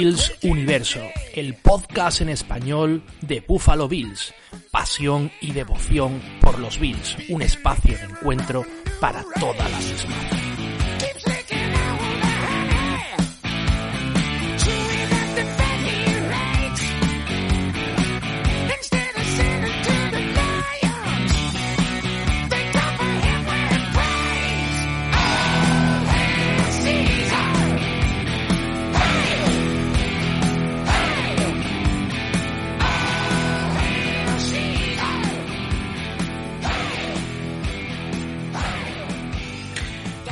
Bills 0.00 0.32
Universo, 0.42 1.00
el 1.34 1.54
podcast 1.56 2.22
en 2.22 2.30
español 2.30 3.02
de 3.20 3.44
Buffalo 3.46 3.86
Bills. 3.86 4.32
Pasión 4.70 5.30
y 5.42 5.52
devoción 5.52 6.22
por 6.40 6.58
los 6.58 6.80
Bills, 6.80 7.18
un 7.28 7.42
espacio 7.42 7.98
de 7.98 8.04
encuentro 8.04 8.64
para 9.00 9.24
todas 9.40 9.70
las 9.70 9.84
Smarts. 9.84 10.49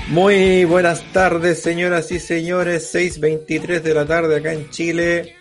Muy 0.08 0.64
buenas 0.64 1.02
tardes, 1.12 1.60
señoras 1.60 2.10
y 2.12 2.18
señores. 2.18 2.94
6.23 2.94 3.82
de 3.82 3.92
la 3.92 4.06
tarde 4.06 4.38
acá 4.38 4.54
en 4.54 4.70
Chile. 4.70 5.34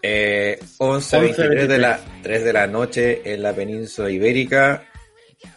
Eh, 0.00 0.60
11.23 0.78 1.66
de 1.66 1.78
la 1.78 2.00
3 2.22 2.44
de 2.44 2.52
la 2.52 2.68
noche 2.68 3.20
en 3.24 3.42
la 3.42 3.52
península 3.52 4.10
ibérica. 4.10 4.84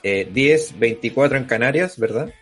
Eh, 0.01 0.27
10.24 0.33 1.37
en 1.37 1.43
Canarias, 1.43 1.99
¿verdad? 1.99 2.33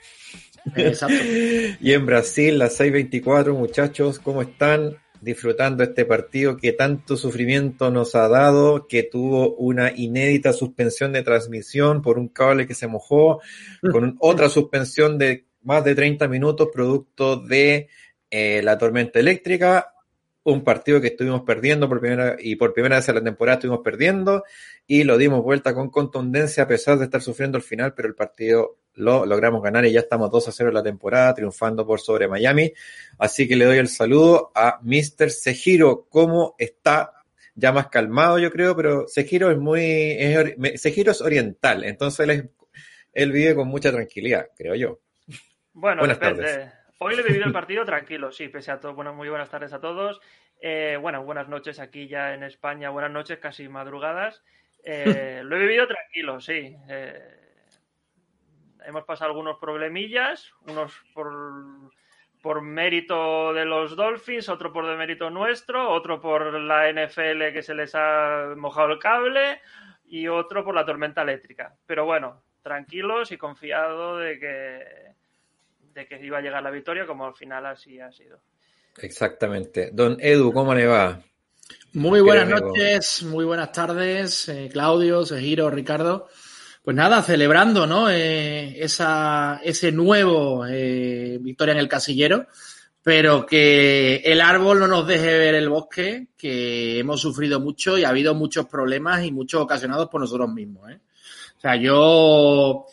Exacto. 0.77 1.13
y 1.81 1.91
en 1.91 2.05
Brasil, 2.05 2.57
las 2.57 2.79
6.24, 2.79 3.53
muchachos, 3.53 4.19
¿cómo 4.19 4.43
están? 4.43 4.97
Disfrutando 5.19 5.83
este 5.83 6.05
partido 6.05 6.55
que 6.55 6.71
tanto 6.71 7.17
sufrimiento 7.17 7.91
nos 7.91 8.15
ha 8.15 8.29
dado, 8.29 8.87
que 8.87 9.03
tuvo 9.03 9.55
una 9.55 9.91
inédita 9.93 10.53
suspensión 10.53 11.11
de 11.11 11.23
transmisión 11.23 12.01
por 12.01 12.17
un 12.17 12.29
cable 12.29 12.65
que 12.65 12.75
se 12.75 12.87
mojó, 12.87 13.41
con 13.91 14.15
otra 14.19 14.47
suspensión 14.47 15.17
de 15.17 15.45
más 15.63 15.83
de 15.83 15.95
30 15.95 16.27
minutos 16.27 16.69
producto 16.71 17.37
de 17.37 17.89
eh, 18.29 18.61
la 18.63 18.77
tormenta 18.77 19.19
eléctrica, 19.19 19.93
un 20.43 20.63
partido 20.63 20.99
que 20.99 21.07
estuvimos 21.07 21.43
perdiendo 21.43 21.87
por 21.87 21.99
primera 21.99 22.35
y 22.39 22.55
por 22.55 22.73
primera 22.73 22.97
vez 22.97 23.07
en 23.07 23.15
la 23.15 23.23
temporada 23.23 23.55
estuvimos 23.55 23.81
perdiendo 23.83 24.43
y 24.85 25.03
lo 25.03 25.17
dimos 25.17 25.41
vuelta 25.41 25.73
con 25.73 25.89
contundencia 25.89 26.63
a 26.63 26.67
pesar 26.67 26.97
de 26.97 27.05
estar 27.05 27.21
sufriendo 27.21 27.57
al 27.57 27.63
final, 27.63 27.93
pero 27.93 28.07
el 28.07 28.15
partido 28.15 28.77
lo 28.95 29.25
logramos 29.25 29.63
ganar 29.63 29.85
y 29.85 29.91
ya 29.91 30.01
estamos 30.01 30.29
2 30.29 30.47
a 30.47 30.51
0 30.51 30.69
en 30.69 30.75
la 30.75 30.83
temporada, 30.83 31.33
triunfando 31.33 31.85
por 31.85 31.99
sobre 31.99 32.27
Miami. 32.27 32.73
Así 33.17 33.47
que 33.47 33.55
le 33.55 33.65
doy 33.65 33.77
el 33.77 33.87
saludo 33.87 34.51
a 34.53 34.79
Mr. 34.83 35.31
Sejiro. 35.31 36.07
¿Cómo 36.09 36.55
está? 36.57 37.13
Ya 37.55 37.71
más 37.71 37.87
calmado, 37.87 38.39
yo 38.39 38.51
creo, 38.51 38.75
pero 38.75 39.07
Sejiro 39.07 39.51
es 39.51 39.57
muy. 39.57 39.81
Es, 39.83 40.81
Sejiro 40.81 41.11
es 41.11 41.21
oriental, 41.21 41.83
entonces 41.83 42.19
él, 42.21 42.29
es, 42.31 42.43
él 43.13 43.31
vive 43.31 43.55
con 43.55 43.67
mucha 43.67 43.91
tranquilidad, 43.91 44.47
creo 44.55 44.75
yo. 44.75 44.99
Bueno, 45.73 46.01
Buenas 46.01 46.19
depende. 46.19 46.43
tardes. 46.43 46.73
Hoy 46.99 47.15
le 47.15 47.21
he 47.21 47.25
vivido 47.25 47.45
el 47.45 47.51
partido 47.53 47.83
tranquilo, 47.83 48.31
sí, 48.31 48.47
pese 48.47 48.71
a 48.71 48.79
todo. 48.79 48.93
Bueno, 48.93 49.13
muy 49.13 49.29
buenas 49.29 49.49
tardes 49.49 49.73
a 49.73 49.81
todos. 49.81 50.21
Eh, 50.61 50.97
bueno, 51.01 51.23
buenas 51.23 51.49
noches 51.49 51.79
aquí 51.79 52.07
ya 52.07 52.33
en 52.33 52.43
España, 52.43 52.89
buenas 52.89 53.11
noches, 53.11 53.39
casi 53.39 53.67
madrugadas. 53.67 54.43
Eh, 54.85 55.41
lo 55.43 55.55
he 55.55 55.59
vivido 55.59 55.87
tranquilo, 55.87 56.39
sí. 56.39 56.75
Eh, 56.87 57.19
hemos 58.85 59.03
pasado 59.03 59.31
algunos 59.31 59.57
problemillas, 59.59 60.53
unos 60.67 60.93
por, 61.13 61.33
por 62.41 62.61
mérito 62.61 63.53
de 63.53 63.65
los 63.65 63.95
Dolphins, 63.95 64.47
otro 64.49 64.71
por 64.71 64.85
mérito 64.95 65.29
nuestro, 65.29 65.89
otro 65.89 66.21
por 66.21 66.53
la 66.53 66.89
NFL 66.91 67.51
que 67.51 67.63
se 67.63 67.73
les 67.73 67.93
ha 67.95 68.53
mojado 68.55 68.93
el 68.93 68.99
cable 68.99 69.59
y 70.05 70.27
otro 70.27 70.63
por 70.63 70.75
la 70.75 70.85
tormenta 70.85 71.23
eléctrica. 71.23 71.75
Pero 71.85 72.05
bueno, 72.05 72.43
tranquilos 72.61 73.31
y 73.31 73.37
confiado 73.37 74.17
de 74.17 74.39
que 74.39 75.22
de 75.93 76.07
que 76.07 76.23
iba 76.25 76.37
a 76.37 76.41
llegar 76.41 76.63
la 76.63 76.71
victoria, 76.71 77.05
como 77.05 77.25
al 77.25 77.35
final 77.35 77.65
así 77.65 77.99
ha 77.99 78.11
sido. 78.11 78.39
Exactamente. 78.97 79.91
Don 79.91 80.17
Edu, 80.19 80.51
¿cómo 80.51 80.73
le 80.73 80.85
va? 80.85 81.21
Muy 81.93 82.21
buenas 82.21 82.49
noches, 82.49 83.23
muy 83.23 83.45
buenas 83.45 83.71
tardes, 83.71 84.49
eh, 84.49 84.69
Claudio, 84.71 85.25
Sejiro, 85.25 85.69
Ricardo. 85.69 86.27
Pues 86.83 86.97
nada, 86.97 87.21
celebrando, 87.21 87.87
¿no? 87.87 88.09
Eh, 88.09 88.83
esa, 88.83 89.61
ese 89.63 89.91
nuevo 89.91 90.65
eh, 90.67 91.37
victoria 91.39 91.73
en 91.73 91.79
el 91.79 91.87
casillero, 91.87 92.47
pero 93.01 93.45
que 93.45 94.17
el 94.17 94.41
árbol 94.41 94.79
no 94.79 94.87
nos 94.87 95.07
deje 95.07 95.37
ver 95.37 95.55
el 95.55 95.69
bosque, 95.69 96.27
que 96.37 96.99
hemos 96.99 97.21
sufrido 97.21 97.59
mucho 97.59 97.97
y 97.97 98.03
ha 98.03 98.09
habido 98.09 98.35
muchos 98.35 98.65
problemas 98.65 99.23
y 99.23 99.31
muchos 99.31 99.61
ocasionados 99.61 100.09
por 100.09 100.19
nosotros 100.19 100.51
mismos, 100.51 100.91
¿eh? 100.91 100.99
O 101.57 101.61
sea, 101.61 101.77
yo 101.77 102.85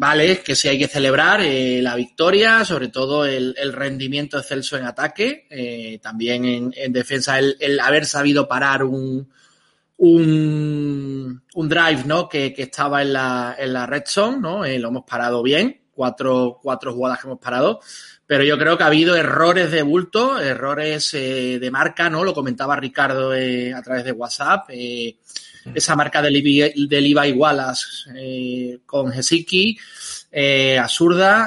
vale, 0.00 0.40
que 0.40 0.56
sí 0.56 0.66
hay 0.66 0.78
que 0.78 0.88
celebrar 0.88 1.42
eh, 1.42 1.82
la 1.82 1.94
victoria, 1.94 2.64
sobre 2.64 2.88
todo 2.88 3.26
el, 3.26 3.54
el, 3.58 3.70
rendimiento 3.74 4.38
excelso 4.38 4.78
en 4.78 4.86
ataque, 4.86 5.46
eh, 5.50 5.98
también 6.00 6.46
en, 6.46 6.72
en 6.74 6.90
defensa 6.90 7.38
el, 7.38 7.78
haber 7.78 8.06
sabido 8.06 8.48
parar 8.48 8.82
un, 8.82 9.30
un, 9.98 11.42
un 11.54 11.68
drive 11.68 12.04
¿no? 12.06 12.30
que, 12.30 12.54
que, 12.54 12.62
estaba 12.62 13.02
en 13.02 13.12
la, 13.12 13.54
en 13.58 13.74
la 13.74 13.84
red 13.84 14.04
zone, 14.06 14.38
¿no? 14.40 14.64
Eh, 14.64 14.78
lo 14.78 14.88
hemos 14.88 15.04
parado 15.04 15.42
bien, 15.42 15.82
cuatro, 15.92 16.58
cuatro 16.62 16.94
jugadas 16.94 17.20
que 17.20 17.26
hemos 17.26 17.38
parado, 17.38 17.80
pero 18.26 18.42
yo 18.42 18.56
creo 18.56 18.78
que 18.78 18.84
ha 18.84 18.86
habido 18.86 19.16
errores 19.16 19.70
de 19.70 19.82
bulto, 19.82 20.40
errores 20.40 21.12
de 21.12 21.70
marca, 21.70 22.08
¿no? 22.08 22.24
Lo 22.24 22.32
comentaba 22.32 22.74
Ricardo 22.74 23.32
a 23.32 23.82
través 23.82 24.04
de 24.04 24.12
WhatsApp. 24.12 24.70
Esa 25.74 25.96
marca 25.96 26.22
del 26.22 26.34
del 26.34 27.04
Levi 27.04 27.32
Wallace 27.32 28.10
eh, 28.14 28.78
con 28.86 29.12
Hesiki, 29.12 29.76
eh. 30.32 30.80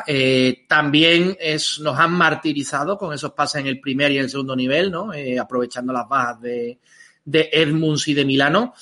Eh, 0.07 0.66
también 0.67 1.38
nos 1.79 2.00
han 2.00 2.11
martirizado 2.11 2.97
con 2.97 3.13
esos 3.13 3.31
pases 3.31 3.62
en 3.62 3.67
el 3.67 3.79
primer 3.79 4.12
y 4.12 4.17
el 4.17 4.29
segundo 4.29 4.56
nivel, 4.56 4.91
¿no? 4.91 5.13
Eh, 5.13 5.39
aprovechando 5.39 5.94
las 5.94 6.07
bajas 6.07 6.41
de, 6.41 6.79
de 7.23 7.50
Edmunds 7.51 8.07
y 8.07 8.13
de 8.13 8.25
Milano. 8.25 8.73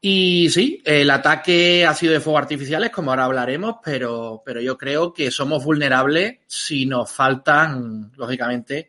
Y 0.00 0.48
sí, 0.48 0.82
el 0.84 1.10
ataque 1.10 1.84
ha 1.84 1.94
sido 1.94 2.14
de 2.14 2.20
fuegos 2.20 2.42
artificiales, 2.42 2.90
como 2.90 3.10
ahora 3.10 3.26
hablaremos, 3.26 3.76
pero, 3.84 4.42
yo 4.62 4.78
creo 4.78 5.12
que 5.12 5.30
somos 5.30 5.62
vulnerables 5.62 6.38
si 6.46 6.86
nos 6.86 7.12
faltan, 7.12 8.10
lógicamente, 8.16 8.88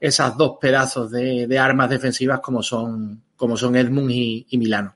esas 0.00 0.34
dos 0.36 0.56
pedazos 0.58 1.10
de, 1.10 1.58
armas 1.58 1.90
defensivas 1.90 2.40
como 2.40 2.62
son, 2.62 3.22
como 3.36 3.56
Edmund 3.56 4.10
y 4.10 4.46
Milano. 4.52 4.95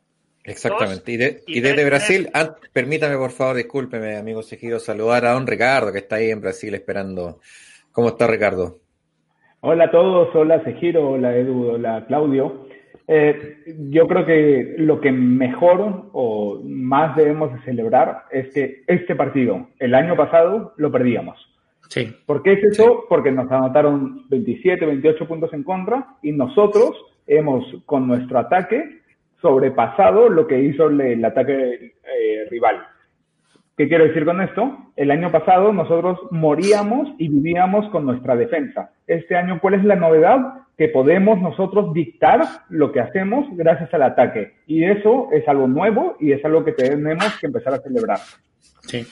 Exactamente. 0.50 1.12
Y, 1.12 1.16
de, 1.16 1.42
y, 1.46 1.60
desde 1.60 1.84
Brasil, 1.84 2.28
ah, 2.34 2.56
permítame 2.72 3.16
por 3.16 3.30
favor, 3.30 3.56
discúlpeme, 3.56 4.16
amigo 4.16 4.42
Sejido, 4.42 4.80
saludar 4.80 5.24
a 5.24 5.32
don 5.32 5.46
Ricardo 5.46 5.92
que 5.92 5.98
está 5.98 6.16
ahí 6.16 6.30
en 6.30 6.40
Brasil 6.40 6.74
esperando. 6.74 7.38
¿Cómo 7.92 8.08
está 8.08 8.26
Ricardo? 8.26 8.78
Hola 9.60 9.84
a 9.84 9.90
todos, 9.90 10.34
hola 10.34 10.62
Sejiro, 10.64 11.10
hola 11.10 11.36
Edu, 11.36 11.70
hola 11.70 12.04
Claudio. 12.08 12.66
Eh, 13.06 13.64
yo 13.90 14.06
creo 14.06 14.26
que 14.26 14.74
lo 14.78 15.00
que 15.00 15.12
mejor 15.12 16.10
o 16.12 16.60
más 16.64 17.16
debemos 17.16 17.52
de 17.52 17.60
celebrar 17.62 18.24
es 18.30 18.52
que 18.52 18.82
este 18.86 19.14
partido, 19.14 19.68
el 19.78 19.94
año 19.94 20.16
pasado, 20.16 20.74
lo 20.76 20.90
perdíamos. 20.90 21.36
Sí. 21.88 22.12
¿Por 22.26 22.42
qué 22.42 22.54
es 22.54 22.64
eso? 22.64 22.84
Sí. 22.84 23.06
Porque 23.08 23.30
nos 23.30 23.50
anotaron 23.50 24.28
27, 24.28 24.84
28 24.84 25.28
puntos 25.28 25.52
en 25.52 25.62
contra 25.62 26.16
y 26.22 26.32
nosotros 26.32 26.92
hemos, 27.26 27.64
con 27.84 28.06
nuestro 28.06 28.38
ataque, 28.38 28.99
sobrepasado 29.40 30.28
lo 30.28 30.46
que 30.46 30.60
hizo 30.60 30.88
el, 30.88 31.00
el 31.00 31.24
ataque 31.24 31.94
eh, 32.04 32.46
rival. 32.50 32.80
¿Qué 33.76 33.88
quiero 33.88 34.06
decir 34.06 34.26
con 34.26 34.42
esto? 34.42 34.76
El 34.94 35.10
año 35.10 35.30
pasado 35.32 35.72
nosotros 35.72 36.18
moríamos 36.30 37.08
y 37.16 37.28
vivíamos 37.28 37.88
con 37.90 38.04
nuestra 38.04 38.36
defensa. 38.36 38.90
Este 39.06 39.36
año, 39.36 39.58
¿cuál 39.58 39.72
es 39.72 39.84
la 39.84 39.96
novedad? 39.96 40.66
Que 40.76 40.88
podemos 40.88 41.40
nosotros 41.40 41.94
dictar 41.94 42.40
lo 42.68 42.92
que 42.92 43.00
hacemos 43.00 43.46
gracias 43.52 43.94
al 43.94 44.02
ataque. 44.02 44.52
Y 44.66 44.84
eso 44.84 45.28
es 45.32 45.48
algo 45.48 45.66
nuevo 45.66 46.16
y 46.20 46.32
es 46.32 46.44
algo 46.44 46.62
que 46.62 46.72
tenemos 46.72 47.38
que 47.40 47.46
empezar 47.46 47.72
a 47.72 47.78
celebrar. 47.78 48.18
Sí. 48.82 49.06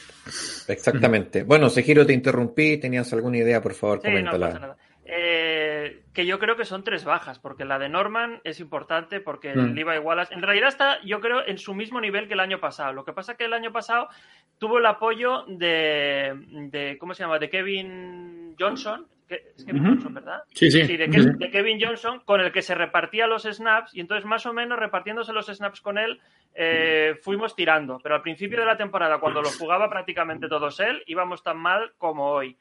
Exactamente. 0.69 1.45
Bueno, 1.45 1.71
Sejiro, 1.71 2.05
te 2.05 2.13
interrumpí. 2.13 2.77
¿Tenías 2.77 3.11
alguna 3.15 3.39
idea? 3.39 3.63
Por 3.63 3.73
favor, 3.73 4.01
sí, 4.03 4.09
coméntala. 4.09 4.77
Eh, 5.11 6.03
que 6.13 6.27
yo 6.27 6.39
creo 6.39 6.57
que 6.57 6.67
son 6.67 6.85
tres 6.85 7.07
bajas, 7.07 7.39
porque 7.39 7.65
la 7.65 7.79
de 7.79 7.89
Norman 7.89 8.43
es 8.45 8.61
importante 8.61 9.21
porque 9.21 9.55
mm. 9.55 9.59
el 9.59 9.75
Levi 9.75 9.99
Wallace 9.99 10.35
en 10.35 10.43
realidad 10.43 10.69
está, 10.69 11.01
yo 11.03 11.21
creo, 11.21 11.47
en 11.47 11.57
su 11.57 11.75
mismo 11.75 11.99
nivel 11.99 12.29
que 12.29 12.35
el 12.35 12.41
año 12.41 12.61
pasado. 12.61 12.93
Lo 12.93 13.07
que 13.07 13.15
pasa 13.15 13.33
es 13.33 13.39
que 13.39 13.47
el 13.47 13.55
año 13.55 13.73
pasado 13.73 14.09
tuvo 14.59 14.79
el 14.79 14.85
apoyo 14.85 15.45
de, 15.49 16.35
de 16.71 16.99
¿cómo 16.99 17.15
se 17.15 17.23
llama? 17.23 17.39
De 17.39 17.49
Kevin 17.49 18.55
Johnson, 18.59 19.07
es 19.29 19.65
Kevin 19.65 19.85
Johnson, 19.85 20.15
¿verdad? 20.15 20.43
Sí, 20.53 20.71
sí. 20.71 20.97
de, 20.97 21.51
Kevin 21.51 21.79
Johnson, 21.81 22.21
con 22.25 22.41
el 22.41 22.53
que 22.53 22.63
se 22.63 22.75
repartía 22.75 23.27
los 23.27 23.45
snaps, 23.45 23.95
y 23.95 24.01
entonces 24.01 24.25
más 24.25 24.47
o 24.47 24.53
menos 24.53 24.79
repartiéndose 24.79 25.33
los 25.33 25.47
snaps 25.47 25.81
con 25.81 25.99
él, 25.99 26.21
eh, 26.55 27.19
fuimos 27.23 27.55
tirando. 27.55 27.99
Pero 28.03 28.15
al 28.15 28.23
principio 28.23 28.59
de 28.59 28.67
la 28.67 28.77
temporada, 28.77 29.19
cuando 29.21 29.43
lo 29.43 29.51
jugaba 29.51 29.89
prácticamente 29.89 30.49
todos 30.49 30.81
él, 30.81 31.03
íbamos 31.07 31.43
tan 31.43 31.59
mal 31.59 31.93
como 31.99 32.31
hoy. 32.31 32.57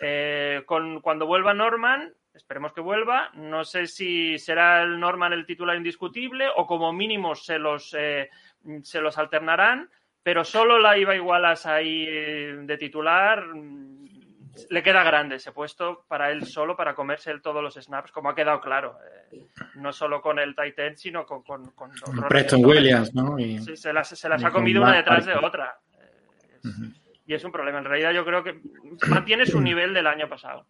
Eh, 0.00 0.62
con, 0.66 1.00
cuando 1.00 1.26
vuelva 1.26 1.54
Norman, 1.54 2.12
esperemos 2.34 2.72
que 2.72 2.80
vuelva, 2.80 3.30
no 3.34 3.64
sé 3.64 3.86
si 3.86 4.38
será 4.38 4.82
el 4.82 5.00
Norman 5.00 5.32
el 5.32 5.46
titular 5.46 5.76
indiscutible 5.76 6.46
o 6.54 6.66
como 6.66 6.92
mínimo 6.92 7.34
se 7.34 7.58
los, 7.58 7.94
eh, 7.98 8.28
se 8.82 9.00
los 9.00 9.16
alternarán, 9.16 9.90
pero 10.22 10.44
solo 10.44 10.78
la 10.78 10.98
iba 10.98 11.14
igualas 11.14 11.66
ahí 11.66 12.04
de 12.04 12.76
titular 12.78 13.44
le 14.70 14.82
queda 14.82 15.02
grande 15.02 15.36
ese 15.36 15.52
puesto 15.52 16.04
para 16.08 16.30
él 16.30 16.46
solo, 16.46 16.76
para 16.76 16.94
comerse 16.94 17.30
él 17.30 17.42
todos 17.42 17.62
los 17.62 17.74
snaps, 17.74 18.12
como 18.12 18.30
ha 18.30 18.34
quedado 18.34 18.60
claro. 18.60 18.98
Eh, 19.32 19.46
no 19.76 19.92
solo 19.92 20.20
con 20.20 20.38
el 20.38 20.54
Titan, 20.54 20.96
sino 20.96 21.26
con, 21.26 21.42
con, 21.42 21.70
con 21.72 21.90
Preston 22.28 22.64
Williams, 22.64 23.14
¿no? 23.14 23.36
Sí, 23.36 23.76
se 23.76 23.92
las, 23.92 24.08
se 24.08 24.28
las 24.28 24.42
ha 24.44 24.50
comido 24.50 24.82
una 24.82 24.96
detrás 24.96 25.26
de 25.26 25.34
otra. 25.34 25.78
Eh, 26.00 26.70
y 27.26 27.34
es 27.34 27.44
un 27.44 27.52
problema. 27.52 27.78
En 27.78 27.84
realidad 27.84 28.12
yo 28.12 28.24
creo 28.24 28.42
que 28.42 28.54
mantiene 29.08 29.46
su 29.46 29.60
nivel 29.60 29.92
del 29.94 30.06
año 30.06 30.28
pasado. 30.28 30.64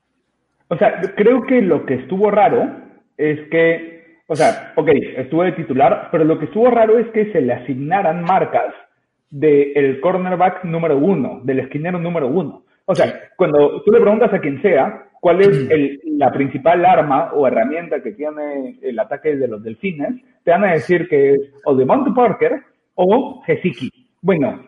O 0.69 0.77
sea, 0.77 1.01
creo 1.17 1.43
que 1.43 1.63
lo 1.63 1.87
que 1.87 1.95
estuvo 1.95 2.31
raro 2.31 2.69
es 3.17 3.49
que, 3.51 4.21
o 4.27 4.35
sea, 4.35 4.73
ok, 4.77 4.89
estuvo 5.17 5.45
de 5.45 5.53
titular, 5.53 6.09
pero 6.11 6.25
lo 6.25 6.39
que 6.39 6.47
estuvo 6.47 6.71
raro 6.71 6.99
es 6.99 7.07
que 7.09 7.31
se 7.33 7.41
le 7.41 7.53
asignaran 7.53 8.25
marcas 8.25 8.75
del 9.31 10.01
cornerback 10.01 10.65
número 10.65 10.97
uno, 10.97 11.41
del 11.45 11.61
esquinero 11.61 11.99
número 11.99 12.27
uno. 12.27 12.65
O 12.87 12.95
sea, 12.95 13.31
cuando 13.37 13.83
tú 13.83 13.93
le 13.93 14.01
preguntas 14.01 14.33
a 14.33 14.41
quien 14.41 14.63
sea 14.63 15.09
cuál 15.21 15.41
es 15.41 15.69
la 16.05 16.33
principal 16.33 16.85
arma 16.85 17.33
o 17.33 17.47
herramienta 17.47 18.03
que 18.03 18.13
tiene 18.13 18.79
el 18.81 18.99
ataque 18.99 19.37
de 19.37 19.49
los 19.49 19.63
delfines, 19.63 20.15
te 20.45 20.53
van 20.53 20.65
a 20.65 20.73
decir 20.73 21.09
que 21.09 21.33
es 21.33 21.41
o 21.65 21.75
de 21.75 21.85
Monty 21.85 22.13
Parker 22.13 22.63
o 22.95 23.43
Hesiki. 23.47 23.91
Bueno, 24.23 24.67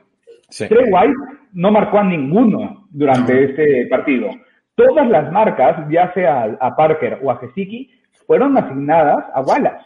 Trey 0.51 0.91
White 0.91 1.15
no 1.53 1.71
marcó 1.71 1.99
a 1.99 2.05
ninguno 2.05 2.87
durante 2.91 3.45
este 3.45 3.87
partido. 3.87 4.31
Todas 4.75 5.09
las 5.09 5.33
marcas, 5.33 5.89
ya 5.91 6.13
sea 6.15 6.57
a 6.61 6.77
Parker 6.77 7.19
o 7.23 7.31
a 7.31 7.41
Hesiki, 7.43 7.91
fueron 8.27 8.57
asignadas 8.57 9.25
a 9.35 9.41
Wallace. 9.41 9.85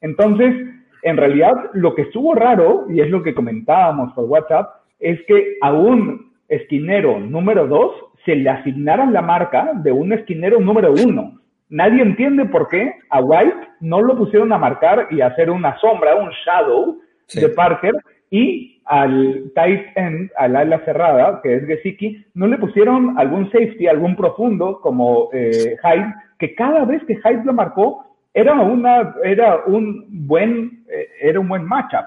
Entonces, 0.00 0.54
en 1.02 1.16
realidad, 1.16 1.52
lo 1.72 1.94
que 1.94 2.02
estuvo 2.02 2.34
raro, 2.34 2.86
y 2.88 3.00
es 3.00 3.10
lo 3.10 3.22
que 3.22 3.34
comentábamos 3.34 4.12
por 4.14 4.24
WhatsApp, 4.24 4.68
es 4.98 5.20
que 5.26 5.56
aún 5.60 6.32
esquinero 6.48 7.18
número 7.20 7.66
2 7.66 7.92
se 8.24 8.36
le 8.36 8.50
asignaron 8.50 9.12
la 9.12 9.22
marca 9.22 9.72
de 9.74 9.92
un 9.92 10.12
esquinero 10.12 10.60
número 10.60 10.92
1. 10.92 11.40
Nadie 11.70 12.02
entiende 12.02 12.44
por 12.46 12.68
qué 12.68 12.94
a 13.10 13.20
White 13.20 13.68
no 13.80 14.00
lo 14.00 14.16
pusieron 14.16 14.52
a 14.52 14.58
marcar 14.58 15.08
y 15.10 15.20
a 15.20 15.28
hacer 15.28 15.50
una 15.50 15.78
sombra, 15.78 16.14
un 16.16 16.30
shadow 16.44 16.98
de 17.34 17.48
Parker 17.50 17.94
y 18.30 18.73
al 18.86 19.50
tight 19.54 19.86
end, 19.96 20.30
al 20.36 20.56
ala 20.56 20.84
cerrada, 20.84 21.40
que 21.42 21.56
es 21.56 21.66
Gesicki, 21.66 22.24
no 22.34 22.46
le 22.46 22.58
pusieron 22.58 23.18
algún 23.18 23.50
safety, 23.50 23.86
algún 23.86 24.16
profundo 24.16 24.80
como 24.80 25.30
eh, 25.32 25.76
Hyde, 25.82 26.14
que 26.38 26.54
cada 26.54 26.84
vez 26.84 27.02
que 27.04 27.16
Hyde 27.16 27.44
lo 27.44 27.52
marcó 27.52 28.04
era 28.34 28.54
una, 28.54 29.14
era 29.22 29.64
un 29.66 30.06
buen, 30.26 30.84
eh, 30.88 31.08
era 31.20 31.40
un 31.40 31.48
buen 31.48 31.64
matchup. 31.64 32.06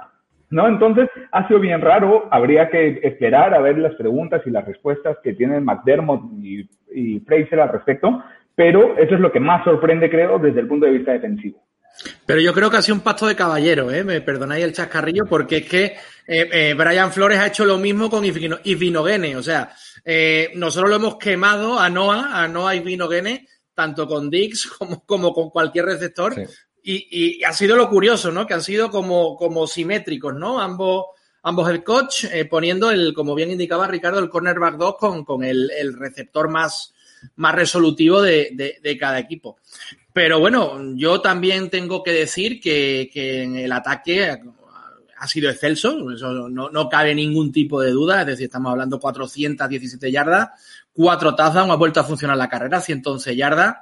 ¿no? 0.50 0.68
Entonces, 0.68 1.09
ha 1.31 1.47
sido 1.47 1.59
bien 1.59 1.81
raro, 1.81 2.27
habría 2.31 2.69
que 2.69 3.00
esperar 3.03 3.53
a 3.53 3.59
ver 3.59 3.77
las 3.77 3.95
preguntas 3.95 4.41
y 4.45 4.50
las 4.50 4.65
respuestas 4.65 5.18
que 5.23 5.33
tienen 5.33 5.65
McDermott 5.65 6.23
y, 6.41 6.69
Fraser 7.27 7.59
al 7.59 7.69
respecto, 7.69 8.23
pero 8.56 8.97
eso 8.97 9.13
es 9.13 9.19
lo 9.19 9.31
que 9.31 9.39
más 9.39 9.63
sorprende, 9.63 10.09
creo, 10.09 10.39
desde 10.39 10.62
el 10.62 10.68
punto 10.68 10.88
de 10.88 10.94
vista 10.94 11.12
defensivo. 11.12 11.59
Pero 12.25 12.41
yo 12.41 12.53
creo 12.53 12.69
que 12.69 12.77
ha 12.77 12.81
sido 12.81 12.95
un 12.95 13.01
pacto 13.01 13.25
de 13.25 13.35
caballero, 13.35 13.91
¿eh? 13.91 14.03
Me 14.03 14.21
perdonáis 14.21 14.63
el 14.63 14.73
chascarrillo, 14.73 15.25
porque 15.25 15.57
es 15.57 15.65
que 15.67 15.83
eh, 16.27 16.49
eh, 16.51 16.73
Brian 16.77 17.11
Flores 17.11 17.39
ha 17.39 17.47
hecho 17.47 17.65
lo 17.65 17.77
mismo 17.77 18.09
con 18.09 18.23
Ivinogene. 18.25 19.35
O 19.35 19.44
sea, 19.44 19.73
eh, 20.03 20.51
nosotros 20.55 20.89
lo 20.89 20.95
hemos 20.95 21.17
quemado 21.17 21.79
a 21.79 21.89
Noah, 21.89 22.44
a 22.44 22.47
Noah 22.47 22.75
Ivinogene, 22.75 23.47
tanto 23.73 24.07
con 24.07 24.29
Dix 24.29 24.67
como, 24.77 25.05
como 25.05 25.33
con 25.33 25.49
cualquier 25.49 25.85
receptor. 25.85 26.35
Y, 26.89 27.44
ha 27.44 27.51
sido 27.51 27.75
lo 27.75 27.89
curioso, 27.89 28.31
¿no? 28.31 28.47
Que 28.47 28.53
han 28.53 28.63
sido 28.63 28.89
como, 28.89 29.35
como 29.35 29.67
simétricos, 29.67 30.33
¿no? 30.33 30.61
Ambos, 30.61 31.07
ambos 31.44 31.69
el 31.69 31.83
coach 31.83 32.23
eh, 32.31 32.45
poniendo 32.45 32.89
el, 32.89 33.13
como 33.13 33.35
bien 33.35 33.51
indicaba 33.51 33.88
Ricardo, 33.88 34.19
el 34.19 34.29
cornerback 34.29 34.77
2 34.77 34.95
con, 34.97 35.25
con 35.25 35.44
el, 35.44 35.69
receptor 35.99 36.49
más, 36.49 36.94
más 37.35 37.53
resolutivo 37.55 38.21
de, 38.21 38.79
de, 38.81 38.97
cada 38.97 39.19
equipo. 39.19 39.57
Pero 40.18 40.40
bueno, 40.40 40.96
yo 40.96 41.22
también 41.22 41.69
tengo 41.69 42.02
que 42.02 42.12
decir 42.12 42.60
que, 42.60 43.12
en 43.14 43.56
el 43.56 43.72
ataque 43.72 44.36
ha 45.16 45.28
sido 45.28 45.48
excelso, 45.48 46.10
eso 46.10 46.50
no, 46.50 46.72
no, 46.72 46.90
cabe 46.90 47.14
ningún 47.14 47.52
tipo 47.52 47.80
de 47.81 47.92
duda, 47.92 48.22
es 48.22 48.25
decir, 48.25 48.46
estamos 48.46 48.72
hablando 48.72 49.00
417 49.00 50.12
yardas, 50.12 50.50
cuatro 50.92 51.36
tazas, 51.36 51.69
ha 51.69 51.75
vuelto 51.75 52.00
a 52.00 52.04
funcionar 52.04 52.36
la 52.36 52.50
carrera, 52.50 52.81
111 52.81 53.36
yardas, 53.36 53.75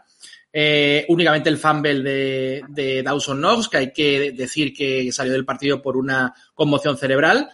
eh, 0.52 1.06
únicamente 1.08 1.48
el 1.48 1.58
fumble 1.58 2.04
de, 2.04 3.02
Dawson 3.02 3.38
Knox, 3.38 3.70
que 3.70 3.78
hay 3.78 3.94
que 3.94 4.34
decir 4.34 4.74
que 4.74 5.10
salió 5.14 5.32
del 5.32 5.46
partido 5.46 5.82
por 5.82 5.96
una 5.96 6.34
conmoción 6.54 6.98
cerebral, 6.98 7.50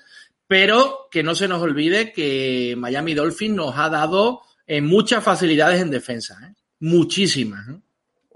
pero 0.47 1.07
que 1.11 1.21
no 1.21 1.35
se 1.35 1.47
nos 1.47 1.61
olvide 1.61 2.11
que 2.11 2.73
Miami 2.79 3.13
Dolphins 3.13 3.55
nos 3.55 3.77
ha 3.77 3.89
dado 3.89 4.41
eh, 4.65 4.81
muchas 4.81 5.23
facilidades 5.23 5.83
en 5.83 5.91
defensa, 5.91 6.39
¿eh? 6.49 6.55
muchísimas. 6.79 7.67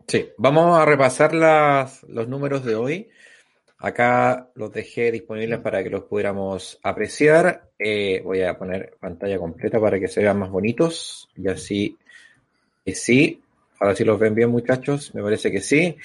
Sí, 0.08 0.30
vamos 0.38 0.80
a 0.80 0.86
repasar 0.86 1.34
las, 1.34 2.04
los 2.04 2.28
números 2.28 2.64
de 2.64 2.76
hoy. 2.76 3.10
Acá 3.78 4.50
los 4.56 4.72
dejé 4.72 5.12
disponibles 5.12 5.60
para 5.60 5.84
que 5.84 5.90
los 5.90 6.04
pudiéramos 6.04 6.80
apreciar. 6.84 7.70
voy 8.24 8.42
a 8.42 8.58
poner 8.58 8.96
pantalla 9.00 9.38
completa 9.38 9.80
para 9.80 10.00
que 10.00 10.08
se 10.08 10.22
vean 10.22 10.40
más 10.40 10.50
bonitos 10.50 11.30
y 11.36 11.48
así 11.48 11.98
sí. 12.94 13.42
Ahora 13.80 13.96
sí 13.96 14.04
los 14.04 14.20
ven 14.20 14.36
bien, 14.36 14.50
muchachos. 14.50 15.14
Me 15.16 15.24
parece 15.24 15.52
que 15.52 15.62
sí. 15.62 15.96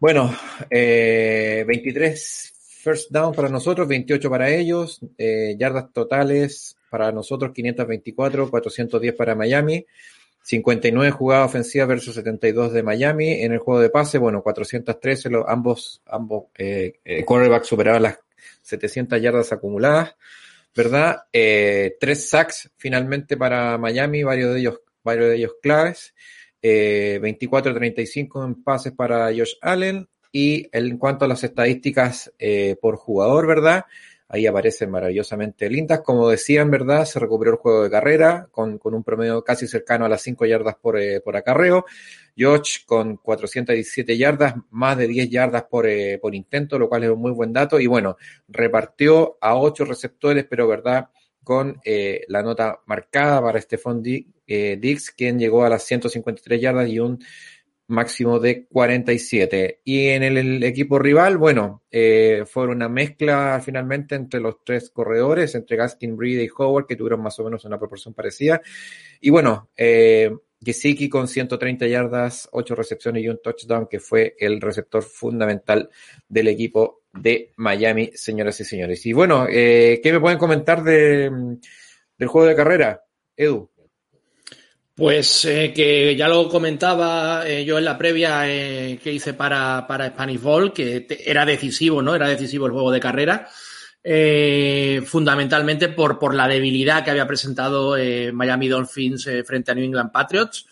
Bueno, 0.00 0.34
eh, 0.70 1.64
23 1.66 2.52
first 2.82 3.10
down 3.12 3.34
para 3.34 3.48
nosotros, 3.48 3.86
28 3.86 4.30
para 4.30 4.50
ellos. 4.50 5.00
Eh, 5.18 5.54
yardas 5.58 5.92
totales 5.92 6.76
para 6.90 7.12
nosotros, 7.12 7.52
524, 7.52 8.50
410 8.50 9.14
para 9.14 9.34
Miami. 9.34 9.86
59 10.42 11.10
jugadas 11.10 11.46
ofensivas 11.46 11.88
versus 11.88 12.14
72 12.14 12.72
de 12.72 12.82
Miami. 12.82 13.42
En 13.42 13.52
el 13.52 13.58
juego 13.58 13.80
de 13.80 13.90
pase, 13.90 14.18
bueno, 14.18 14.42
413, 14.42 15.30
ambos, 15.46 16.02
ambos 16.06 16.44
eh, 16.58 17.00
eh, 17.04 17.24
quarterbacks 17.24 17.68
superaban 17.68 18.02
las 18.02 18.18
700 18.62 19.20
yardas 19.20 19.52
acumuladas, 19.52 20.16
¿verdad? 20.74 21.22
Eh, 21.32 21.96
tres 22.00 22.28
sacks 22.28 22.70
finalmente 22.76 23.36
para 23.36 23.78
Miami, 23.78 24.22
varios 24.22 24.54
de 24.54 24.60
ellos, 24.60 24.80
varios 25.02 25.28
de 25.30 25.36
ellos 25.36 25.52
claves 25.62 26.14
eh, 26.62 27.18
24-35 27.20 28.44
en 28.46 28.62
pases 28.62 28.92
para 28.92 29.26
Josh 29.26 29.54
Allen. 29.60 30.08
Y 30.34 30.68
en 30.72 30.96
cuanto 30.96 31.26
a 31.26 31.28
las 31.28 31.44
estadísticas 31.44 32.32
eh, 32.38 32.76
por 32.80 32.96
jugador, 32.96 33.46
¿verdad? 33.46 33.84
Ahí 34.34 34.46
aparecen 34.46 34.90
maravillosamente 34.90 35.68
lindas. 35.68 36.00
Como 36.00 36.26
decían, 36.26 36.70
¿verdad? 36.70 37.04
Se 37.04 37.18
recuperó 37.18 37.50
el 37.50 37.58
juego 37.58 37.82
de 37.82 37.90
carrera 37.90 38.48
con, 38.50 38.78
con 38.78 38.94
un 38.94 39.04
promedio 39.04 39.44
casi 39.44 39.68
cercano 39.68 40.06
a 40.06 40.08
las 40.08 40.22
5 40.22 40.46
yardas 40.46 40.76
por, 40.76 40.98
eh, 40.98 41.20
por 41.20 41.36
acarreo. 41.36 41.84
Josh 42.34 42.86
con 42.86 43.18
417 43.18 44.16
yardas, 44.16 44.54
más 44.70 44.96
de 44.96 45.06
10 45.06 45.28
yardas 45.28 45.64
por, 45.64 45.86
eh, 45.86 46.18
por 46.18 46.34
intento, 46.34 46.78
lo 46.78 46.88
cual 46.88 47.04
es 47.04 47.10
un 47.10 47.20
muy 47.20 47.32
buen 47.32 47.52
dato. 47.52 47.78
Y 47.78 47.86
bueno, 47.86 48.16
repartió 48.48 49.36
a 49.38 49.54
8 49.54 49.84
receptores, 49.84 50.46
pero 50.48 50.66
¿verdad? 50.66 51.10
Con 51.44 51.78
eh, 51.84 52.24
la 52.28 52.42
nota 52.42 52.80
marcada 52.86 53.42
para 53.42 53.60
Stephon 53.60 54.02
Dix, 54.02 55.10
quien 55.10 55.38
llegó 55.38 55.62
a 55.62 55.68
las 55.68 55.82
153 55.84 56.58
yardas 56.58 56.88
y 56.88 57.00
un 57.00 57.22
máximo 57.92 58.40
de 58.40 58.66
47. 58.66 59.80
Y 59.84 60.08
en 60.08 60.22
el, 60.22 60.62
equipo 60.64 60.98
rival, 60.98 61.38
bueno, 61.38 61.82
eh, 61.90 62.44
fue 62.46 62.66
una 62.66 62.88
mezcla 62.88 63.60
finalmente 63.64 64.14
entre 64.14 64.40
los 64.40 64.56
tres 64.64 64.90
corredores, 64.90 65.54
entre 65.54 65.76
Gaskin, 65.76 66.16
Breed 66.16 66.40
y 66.40 66.48
Howard, 66.56 66.86
que 66.86 66.96
tuvieron 66.96 67.22
más 67.22 67.38
o 67.38 67.44
menos 67.44 67.64
una 67.64 67.78
proporción 67.78 68.14
parecida. 68.14 68.60
Y 69.20 69.30
bueno, 69.30 69.70
eh, 69.76 70.30
Gesicki 70.64 71.08
con 71.08 71.28
130 71.28 71.86
yardas, 71.86 72.48
8 72.52 72.74
recepciones 72.74 73.22
y 73.22 73.28
un 73.28 73.40
touchdown, 73.42 73.88
que 73.88 74.00
fue 74.00 74.36
el 74.38 74.60
receptor 74.60 75.02
fundamental 75.02 75.90
del 76.28 76.48
equipo 76.48 77.02
de 77.12 77.52
Miami, 77.56 78.10
señoras 78.14 78.60
y 78.60 78.64
señores. 78.64 79.04
Y 79.06 79.12
bueno, 79.12 79.46
eh, 79.48 80.00
¿qué 80.02 80.12
me 80.12 80.20
pueden 80.20 80.38
comentar 80.38 80.82
de, 80.82 81.30
del 82.16 82.28
juego 82.28 82.46
de 82.46 82.56
carrera, 82.56 83.04
Edu? 83.36 83.71
Pues 85.02 85.44
eh, 85.46 85.72
que 85.74 86.14
ya 86.14 86.28
lo 86.28 86.48
comentaba 86.48 87.42
eh, 87.44 87.64
yo 87.64 87.76
en 87.76 87.84
la 87.84 87.98
previa 87.98 88.48
eh, 88.48 89.00
que 89.02 89.12
hice 89.12 89.34
para, 89.34 89.84
para 89.84 90.06
Spanish 90.06 90.40
Ball, 90.40 90.72
que 90.72 91.08
era 91.26 91.44
decisivo, 91.44 92.00
¿no? 92.00 92.14
Era 92.14 92.28
decisivo 92.28 92.66
el 92.66 92.72
juego 92.72 92.92
de 92.92 93.00
carrera. 93.00 93.48
fundamentalmente 95.04 95.88
por, 95.88 96.20
por 96.20 96.36
la 96.36 96.46
debilidad 96.46 97.02
que 97.02 97.10
había 97.10 97.26
presentado 97.26 97.96
Miami 98.32 98.68
Dolphins 98.68 99.28
frente 99.44 99.72
a 99.72 99.74
New 99.74 99.86
England 99.86 100.12
Patriots. 100.12 100.66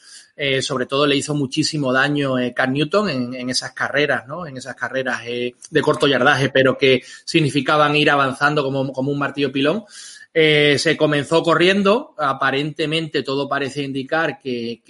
sobre 0.60 0.86
todo 0.86 1.08
le 1.08 1.16
hizo 1.16 1.34
muchísimo 1.34 1.92
daño 1.92 2.36
Cam 2.54 2.72
Newton 2.72 3.10
en, 3.10 3.34
en, 3.34 3.50
esas 3.50 3.72
carreras, 3.72 4.28
¿no? 4.28 4.46
En 4.46 4.56
esas 4.56 4.76
carreras 4.76 5.22
de 5.24 5.82
corto 5.82 6.06
yardaje, 6.06 6.50
pero 6.50 6.78
que 6.78 7.02
significaban 7.24 7.96
ir 7.96 8.10
avanzando 8.10 8.62
como, 8.62 8.92
como 8.92 9.10
un 9.10 9.18
martillo 9.18 9.50
pilón. 9.50 9.84
Eh, 10.32 10.76
se 10.78 10.96
comenzó 10.96 11.42
corriendo, 11.42 12.14
aparentemente 12.16 13.22
todo 13.22 13.48
parece 13.48 13.82
indicar 13.82 14.38
que, 14.38 14.82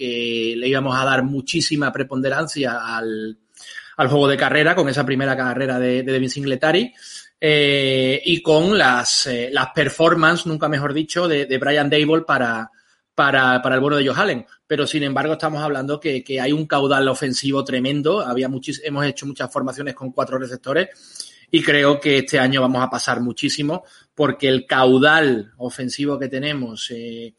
le 0.57 0.67
íbamos 0.67 0.97
a 0.97 1.05
dar 1.05 1.23
muchísima 1.23 1.91
preponderancia 1.91 2.95
al, 2.95 3.37
juego 3.97 4.27
de 4.27 4.37
carrera 4.37 4.75
con 4.75 4.89
esa 4.89 5.05
primera 5.05 5.35
carrera 5.35 5.77
de, 5.79 6.03
de 6.03 6.11
Devin 6.11 6.29
Singletary. 6.29 6.93
Eh, 7.43 8.21
y 8.23 8.43
con 8.43 8.77
las, 8.77 9.25
eh, 9.25 9.49
las 9.51 9.69
performances, 9.73 10.45
nunca 10.45 10.69
mejor 10.69 10.93
dicho, 10.93 11.27
de, 11.27 11.57
Brian 11.57 11.89
Dable 11.89 12.21
para, 12.21 12.69
para, 13.15 13.59
el 13.63 13.79
bueno 13.79 13.97
de 13.97 14.07
Joe 14.07 14.15
Allen. 14.15 14.45
Pero 14.67 14.85
sin 14.85 15.01
embargo, 15.01 15.33
estamos 15.33 15.63
hablando 15.63 15.99
que, 15.99 16.23
hay 16.39 16.51
un 16.51 16.67
caudal 16.67 17.07
ofensivo 17.07 17.63
tremendo. 17.63 18.21
Había 18.21 18.47
hemos 18.83 19.05
hecho 19.07 19.25
muchas 19.25 19.51
formaciones 19.51 19.95
con 19.95 20.11
cuatro 20.11 20.37
receptores 20.37 20.89
y 21.49 21.63
creo 21.63 21.99
que 21.99 22.19
este 22.19 22.39
año 22.39 22.61
vamos 22.61 22.83
a 22.83 22.89
pasar 22.89 23.19
muchísimo 23.19 23.83
porque 24.15 24.47
el 24.47 24.65
caudal 24.65 25.53
ofensivo 25.57 26.19
que 26.19 26.27
tenemos, 26.27 26.91
eh, 26.91 27.35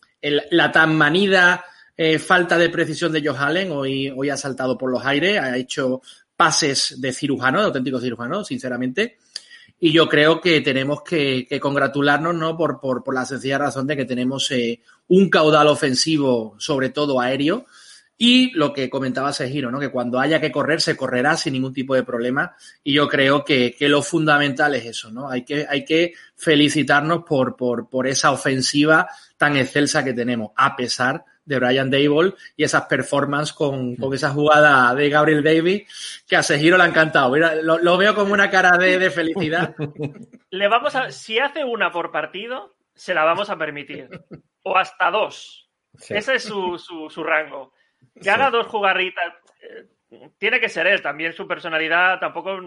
la 0.51 0.73
tan 0.73 0.97
manida 0.97 1.65
eh, 1.97 2.19
falta 2.19 2.57
de 2.57 2.71
precisión 2.71 3.13
de 3.13 3.27
Josh 3.27 3.37
Allen, 3.39 3.71
hoy, 3.73 4.11
hoy 4.11 4.31
ha 4.31 4.37
saltado 4.37 4.79
por 4.79 4.91
los 4.91 5.05
aires, 5.05 5.39
ha 5.39 5.57
hecho 5.57 6.03
pases 6.37 7.01
de 7.01 7.13
cirujano, 7.13 7.61
de 7.61 7.67
auténtico 7.67 8.01
cirujano, 8.01 8.45
sinceramente. 8.45 9.19
Y 9.79 9.93
yo 9.93 10.09
creo 10.09 10.41
que 10.41 10.61
tenemos 10.61 11.03
que, 11.03 11.47
congratularnos 11.61 12.35
¿no? 12.35 12.57
por, 12.57 12.81
por, 12.81 13.03
por, 13.03 13.15
la 13.15 13.27
sencilla 13.27 13.59
razón 13.59 13.87
de 13.87 13.97
que 13.97 14.05
tenemos 14.05 14.51
eh, 14.53 14.81
un 15.09 15.29
caudal 15.29 15.67
ofensivo, 15.67 16.55
sobre 16.59 16.91
todo 16.91 17.21
aéreo, 17.21 17.67
y 18.19 18.53
lo 18.53 18.73
que 18.73 18.89
comentaba 18.89 19.33
Sejiro, 19.33 19.71
¿no? 19.71 19.81
que 19.81 19.91
cuando 19.91 20.21
haya 20.21 20.41
que 20.41 20.53
correr, 20.53 20.81
se 20.81 20.97
correrá 20.97 21.37
sin 21.37 21.55
ningún 21.55 21.73
tipo 21.73 21.95
de 21.95 22.05
problema. 22.05 22.55
Y 22.85 22.93
yo 22.93 23.09
creo 23.09 23.45
que, 23.45 23.75
que 23.77 23.89
lo 23.89 24.03
fundamental 24.03 24.75
es 24.75 24.87
eso, 24.87 25.11
¿no? 25.11 25.29
Hay 25.29 25.45
que, 25.45 25.67
hay 25.69 25.85
que 25.85 26.15
felicitarnos 26.37 27.25
por, 27.25 27.57
por, 27.57 27.89
por 27.89 28.07
esa 28.07 28.31
ofensiva 28.31 29.09
tan 29.37 29.57
excelsa 29.57 30.05
que 30.05 30.13
tenemos, 30.13 30.53
a 30.57 30.77
pesar 30.77 31.25
de 31.45 31.59
Brian 31.59 31.91
Dable 31.91 32.35
y 32.57 32.65
esas 32.65 32.87
performances 32.87 33.53
con, 33.55 33.97
con, 33.97 34.15
esa 34.15 34.31
jugada 34.31 34.95
de 34.95 35.09
Gabriel 35.09 35.43
Davis 35.43 36.23
que 36.29 36.37
a 36.37 36.43
Sejiro 36.43 36.77
le 36.77 36.85
ha 36.85 36.87
encantado. 36.87 37.33
Mira, 37.33 37.57
lo, 37.57 37.97
veo 37.97 38.15
como 38.15 38.33
una 38.33 38.51
cara 38.51 38.77
de, 38.79 38.99
de, 38.99 39.11
felicidad. 39.11 39.75
Le 40.51 40.69
vamos 40.69 40.95
a, 40.95 41.11
si 41.11 41.39
hace 41.39 41.65
una 41.65 41.91
por 41.91 42.13
partido, 42.13 42.77
se 42.95 43.15
la 43.15 43.25
vamos 43.25 43.51
a 43.51 43.57
permitir. 43.57 44.09
O 44.63 44.77
hasta 44.77 45.11
dos. 45.11 45.71
Ese 46.09 46.35
es 46.37 46.45
su, 46.45 46.79
su, 46.79 47.11
su 47.11 47.25
rango. 47.25 47.73
Que 48.21 48.31
haga 48.31 48.51
dos 48.51 48.67
jugarritas. 48.67 49.35
Eh, 49.61 50.31
tiene 50.39 50.61
que 50.61 50.69
ser 50.69 50.87
él, 50.87 51.03
también 51.03 51.33
su 51.33 51.47
personalidad 51.47 52.21
tampoco 52.21 52.59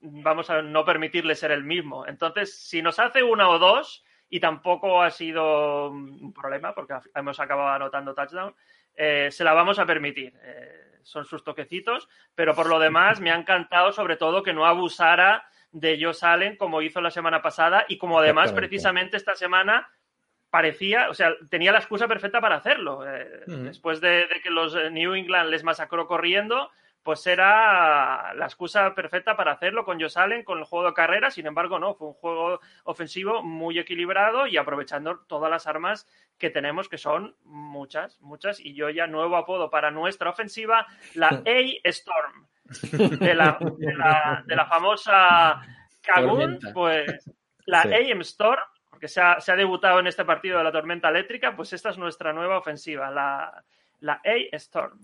vamos 0.00 0.50
a 0.50 0.62
no 0.62 0.84
permitirle 0.84 1.34
ser 1.34 1.52
el 1.52 1.64
mismo. 1.64 2.06
Entonces, 2.06 2.66
si 2.66 2.82
nos 2.82 2.98
hace 2.98 3.22
una 3.22 3.48
o 3.48 3.58
dos, 3.58 4.04
y 4.30 4.38
tampoco 4.38 5.02
ha 5.02 5.10
sido 5.10 5.90
un 5.90 6.32
problema 6.32 6.72
porque 6.72 6.94
hemos 7.14 7.40
acabado 7.40 7.68
anotando 7.70 8.14
touchdown, 8.14 8.54
eh, 8.94 9.28
se 9.30 9.44
la 9.44 9.52
vamos 9.52 9.78
a 9.80 9.86
permitir. 9.86 10.32
Eh, 10.42 11.00
son 11.02 11.24
sus 11.24 11.42
toquecitos, 11.42 12.08
pero 12.34 12.54
por 12.54 12.68
lo 12.68 12.78
demás 12.78 13.20
me 13.20 13.32
ha 13.32 13.34
encantado 13.34 13.90
sobre 13.92 14.16
todo 14.16 14.42
que 14.42 14.52
no 14.52 14.66
abusara 14.66 15.44
de 15.72 15.98
Josh 16.00 16.24
Allen 16.24 16.56
como 16.56 16.82
hizo 16.82 17.00
la 17.00 17.10
semana 17.10 17.42
pasada 17.42 17.84
y 17.88 17.98
como 17.98 18.18
además 18.18 18.52
precisamente 18.52 19.16
esta 19.16 19.34
semana 19.34 19.88
parecía, 20.50 21.08
o 21.08 21.14
sea, 21.14 21.32
tenía 21.48 21.72
la 21.72 21.78
excusa 21.78 22.08
perfecta 22.08 22.40
para 22.40 22.56
hacerlo. 22.56 23.06
Eh, 23.08 23.44
después 23.46 24.00
de, 24.00 24.26
que 24.42 24.50
los 24.50 24.74
eh, 24.74 24.90
New 24.90 25.14
England 25.14 25.48
les 25.48 25.64
masacró 25.64 26.06
corriendo, 26.06 26.70
pues 27.02 27.26
era 27.26 28.34
la 28.34 28.44
excusa 28.44 28.94
perfecta 28.94 29.36
para 29.36 29.52
hacerlo 29.52 29.84
con 29.84 30.00
Josh 30.00 30.18
Allen, 30.18 30.44
con 30.44 30.58
el 30.58 30.64
juego 30.64 30.88
de 30.88 30.94
carrera. 30.94 31.30
Sin 31.30 31.46
embargo, 31.46 31.78
no, 31.78 31.94
fue 31.94 32.08
un 32.08 32.14
juego 32.14 32.60
ofensivo 32.84 33.42
muy 33.42 33.78
equilibrado 33.78 34.46
y 34.46 34.56
aprovechando 34.56 35.20
todas 35.20 35.50
las 35.50 35.66
armas 35.66 36.06
que 36.36 36.50
tenemos, 36.50 36.88
que 36.88 36.98
son 36.98 37.36
muchas, 37.44 38.20
muchas. 38.20 38.60
Y 38.60 38.74
yo 38.74 38.90
ya 38.90 39.06
nuevo 39.06 39.36
apodo 39.36 39.70
para 39.70 39.90
nuestra 39.90 40.30
ofensiva, 40.30 40.86
la 41.14 41.28
A-Storm, 41.28 42.48
de 43.18 43.34
la, 43.34 43.58
de 44.46 44.56
la, 44.56 44.66
famosa 44.66 45.60
Kagun, 46.02 46.58
pues 46.72 47.30
la 47.66 47.82
AM 47.82 48.20
Storm 48.20 48.60
que 49.00 49.08
se 49.08 49.20
ha, 49.20 49.56
debutado 49.56 49.98
en 49.98 50.06
este 50.06 50.24
partido 50.24 50.58
de 50.58 50.64
la 50.64 50.72
tormenta 50.72 51.08
eléctrica, 51.08 51.56
pues 51.56 51.72
esta 51.72 51.90
es 51.90 51.98
nuestra 51.98 52.32
nueva 52.32 52.58
ofensiva, 52.58 53.10
la, 53.10 53.64
la 54.00 54.20
A-Storm. 54.24 54.98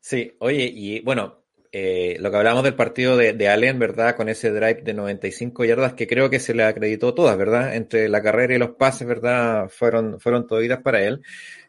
Sí, 0.00 0.34
oye, 0.38 0.70
y 0.74 1.00
bueno, 1.00 1.40
eh, 1.72 2.16
lo 2.18 2.30
que 2.30 2.36
hablamos 2.36 2.64
del 2.64 2.74
partido 2.74 3.16
de, 3.16 3.32
de, 3.32 3.48
Allen, 3.48 3.78
¿verdad? 3.78 4.16
Con 4.16 4.28
ese 4.28 4.50
drive 4.50 4.82
de 4.82 4.94
95 4.94 5.64
yardas 5.64 5.92
que 5.92 6.08
creo 6.08 6.28
que 6.28 6.40
se 6.40 6.54
le 6.54 6.64
acreditó 6.64 7.14
todas, 7.14 7.36
¿verdad? 7.36 7.76
Entre 7.76 8.08
la 8.08 8.22
carrera 8.22 8.54
y 8.54 8.58
los 8.58 8.70
pases, 8.70 9.06
¿verdad? 9.06 9.68
Fueron, 9.68 10.18
fueron 10.18 10.48
toditas 10.48 10.80
para 10.80 11.02
él. 11.02 11.22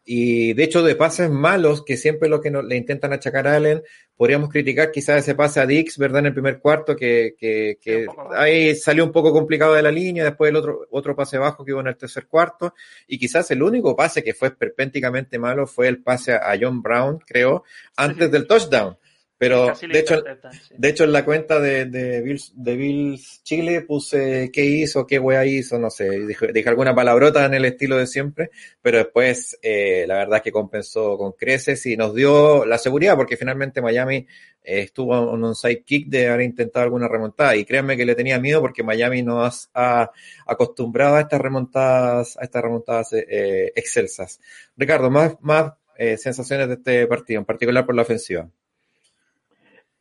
Y 0.03 0.53
de 0.53 0.63
hecho, 0.63 0.81
de 0.81 0.95
pases 0.95 1.29
malos, 1.29 1.83
que 1.85 1.97
siempre 1.97 2.29
lo 2.29 2.41
que 2.41 2.49
le 2.49 2.75
intentan 2.75 3.13
achacar 3.13 3.47
a 3.47 3.55
Allen, 3.55 3.83
podríamos 4.21 4.49
criticar 4.49 4.91
quizás 4.91 5.17
ese 5.17 5.33
pase 5.33 5.59
a 5.59 5.65
Dix, 5.65 5.97
¿verdad? 5.97 6.19
En 6.19 6.27
el 6.27 6.33
primer 6.33 6.59
cuarto, 6.59 6.95
que, 6.95 7.33
que, 7.39 7.79
que 7.81 8.05
ahí 8.35 8.75
salió 8.75 9.03
un 9.03 9.11
poco 9.11 9.33
complicado 9.33 9.73
de 9.73 9.81
la 9.81 9.89
línea, 9.89 10.23
después 10.23 10.51
el 10.51 10.57
otro, 10.57 10.85
otro 10.91 11.15
pase 11.15 11.39
bajo 11.39 11.65
que 11.65 11.73
hubo 11.73 11.81
en 11.81 11.87
el 11.87 11.97
tercer 11.97 12.27
cuarto, 12.27 12.75
y 13.07 13.17
quizás 13.17 13.49
el 13.49 13.63
único 13.63 13.95
pase 13.95 14.23
que 14.23 14.35
fue 14.35 14.51
perpénticamente 14.51 15.39
malo 15.39 15.65
fue 15.65 15.87
el 15.87 16.03
pase 16.03 16.33
a 16.33 16.55
John 16.61 16.83
Brown, 16.83 17.17
creo, 17.25 17.63
antes 17.97 18.29
del 18.29 18.45
touchdown. 18.45 18.95
Pero 19.41 19.73
de 19.91 19.99
hecho, 19.99 20.21
de 20.77 20.89
hecho, 20.89 21.03
en 21.03 21.11
la 21.11 21.25
cuenta 21.25 21.59
de, 21.59 21.85
de, 21.85 22.21
Bills, 22.21 22.53
de 22.55 22.75
Bills 22.75 23.41
Chile 23.41 23.81
puse 23.81 24.51
qué 24.53 24.63
hizo, 24.63 25.07
qué 25.07 25.17
wea 25.17 25.43
hizo, 25.47 25.79
no 25.79 25.89
sé, 25.89 26.11
dije, 26.27 26.53
dije, 26.53 26.69
alguna 26.69 26.93
palabrota 26.93 27.43
en 27.47 27.55
el 27.55 27.65
estilo 27.65 27.97
de 27.97 28.05
siempre, 28.05 28.51
pero 28.83 28.99
después 28.99 29.57
eh, 29.63 30.05
la 30.07 30.17
verdad 30.17 30.37
es 30.37 30.41
que 30.43 30.51
compensó 30.51 31.17
con 31.17 31.31
creces 31.31 31.83
y 31.87 31.97
nos 31.97 32.13
dio 32.13 32.65
la 32.65 32.77
seguridad 32.77 33.15
porque 33.15 33.35
finalmente 33.35 33.81
Miami 33.81 34.27
eh, 34.63 34.81
estuvo 34.81 35.33
en 35.33 35.43
un 35.43 35.55
sidekick 35.55 36.07
de 36.07 36.27
haber 36.27 36.41
intentado 36.41 36.83
alguna 36.83 37.07
remontada 37.07 37.55
y 37.55 37.65
créanme 37.65 37.97
que 37.97 38.05
le 38.05 38.13
tenía 38.13 38.39
miedo 38.39 38.61
porque 38.61 38.83
Miami 38.83 39.23
nos 39.23 39.71
ha 39.73 40.11
acostumbrado 40.45 41.15
a 41.15 41.21
estas 41.21 41.41
remontadas, 41.41 42.37
a 42.37 42.43
estas 42.43 42.61
remontadas 42.61 43.13
eh, 43.13 43.71
excelsas. 43.75 44.39
Ricardo, 44.77 45.09
más, 45.09 45.35
más 45.41 45.73
eh, 45.97 46.15
sensaciones 46.17 46.67
de 46.67 46.75
este 46.75 47.07
partido, 47.07 47.39
en 47.39 47.45
particular 47.45 47.87
por 47.87 47.95
la 47.95 48.03
ofensiva. 48.03 48.47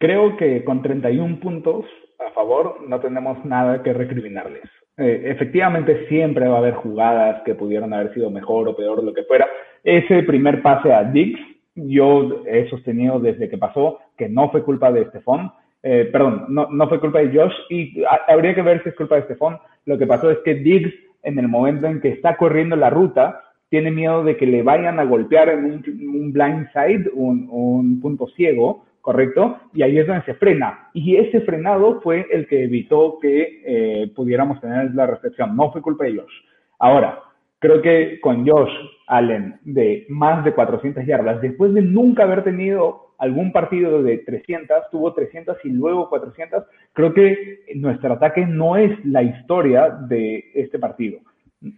Creo 0.01 0.35
que 0.39 0.65
con 0.65 0.81
31 0.81 1.41
puntos 1.41 1.85
a 2.27 2.31
favor 2.33 2.89
no 2.89 3.01
tenemos 3.01 3.45
nada 3.45 3.83
que 3.83 3.93
recriminarles. 3.93 4.63
Eh, 4.97 5.25
efectivamente 5.27 6.07
siempre 6.09 6.49
va 6.49 6.57
a 6.57 6.59
haber 6.61 6.75
jugadas 6.75 7.43
que 7.45 7.55
pudieron 7.55 7.93
haber 7.93 8.15
sido 8.15 8.31
mejor 8.31 8.67
o 8.67 8.75
peor, 8.75 9.05
lo 9.05 9.13
que 9.13 9.25
fuera. 9.25 9.47
Ese 9.85 10.23
primer 10.23 10.63
pase 10.63 10.91
a 10.91 11.05
Dix, 11.05 11.39
yo 11.75 12.43
he 12.47 12.67
sostenido 12.71 13.21
desde 13.21 13.51
que 13.51 13.59
pasó 13.59 13.99
que 14.17 14.31
no 14.31 14.51
fue 14.51 14.65
culpa 14.65 14.91
de 14.91 15.03
Estefón, 15.03 15.53
eh, 15.83 16.09
perdón, 16.11 16.47
no, 16.49 16.69
no, 16.71 16.89
fue 16.89 16.99
culpa 16.99 17.19
de 17.19 17.39
Josh 17.39 17.55
y 17.69 18.03
habría 18.27 18.55
que 18.55 18.63
ver 18.63 18.83
si 18.83 18.89
es 18.89 18.95
culpa 18.95 19.17
de 19.17 19.23
Estefón. 19.23 19.59
Lo 19.85 19.99
que 19.99 20.07
pasó 20.07 20.31
es 20.31 20.39
que 20.47 20.55
Diggs, 20.55 20.95
en 21.25 21.39
el 21.39 21.49
momento 21.49 21.87
en 21.87 22.01
que 22.01 22.09
está 22.09 22.39
corriendo 22.39 22.75
la 22.75 22.89
ruta, 22.89 23.43
tiene 23.69 23.91
miedo 23.91 24.25
de 24.25 24.39
que 24.39 24.47
le 24.47 24.63
vayan 24.63 24.99
a 24.99 25.05
golpear 25.05 25.51
en 25.51 25.65
un, 25.65 26.33
blind 26.33 26.69
side, 26.73 27.11
un, 27.13 27.49
un 27.51 28.01
punto 28.01 28.27
ciego, 28.29 28.85
¿correcto? 29.11 29.59
Y 29.75 29.83
ahí 29.83 29.99
es 29.99 30.07
donde 30.07 30.25
se 30.25 30.35
frena. 30.35 30.89
Y 30.95 31.17
ese 31.17 31.41
frenado 31.41 32.01
fue 32.01 32.29
el 32.31 32.47
que 32.47 32.63
evitó 32.63 33.19
que 33.21 33.61
eh, 33.67 34.13
pudiéramos 34.15 34.61
tener 34.61 34.95
la 34.95 35.09
recepción. 35.09 35.57
No 35.57 35.73
fue 35.73 35.83
culpa 35.83 36.05
de 36.05 36.15
Josh. 36.15 36.33
Ahora, 36.79 37.19
creo 37.59 37.83
que 37.83 38.21
con 38.21 38.47
Josh 38.47 38.71
Allen 39.09 39.59
de 39.65 40.07
más 40.11 40.45
de 40.45 40.53
400 40.53 41.05
yardas, 41.05 41.41
después 41.41 41.75
de 41.75 41.83
nunca 41.83 42.23
haber 42.23 42.45
tenido 42.45 43.15
algún 43.19 43.51
partido 43.51 44.01
de 44.01 44.19
300, 44.19 44.89
tuvo 44.93 45.13
300 45.13 45.57
y 45.65 45.71
luego 45.71 46.09
400. 46.09 46.63
Creo 46.93 47.13
que 47.13 47.65
nuestro 47.75 48.13
ataque 48.13 48.47
no 48.47 48.77
es 48.77 48.93
la 49.05 49.25
historia 49.25 49.91
de 49.91 50.53
este 50.55 50.79
partido. 50.79 51.19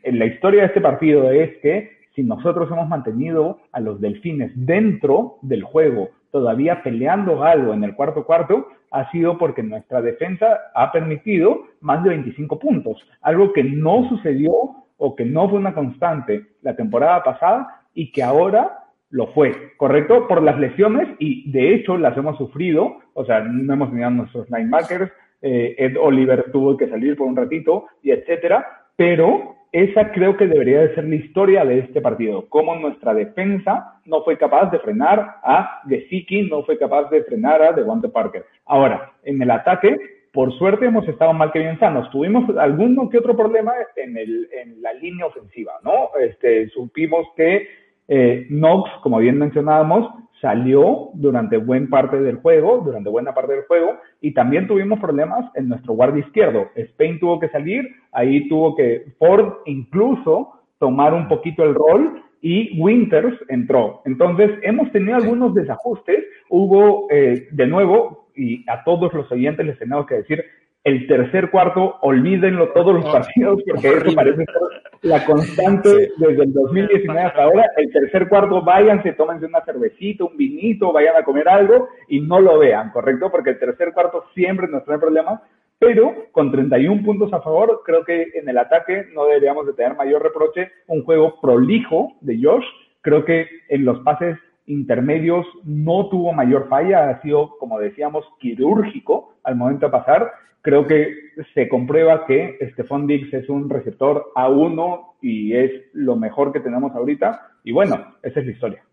La 0.04 0.26
historia 0.26 0.60
de 0.60 0.66
este 0.66 0.82
partido 0.82 1.30
es 1.30 1.56
que 1.62 1.92
si 2.14 2.24
nosotros 2.24 2.70
hemos 2.70 2.90
mantenido 2.90 3.58
a 3.72 3.80
los 3.80 4.02
delfines 4.02 4.52
dentro 4.54 5.38
del 5.40 5.62
juego, 5.62 6.10
todavía 6.32 6.82
peleando 6.82 7.44
algo 7.44 7.74
en 7.74 7.84
el 7.84 7.94
cuarto 7.94 8.24
cuarto, 8.24 8.66
ha 8.90 9.08
sido 9.12 9.38
porque 9.38 9.62
nuestra 9.62 10.02
defensa 10.02 10.60
ha 10.74 10.90
permitido 10.90 11.66
más 11.80 12.02
de 12.02 12.10
25 12.10 12.58
puntos, 12.58 13.06
algo 13.20 13.52
que 13.52 13.62
no 13.62 14.08
sucedió 14.08 14.52
o 14.96 15.14
que 15.14 15.24
no 15.24 15.48
fue 15.48 15.58
una 15.58 15.74
constante 15.74 16.46
la 16.62 16.74
temporada 16.74 17.22
pasada 17.22 17.82
y 17.94 18.10
que 18.10 18.22
ahora 18.22 18.78
lo 19.10 19.26
fue, 19.28 19.74
¿correcto? 19.76 20.26
Por 20.26 20.42
las 20.42 20.58
lesiones 20.58 21.08
y 21.18 21.50
de 21.52 21.74
hecho 21.74 21.98
las 21.98 22.16
hemos 22.16 22.38
sufrido, 22.38 22.96
o 23.12 23.24
sea, 23.24 23.40
no 23.40 23.74
hemos 23.74 23.90
tenido 23.90 24.10
nuestros 24.10 24.50
linebackers, 24.50 25.12
eh, 25.42 25.74
Ed 25.76 25.96
Oliver 26.00 26.50
tuvo 26.50 26.76
que 26.76 26.88
salir 26.88 27.16
por 27.16 27.26
un 27.26 27.36
ratito 27.36 27.86
y 28.02 28.10
etcétera, 28.10 28.66
pero 28.96 29.56
esa 29.72 30.12
creo 30.12 30.36
que 30.36 30.46
debería 30.46 30.80
de 30.80 30.94
ser 30.94 31.04
la 31.04 31.14
historia 31.14 31.64
de 31.64 31.78
este 31.78 32.02
partido, 32.02 32.46
cómo 32.50 32.76
nuestra 32.76 33.14
defensa 33.14 34.00
no 34.04 34.22
fue 34.22 34.36
capaz 34.36 34.70
de 34.70 34.78
frenar 34.78 35.36
a 35.42 35.80
Gesicki, 35.88 36.42
no 36.42 36.62
fue 36.62 36.78
capaz 36.78 37.08
de 37.08 37.24
frenar 37.24 37.62
a 37.62 37.72
Devonte 37.72 38.10
Parker. 38.10 38.44
Ahora, 38.66 39.12
en 39.24 39.40
el 39.40 39.50
ataque, 39.50 39.98
por 40.32 40.52
suerte 40.58 40.86
hemos 40.86 41.08
estado 41.08 41.32
mal 41.32 41.52
que 41.52 41.60
bien 41.60 41.78
sanos. 41.78 42.10
Tuvimos 42.10 42.54
alguno 42.56 43.08
que 43.08 43.18
otro 43.18 43.36
problema 43.36 43.72
en, 43.96 44.16
el, 44.16 44.48
en 44.52 44.82
la 44.82 44.92
línea 44.92 45.26
ofensiva, 45.26 45.72
¿no? 45.82 46.10
Este, 46.20 46.68
supimos 46.68 47.26
que 47.36 47.68
eh, 48.08 48.46
Knox, 48.50 48.90
como 49.02 49.18
bien 49.18 49.38
mencionábamos, 49.38 50.06
salió 50.42 51.11
durante 51.14 51.56
buena 51.56 51.88
parte 51.88 52.20
del 52.20 52.37
juego, 52.37 52.82
durante 52.84 53.08
buena 53.08 53.32
parte 53.32 53.52
del 53.52 53.64
juego, 53.64 53.96
y 54.20 54.34
también 54.34 54.66
tuvimos 54.66 54.99
problemas 54.99 55.49
en 55.54 55.68
nuestro 55.68 55.94
guardia 55.94 56.25
izquierdo. 56.26 56.66
Spain 56.75 57.20
tuvo 57.20 57.38
que 57.38 57.49
salir, 57.49 57.88
ahí 58.11 58.49
tuvo 58.49 58.75
que 58.75 59.14
Ford 59.18 59.58
incluso 59.66 60.52
tomar 60.78 61.14
un 61.14 61.28
poquito 61.28 61.62
el 61.62 61.75
rol 61.75 62.25
y 62.40 62.76
Winters 62.80 63.38
entró. 63.49 64.02
Entonces, 64.04 64.50
hemos 64.62 64.90
tenido 64.90 65.14
algunos 65.14 65.54
desajustes. 65.54 66.25
Hubo, 66.49 67.06
eh, 67.08 67.46
de 67.52 67.66
nuevo, 67.68 68.26
y 68.34 68.68
a 68.68 68.82
todos 68.82 69.14
los 69.14 69.30
oyentes 69.30 69.64
les 69.64 69.78
tenemos 69.78 70.06
que 70.06 70.16
decir, 70.16 70.44
el 70.84 71.06
tercer 71.06 71.50
cuarto, 71.50 71.96
olvídenlo 72.02 72.72
todos 72.72 72.94
los 72.94 73.04
partidos, 73.04 73.62
porque 73.68 73.88
eso 73.88 74.14
parece 74.14 74.44
ser 74.44 74.82
la 75.02 75.24
constante 75.24 76.10
desde 76.16 76.42
el 76.42 76.52
2019 76.52 77.20
hasta 77.20 77.44
ahora. 77.44 77.64
El 77.76 77.92
tercer 77.92 78.28
cuarto, 78.28 78.62
váyanse, 78.62 79.12
tómense 79.12 79.46
una 79.46 79.64
cervecita, 79.64 80.24
un 80.24 80.36
vinito, 80.36 80.92
vayan 80.92 81.16
a 81.16 81.24
comer 81.24 81.48
algo 81.48 81.88
y 82.08 82.20
no 82.20 82.40
lo 82.40 82.58
vean, 82.58 82.90
¿correcto? 82.90 83.30
Porque 83.30 83.50
el 83.50 83.58
tercer 83.58 83.92
cuarto 83.92 84.24
siempre 84.34 84.66
nos 84.68 84.84
trae 84.84 84.98
problemas, 84.98 85.40
pero 85.78 86.26
con 86.32 86.50
31 86.50 87.04
puntos 87.04 87.32
a 87.32 87.40
favor, 87.40 87.82
creo 87.84 88.04
que 88.04 88.30
en 88.34 88.48
el 88.48 88.58
ataque 88.58 89.06
no 89.14 89.26
deberíamos 89.26 89.66
de 89.66 89.74
tener 89.74 89.96
mayor 89.96 90.22
reproche. 90.22 90.70
Un 90.86 91.04
juego 91.04 91.40
prolijo 91.40 92.16
de 92.20 92.38
Josh. 92.40 92.64
Creo 93.00 93.24
que 93.24 93.46
en 93.68 93.84
los 93.84 93.98
pases 94.00 94.38
intermedios 94.66 95.47
no 95.64 96.09
tuvo 96.09 96.33
mayor 96.33 96.69
falla, 96.69 97.11
ha 97.11 97.23
sido, 97.23 97.57
como 97.59 97.78
decíamos, 97.78 98.25
quirúrgico 98.38 99.35
al 99.42 99.57
momento 99.57 99.87
de 99.87 99.92
pasar 99.92 100.33
creo 100.62 100.87
que 100.87 101.33
se 101.54 101.69
comprueba 101.69 102.25
que 102.26 102.57
Stephon 102.73 103.07
Diggs 103.07 103.35
es 103.35 103.49
un 103.49 103.69
receptor 103.69 104.33
A1 104.35 105.16
y 105.21 105.54
es 105.54 105.71
lo 105.92 106.16
mejor 106.16 106.52
que 106.52 106.61
tenemos 106.61 106.92
ahorita. 106.95 107.59
Y 107.64 107.73
bueno, 107.73 108.16
esa 108.23 108.40
es 108.40 108.47
la 108.47 108.52
historia. 108.52 108.85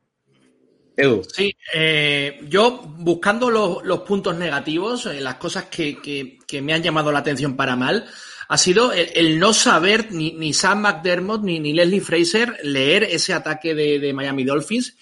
Edu. 0.98 1.24
Sí, 1.24 1.56
eh, 1.74 2.42
yo 2.50 2.82
buscando 2.98 3.50
los, 3.50 4.00
puntos 4.02 4.38
negativos, 4.38 5.06
eh, 5.06 5.22
las 5.22 5.36
cosas 5.36 5.66
que, 5.66 6.40
me 6.62 6.74
han 6.74 6.84
llamado 6.84 7.12
la 7.12 7.20
atención 7.20 7.56
para 7.56 7.78
mal, 7.78 8.06
ha 8.50 8.58
sido 8.58 8.92
el, 8.92 9.40
no 9.40 9.54
saber 9.54 10.12
ni, 10.12 10.34
ni, 10.34 10.52
Sam 10.54 10.82
McDermott 10.82 11.44
ni, 11.44 11.60
ni, 11.60 11.72
Leslie 11.72 12.02
Fraser 12.02 12.58
leer 12.64 13.04
ese 13.04 13.34
ataque 13.34 13.76
de, 13.76 14.12
Miami 14.12 14.44
Dolphins, 14.44 14.98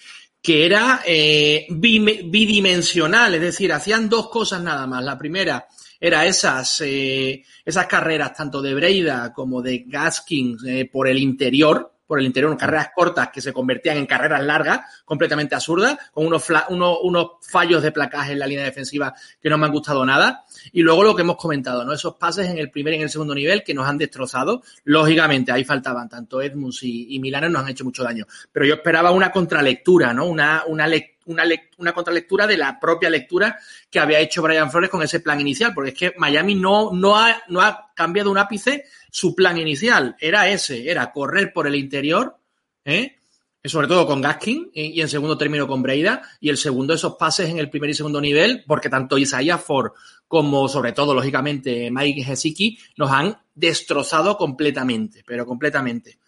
que 0.48 0.64
era 0.64 1.02
eh, 1.04 1.66
bidimensional, 1.68 3.34
es 3.34 3.40
decir, 3.42 3.70
hacían 3.70 4.08
dos 4.08 4.30
cosas 4.30 4.62
nada 4.62 4.86
más. 4.86 5.04
La 5.04 5.18
primera, 5.18 5.68
era 6.00 6.24
esas, 6.24 6.80
eh, 6.80 7.44
esas 7.62 7.86
carreras 7.86 8.32
tanto 8.32 8.62
de 8.62 8.72
Breida 8.72 9.30
como 9.34 9.60
de 9.60 9.84
Gaskin 9.86 10.56
eh, 10.66 10.88
por 10.90 11.06
el 11.06 11.18
interior, 11.18 11.92
por 12.08 12.18
el 12.18 12.26
interior, 12.26 12.56
carreras 12.56 12.88
cortas 12.94 13.28
que 13.28 13.42
se 13.42 13.52
convertían 13.52 13.98
en 13.98 14.06
carreras 14.06 14.42
largas, 14.42 14.80
completamente 15.04 15.54
absurdas, 15.54 15.96
con 16.10 16.26
unos, 16.26 16.44
unos 16.70 17.26
fallos 17.42 17.82
de 17.82 17.92
placaje 17.92 18.32
en 18.32 18.38
la 18.38 18.46
línea 18.46 18.64
defensiva 18.64 19.14
que 19.40 19.50
no 19.50 19.58
me 19.58 19.66
han 19.66 19.72
gustado 19.72 20.04
nada. 20.04 20.44
Y 20.72 20.80
luego 20.80 21.04
lo 21.04 21.14
que 21.14 21.22
hemos 21.22 21.36
comentado, 21.36 21.84
¿no? 21.84 21.92
Esos 21.92 22.14
pases 22.14 22.48
en 22.48 22.58
el 22.58 22.70
primer 22.70 22.94
y 22.94 22.96
en 22.96 23.02
el 23.02 23.10
segundo 23.10 23.34
nivel 23.34 23.62
que 23.62 23.74
nos 23.74 23.86
han 23.86 23.98
destrozado. 23.98 24.62
Lógicamente, 24.84 25.52
ahí 25.52 25.64
faltaban 25.64 26.08
tanto 26.08 26.40
Edmunds 26.40 26.82
y, 26.82 27.14
y 27.14 27.20
Milano 27.20 27.50
nos 27.50 27.62
han 27.62 27.68
hecho 27.68 27.84
mucho 27.84 28.02
daño. 28.02 28.26
Pero 28.50 28.64
yo 28.64 28.74
esperaba 28.76 29.10
una 29.10 29.30
contralectura, 29.30 30.14
¿no? 30.14 30.24
Una, 30.24 30.64
una 30.66 30.86
lectura 30.86 31.17
una, 31.28 31.44
una 31.78 31.92
contralectura 31.92 32.46
de 32.46 32.56
la 32.56 32.78
propia 32.78 33.08
lectura 33.08 33.58
que 33.90 34.00
había 34.00 34.20
hecho 34.20 34.42
Brian 34.42 34.70
Flores 34.70 34.90
con 34.90 35.02
ese 35.02 35.20
plan 35.20 35.40
inicial, 35.40 35.72
porque 35.74 35.90
es 35.90 35.96
que 35.96 36.14
Miami 36.18 36.54
no, 36.54 36.92
no, 36.92 37.16
ha, 37.16 37.42
no 37.48 37.60
ha 37.60 37.92
cambiado 37.94 38.30
un 38.30 38.38
ápice 38.38 38.84
su 39.10 39.34
plan 39.34 39.56
inicial. 39.56 40.16
Era 40.20 40.48
ese, 40.48 40.90
era 40.90 41.12
correr 41.12 41.52
por 41.52 41.66
el 41.66 41.74
interior, 41.74 42.36
¿eh? 42.84 43.18
sobre 43.64 43.88
todo 43.88 44.06
con 44.06 44.20
Gaskin 44.20 44.70
y 44.72 45.00
en 45.00 45.08
segundo 45.08 45.36
término 45.36 45.66
con 45.66 45.82
Breida 45.82 46.22
y 46.40 46.48
el 46.48 46.56
segundo 46.56 46.94
esos 46.94 47.16
pases 47.16 47.50
en 47.50 47.58
el 47.58 47.70
primer 47.70 47.90
y 47.90 47.94
segundo 47.94 48.20
nivel 48.20 48.64
porque 48.66 48.88
tanto 48.88 49.18
Isaiah 49.18 49.58
Ford 49.58 49.92
como 50.26 50.68
sobre 50.68 50.92
todo 50.92 51.14
lógicamente 51.14 51.90
Mike 51.90 52.32
Hesiki 52.32 52.78
nos 52.96 53.10
han 53.10 53.36
destrozado 53.54 54.36
completamente 54.36 55.24
pero 55.26 55.44
completamente 55.44 56.18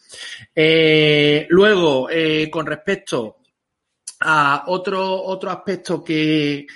eh, 0.54 1.46
luego 1.50 2.08
eh, 2.10 2.48
con 2.50 2.66
respecto 2.66 3.38
a 4.20 4.64
otro, 4.66 5.22
otro 5.24 5.50
aspecto 5.50 6.04
que, 6.04 6.66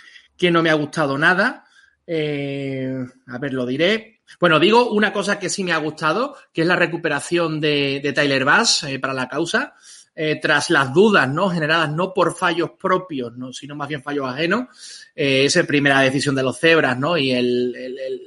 no 0.50 0.62
me 0.62 0.70
ha 0.70 0.74
gustado 0.74 1.16
nada. 1.16 1.64
Eh, 2.07 3.04
a 3.28 3.38
ver, 3.38 3.54
lo 3.54 3.64
diré. 3.66 4.20
Bueno, 4.40 4.59
digo 4.59 4.90
una 4.90 5.12
cosa 5.12 5.38
que 5.38 5.48
sí 5.48 5.64
me 5.64 5.72
ha 5.72 5.78
gustado, 5.78 6.37
que 6.52 6.62
es 6.62 6.66
la 6.66 6.76
recuperación 6.76 7.61
de, 7.61 8.12
Tyler 8.14 8.44
Bass 8.44 8.85
eh, 8.85 8.98
para 8.98 9.14
la 9.14 9.28
causa. 9.28 9.74
Eh, 10.16 10.38
tras 10.40 10.70
las 10.70 10.94
dudas 10.94 11.29
¿no? 11.29 11.50
generadas 11.50 11.90
no 11.90 12.14
por 12.14 12.37
fallos 12.37 12.70
propios, 12.79 13.37
¿no? 13.37 13.53
sino 13.53 13.74
más 13.74 13.88
bien 13.88 14.00
fallos 14.00 14.29
ajenos. 14.29 14.68
Eh, 15.12 15.44
esa 15.46 15.64
primera 15.64 16.00
decisión 16.00 16.37
de 16.37 16.44
los 16.44 16.57
cebras 16.57 16.96
¿no? 16.96 17.18
y 17.18 17.33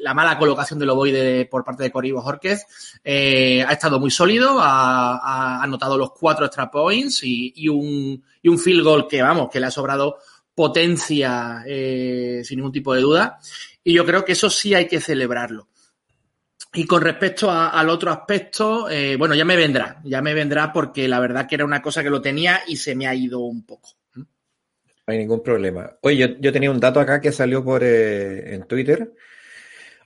la 0.01 0.13
mala 0.13 0.37
colocación 0.37 0.79
del 0.79 0.89
ovoide 0.89 1.45
por 1.45 1.63
parte 1.63 1.83
de 1.83 1.91
Corribo 1.91 2.21
Jorquez 2.21 2.65
eh, 3.05 3.63
ha 3.65 3.71
estado 3.71 4.01
muy 4.01 4.11
sólido, 4.11 4.57
ha, 4.59 5.63
anotado 5.63 5.97
los 5.97 6.11
cuatro 6.11 6.45
extra 6.45 6.69
points 6.69 7.21
y, 7.23 7.69
un, 7.69 8.21
y 8.41 8.49
un 8.49 8.59
field 8.59 8.83
goal 8.83 9.07
que, 9.07 9.21
vamos, 9.21 9.49
que 9.49 9.61
le 9.61 9.67
ha 9.67 9.71
sobrado 9.71 10.17
potencia 10.53 11.63
sin 11.65 12.57
ningún 12.57 12.71
tipo 12.71 12.93
de 12.93 13.01
duda. 13.01 13.39
Y 13.81 13.93
yo 13.93 14.05
creo 14.05 14.25
que 14.25 14.33
eso 14.33 14.49
sí 14.49 14.73
hay 14.73 14.87
que 14.87 14.99
celebrarlo. 14.99 15.69
Y 16.77 16.85
con 16.85 17.01
respecto 17.01 17.49
al 17.49 17.89
otro 17.89 18.11
aspecto, 18.11 18.87
eh, 18.87 19.15
bueno, 19.17 19.33
ya 19.33 19.43
me 19.43 19.55
vendrá, 19.55 19.99
ya 20.03 20.21
me 20.21 20.35
vendrá 20.35 20.71
porque 20.71 21.07
la 21.07 21.19
verdad 21.19 21.47
que 21.47 21.55
era 21.55 21.65
una 21.65 21.81
cosa 21.81 22.03
que 22.03 22.11
lo 22.11 22.21
tenía 22.21 22.61
y 22.67 22.75
se 22.75 22.93
me 22.93 23.07
ha 23.07 23.15
ido 23.15 23.39
un 23.39 23.65
poco. 23.65 23.89
No 24.13 24.27
hay 25.07 25.17
ningún 25.17 25.41
problema. 25.41 25.97
Oye, 26.01 26.37
yo, 26.39 26.53
tenía 26.53 26.69
un 26.69 26.79
dato 26.79 26.99
acá 26.99 27.19
que 27.19 27.31
salió 27.31 27.63
por 27.63 27.83
eh, 27.83 28.53
en 28.53 28.67
Twitter. 28.67 29.11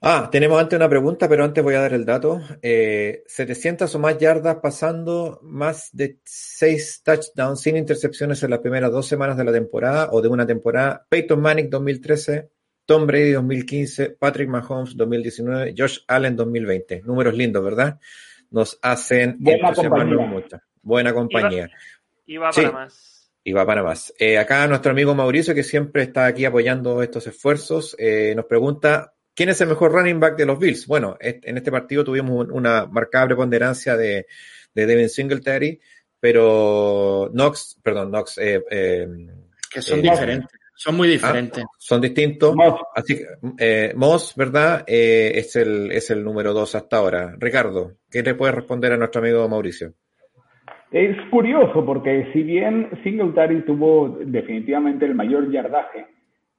Ah, 0.01 0.29
tenemos 0.31 0.61
antes 0.61 0.77
una 0.77 0.87
pregunta, 0.87 1.27
pero 1.27 1.43
antes 1.43 1.61
voy 1.61 1.75
a 1.75 1.81
dar 1.81 1.91
el 1.91 2.05
dato. 2.05 2.39
700 2.61 3.93
eh, 3.93 3.97
o 3.97 3.99
más 3.99 4.17
yardas 4.17 4.55
pasando, 4.63 5.41
más 5.43 5.89
de 5.91 6.19
6 6.23 7.01
touchdowns 7.03 7.59
sin 7.59 7.75
intercepciones 7.75 8.41
en 8.43 8.49
las 8.49 8.59
primeras 8.59 8.93
dos 8.93 9.07
semanas 9.07 9.35
de 9.35 9.43
la 9.43 9.51
temporada 9.51 10.07
o 10.13 10.21
de 10.21 10.29
una 10.29 10.47
temporada. 10.47 11.05
Peyton 11.09 11.41
Manning 11.41 11.69
2013, 11.69 12.49
Tom 12.91 13.07
Brady 13.07 13.31
2015, 13.31 14.17
Patrick 14.19 14.49
Mahomes 14.49 14.97
2019, 14.97 15.73
Josh 15.77 15.99
Allen 16.07 16.35
2020. 16.35 17.03
Números 17.03 17.33
lindos, 17.33 17.63
¿verdad? 17.63 17.97
Nos 18.49 18.77
hacen 18.81 19.37
Buena 19.39 19.73
compañía. 19.73 20.17
mucho. 20.17 20.61
Buena 20.81 21.13
compañía. 21.13 21.69
Y 22.25 22.35
va, 22.35 22.51
para 22.51 22.71
más. 22.73 23.31
Y 23.45 23.53
va 23.53 23.65
para 23.65 23.81
más. 23.81 24.13
Eh, 24.19 24.37
acá 24.37 24.67
nuestro 24.67 24.91
amigo 24.91 25.15
Mauricio, 25.15 25.55
que 25.55 25.63
siempre 25.63 26.03
está 26.03 26.25
aquí 26.25 26.43
apoyando 26.43 27.01
estos 27.01 27.27
esfuerzos, 27.27 27.95
eh, 27.97 28.33
nos 28.35 28.43
pregunta, 28.43 29.13
¿quién 29.33 29.47
es 29.47 29.61
el 29.61 29.69
mejor 29.69 29.93
running 29.93 30.19
back 30.19 30.35
de 30.35 30.47
los 30.47 30.59
Bills? 30.59 30.85
Bueno, 30.85 31.15
en 31.21 31.55
este 31.55 31.71
partido 31.71 32.03
tuvimos 32.03 32.49
una 32.49 32.87
marcada 32.87 33.27
preponderancia 33.27 33.95
de, 33.95 34.27
de 34.75 34.85
Devin 34.85 35.07
Singletary, 35.07 35.79
pero 36.19 37.29
Knox, 37.31 37.79
perdón, 37.81 38.09
Knox... 38.09 38.37
Eh, 38.37 38.61
que 39.69 39.81
son 39.81 40.01
diferentes. 40.01 40.60
Son 40.83 40.97
muy 40.97 41.07
diferentes. 41.07 41.63
Ah, 41.63 41.75
son 41.77 42.01
distintos. 42.01 42.55
Así 42.95 43.15
que, 43.15 43.25
eh, 43.59 43.93
Moss, 43.95 44.33
¿verdad? 44.35 44.83
Eh, 44.87 45.31
es, 45.35 45.55
el, 45.55 45.91
es 45.91 46.09
el 46.09 46.23
número 46.23 46.53
dos 46.53 46.73
hasta 46.73 46.97
ahora. 46.97 47.35
Ricardo, 47.37 47.97
¿qué 48.09 48.23
le 48.23 48.33
puede 48.33 48.53
responder 48.53 48.91
a 48.91 48.97
nuestro 48.97 49.21
amigo 49.21 49.47
Mauricio? 49.47 49.93
Es 50.91 51.15
curioso 51.29 51.85
porque 51.85 52.31
si 52.33 52.41
bien 52.41 52.89
Singletary 53.03 53.63
tuvo 53.63 54.09
definitivamente 54.25 55.05
el 55.05 55.13
mayor 55.13 55.51
yardaje, 55.51 56.07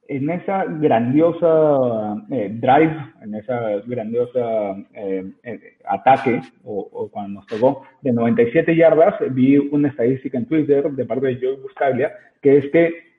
en 0.07 0.29
esa 0.29 0.63
grandiosa 0.67 2.15
eh, 2.31 2.49
drive, 2.49 2.95
en 3.23 3.35
esa 3.35 3.59
grandiosa 3.85 4.71
eh, 4.93 5.31
eh, 5.43 5.59
ataque, 5.85 6.39
o, 6.63 7.09
cuando 7.11 7.41
nos 7.41 7.47
tocó, 7.47 7.83
de 8.01 8.13
97 8.13 8.73
yardas, 8.73 9.15
vi 9.31 9.57
una 9.57 9.89
estadística 9.89 10.37
en 10.37 10.45
Twitter 10.45 10.89
de 10.89 11.05
parte 11.05 11.27
de 11.27 11.39
Joe 11.41 11.57
Buscaglia, 11.57 12.13
que 12.41 12.57
es 12.59 12.71
que 12.71 13.12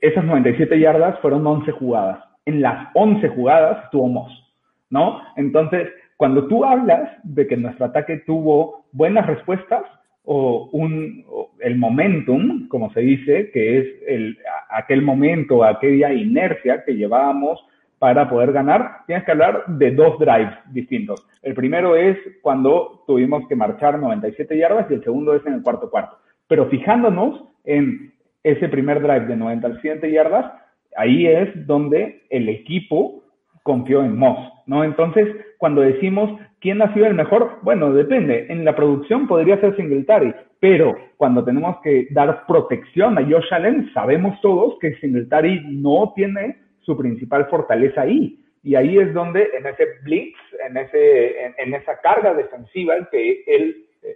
esas 0.00 0.24
97 0.24 0.78
yardas 0.78 1.18
fueron 1.20 1.46
11 1.46 1.72
jugadas. 1.72 2.20
En 2.44 2.62
las 2.62 2.88
11 2.94 3.28
jugadas 3.28 3.84
estuvo 3.84 4.08
Moss, 4.08 4.54
¿no? 4.90 5.20
Entonces, 5.36 5.88
cuando 6.16 6.46
tú 6.46 6.64
hablas 6.64 7.10
de 7.24 7.46
que 7.46 7.56
nuestro 7.56 7.86
ataque 7.86 8.22
tuvo 8.26 8.86
buenas 8.92 9.26
respuestas, 9.26 9.82
o, 10.26 10.68
un, 10.72 11.24
el 11.60 11.76
momentum, 11.76 12.68
como 12.68 12.92
se 12.92 13.00
dice, 13.00 13.50
que 13.52 13.78
es 13.78 13.86
el, 14.06 14.38
aquel 14.70 15.02
momento, 15.02 15.64
aquella 15.64 16.12
inercia 16.12 16.84
que 16.84 16.96
llevábamos 16.96 17.64
para 17.98 18.28
poder 18.28 18.52
ganar, 18.52 19.04
tienes 19.06 19.24
que 19.24 19.32
hablar 19.32 19.64
de 19.66 19.92
dos 19.92 20.18
drives 20.18 20.54
distintos. 20.72 21.26
El 21.42 21.54
primero 21.54 21.96
es 21.96 22.18
cuando 22.42 23.04
tuvimos 23.06 23.46
que 23.48 23.56
marchar 23.56 23.98
97 23.98 24.58
yardas 24.58 24.90
y 24.90 24.94
el 24.94 25.04
segundo 25.04 25.34
es 25.34 25.46
en 25.46 25.54
el 25.54 25.62
cuarto 25.62 25.90
cuarto. 25.90 26.18
Pero 26.48 26.66
fijándonos 26.66 27.42
en 27.64 28.12
ese 28.46 28.68
primer 28.68 29.02
drive 29.02 29.26
de 29.26 29.36
97 29.36 30.08
yardas, 30.08 30.52
ahí 30.96 31.26
es 31.26 31.66
donde 31.66 32.22
el 32.30 32.48
equipo 32.48 33.24
confió 33.64 34.04
en 34.04 34.16
Moss, 34.16 34.38
¿no? 34.66 34.84
Entonces, 34.84 35.26
cuando 35.58 35.80
decimos 35.80 36.38
quién 36.60 36.80
ha 36.80 36.94
sido 36.94 37.06
el 37.06 37.14
mejor, 37.14 37.58
bueno, 37.62 37.92
depende. 37.92 38.46
En 38.48 38.64
la 38.64 38.76
producción 38.76 39.26
podría 39.26 39.60
ser 39.60 39.74
Singletary, 39.74 40.32
pero 40.60 40.96
cuando 41.16 41.44
tenemos 41.44 41.78
que 41.82 42.06
dar 42.12 42.46
protección 42.46 43.18
a 43.18 43.22
Josh 43.22 43.52
Allen, 43.52 43.90
sabemos 43.92 44.40
todos 44.40 44.78
que 44.80 44.94
Singletary 45.00 45.62
no 45.68 46.12
tiene 46.14 46.58
su 46.82 46.96
principal 46.96 47.46
fortaleza 47.46 48.02
ahí. 48.02 48.38
Y 48.62 48.76
ahí 48.76 48.96
es 48.96 49.12
donde 49.12 49.48
en 49.58 49.66
ese 49.66 49.86
blitz, 50.04 50.36
en, 50.68 50.76
ese, 50.76 51.46
en, 51.58 51.74
esa 51.74 52.00
carga 52.00 52.32
defensiva 52.32 52.94
que 53.10 53.42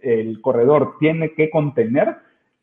el 0.03 0.41
corredor 0.41 0.97
tiene 1.01 1.33
que 1.33 1.51
contener, 1.51 2.15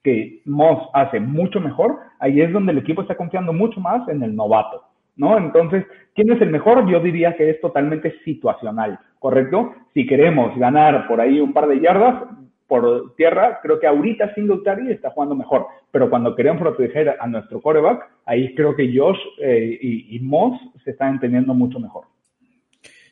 que 0.08 0.40
Moss 0.46 0.88
hace 0.94 1.20
mucho 1.20 1.60
mejor, 1.60 1.98
ahí 2.20 2.40
es 2.40 2.54
donde 2.54 2.72
el 2.72 2.78
equipo 2.78 3.02
está 3.02 3.16
confiando 3.16 3.52
mucho 3.52 3.82
más 3.82 4.08
en 4.08 4.24
el 4.24 4.34
novato. 4.34 4.84
¿no? 5.18 5.38
Entonces, 5.38 5.84
¿quién 6.16 6.32
es 6.32 6.42
el 6.42 6.50
mejor? 6.50 6.90
Yo 6.90 7.02
diría 7.02 7.36
que 7.36 7.50
es 7.50 7.60
totalmente 7.60 8.16
situacional, 8.24 8.98
¿correcto? 9.20 9.74
Si 9.94 10.08
queremos 10.08 10.58
ganar 10.58 11.10
por 11.10 11.20
ahí 11.20 11.42
un 11.42 11.52
par 11.52 11.68
de 11.68 11.82
yardas 11.82 12.24
por 12.68 13.16
tierra, 13.18 13.60
creo 13.62 13.82
que 13.82 13.88
ahorita 13.88 14.34
Singletary 14.34 14.94
está 14.94 15.10
jugando 15.10 15.36
mejor, 15.36 15.68
pero 15.92 16.10
cuando 16.10 16.34
queremos 16.38 16.62
proteger 16.62 17.18
a 17.20 17.28
nuestro 17.28 17.60
coreback, 17.60 18.10
ahí 18.26 18.56
creo 18.56 18.78
que 18.78 18.90
Josh 18.98 19.20
eh, 19.42 19.78
y, 19.82 20.20
Moss 20.22 20.58
se 20.86 20.92
están 20.92 21.16
entendiendo 21.16 21.54
mucho 21.54 21.82
mejor. 21.82 22.06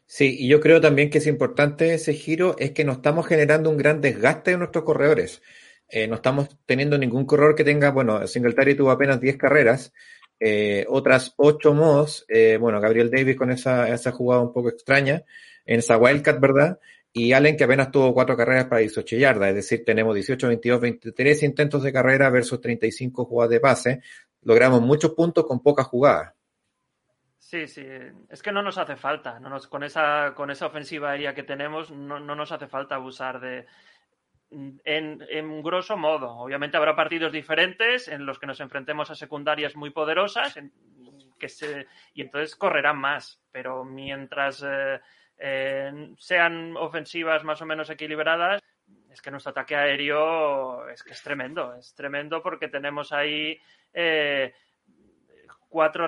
Sí, 0.05 0.37
y 0.39 0.47
yo 0.47 0.61
creo 0.61 0.79
también 0.79 1.09
que 1.09 1.17
es 1.17 1.27
importante 1.27 1.93
ese 1.93 2.13
giro, 2.13 2.55
es 2.57 2.71
que 2.71 2.85
no 2.85 2.93
estamos 2.93 3.27
generando 3.27 3.69
un 3.69 3.77
gran 3.77 3.99
desgaste 3.99 4.51
de 4.51 4.57
nuestros 4.59 4.85
corredores. 4.85 5.41
Eh, 5.87 6.07
no 6.07 6.15
estamos 6.15 6.49
teniendo 6.65 6.97
ningún 6.97 7.25
corredor 7.25 7.55
que 7.55 7.63
tenga, 7.63 7.91
bueno, 7.91 8.25
Singletary 8.25 8.75
tuvo 8.75 8.91
apenas 8.91 9.19
10 9.21 9.37
carreras, 9.37 9.93
eh, 10.39 10.85
otras 10.89 11.33
ocho 11.37 11.73
mods, 11.73 12.25
eh, 12.27 12.57
bueno, 12.59 12.81
Gabriel 12.81 13.11
Davis 13.11 13.37
con 13.37 13.51
esa, 13.51 13.87
esa 13.89 14.11
jugada 14.11 14.41
un 14.41 14.51
poco 14.51 14.69
extraña, 14.69 15.23
en 15.65 15.79
esa 15.79 15.97
Wildcat, 15.97 16.39
¿verdad? 16.39 16.79
Y 17.13 17.31
Allen 17.33 17.55
que 17.55 17.63
apenas 17.63 17.91
tuvo 17.91 18.13
cuatro 18.13 18.35
carreras 18.35 18.65
para 18.65 18.81
18 18.81 19.15
yardas, 19.15 19.49
es 19.49 19.55
decir, 19.55 19.85
tenemos 19.85 20.13
18, 20.15 20.47
22, 20.47 20.81
23 20.81 21.43
intentos 21.43 21.83
de 21.83 21.93
carrera 21.93 22.29
versus 22.29 22.59
35 22.59 23.25
jugadas 23.25 23.51
de 23.51 23.59
pase. 23.61 24.01
Logramos 24.41 24.81
muchos 24.81 25.11
puntos 25.13 25.45
con 25.45 25.63
pocas 25.63 25.87
jugadas. 25.87 26.33
Sí, 27.37 27.67
sí, 27.67 27.85
es 28.27 28.41
que 28.41 28.51
no 28.51 28.61
nos 28.61 28.77
hace 28.77 28.95
falta, 28.95 29.39
no 29.39 29.49
nos, 29.49 29.67
con, 29.67 29.83
esa, 29.83 30.33
con 30.35 30.49
esa 30.49 30.65
ofensiva 30.65 31.11
aérea 31.11 31.33
que 31.33 31.43
tenemos, 31.43 31.91
no, 31.91 32.19
no 32.19 32.35
nos 32.35 32.51
hace 32.51 32.67
falta 32.67 32.95
abusar 32.95 33.39
de, 33.39 33.65
en, 34.51 35.25
en, 35.29 35.63
grosso 35.63 35.97
modo. 35.97 36.31
Obviamente 36.37 36.77
habrá 36.77 36.95
partidos 36.95 37.31
diferentes 37.31 38.07
en 38.07 38.25
los 38.25 38.39
que 38.39 38.47
nos 38.47 38.59
enfrentemos 38.59 39.09
a 39.09 39.15
secundarias 39.15 39.75
muy 39.75 39.89
poderosas 39.89 40.57
que 41.37 41.49
se, 41.49 41.87
y 42.13 42.21
entonces 42.21 42.55
correrán 42.55 42.97
más. 42.97 43.41
Pero 43.51 43.83
mientras 43.83 44.63
eh, 44.65 44.99
eh, 45.37 46.13
sean 46.17 46.75
ofensivas 46.77 47.43
más 47.43 47.61
o 47.61 47.65
menos 47.65 47.89
equilibradas, 47.89 48.61
es 49.09 49.21
que 49.21 49.31
nuestro 49.31 49.51
ataque 49.51 49.75
aéreo 49.75 50.87
es 50.89 51.03
que 51.03 51.13
es 51.13 51.21
tremendo. 51.21 51.73
Es 51.75 51.93
tremendo 51.95 52.41
porque 52.41 52.67
tenemos 52.67 53.11
ahí 53.11 53.59
eh, 53.93 54.53
cuatro 55.69 56.07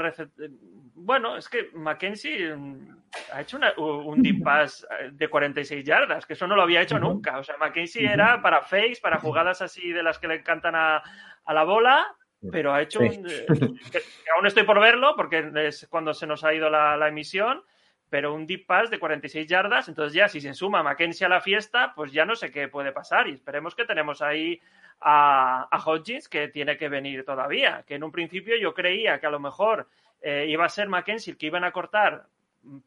Bueno, 1.00 1.38
es 1.38 1.48
que 1.48 1.70
Mackenzie 1.74 2.56
mm, 2.56 2.98
ha 3.32 3.42
hecho 3.42 3.60
un 3.78 4.22
deep 4.24 4.44
pass 4.44 4.86
eh, 5.00 5.12
de 5.14 5.30
46 5.30 5.86
yardas, 5.86 6.26
que 6.26 6.34
eso 6.34 6.48
no 6.48 6.56
lo 6.56 6.64
había 6.64 6.82
hecho 6.82 6.98
nunca. 6.98 7.38
O 7.38 7.44
sea, 7.44 7.56
Mackenzie 7.58 8.12
era 8.12 8.42
para 8.42 8.64
fakes, 8.64 9.00
para 9.00 9.20
jugadas 9.20 9.62
así 9.62 9.92
de 9.92 10.02
las 10.02 10.18
que 10.18 10.28
le 10.28 10.36
encantan 10.36 10.76
a, 10.76 11.04
la 11.48 11.64
bola, 11.64 12.16
pero 12.52 12.74
ha 12.74 12.82
hecho 12.82 13.00
un. 13.00 13.28
Eh, 13.30 13.46
que, 13.92 14.02
aún 14.36 14.48
estoy 14.48 14.64
por 14.64 14.80
verlo, 14.80 15.16
porque 15.16 15.52
es 15.68 15.88
cuando 15.88 16.16
se 16.16 16.26
nos 16.26 16.44
ha 16.44 16.54
ido 16.54 16.68
la, 16.70 16.98
la, 16.98 17.08
emisión, 17.08 17.62
pero 18.10 18.34
un 18.34 18.48
deep 18.48 18.66
pass 18.66 18.90
de 18.90 18.98
46 18.98 19.46
yardas. 19.48 19.88
Entonces, 19.90 20.14
ya 20.14 20.28
si 20.28 20.42
se 20.42 20.56
suma 20.56 20.82
Mackenzie 20.82 21.28
a 21.28 21.30
la 21.30 21.42
fiesta, 21.42 21.94
pues 21.96 22.12
ya 22.12 22.26
no 22.26 22.36
sé 22.36 22.52
qué 22.52 22.70
puede 22.70 22.92
pasar. 22.92 23.28
Y 23.28 23.34
esperemos 23.34 23.76
que 23.76 23.86
tenemos 23.86 24.24
ahí 24.24 24.60
a, 25.00 25.68
a 25.70 25.78
Hodgins, 25.78 26.28
que 26.28 26.48
tiene 26.48 26.76
que 26.76 26.90
venir 26.90 27.24
todavía. 27.24 27.84
Que 27.88 27.96
en 27.96 28.04
un 28.04 28.12
principio 28.12 28.58
yo 28.58 28.74
creía 28.74 29.20
que 29.20 29.28
a 29.28 29.32
lo 29.32 29.40
mejor 29.40 29.88
eh, 30.22 30.46
iba 30.48 30.66
a 30.66 30.70
ser 30.70 30.88
Mackenzie 30.88 31.32
el 31.32 31.38
que 31.38 31.48
iban 31.48 31.64
a 31.64 31.72
cortar 31.72 32.26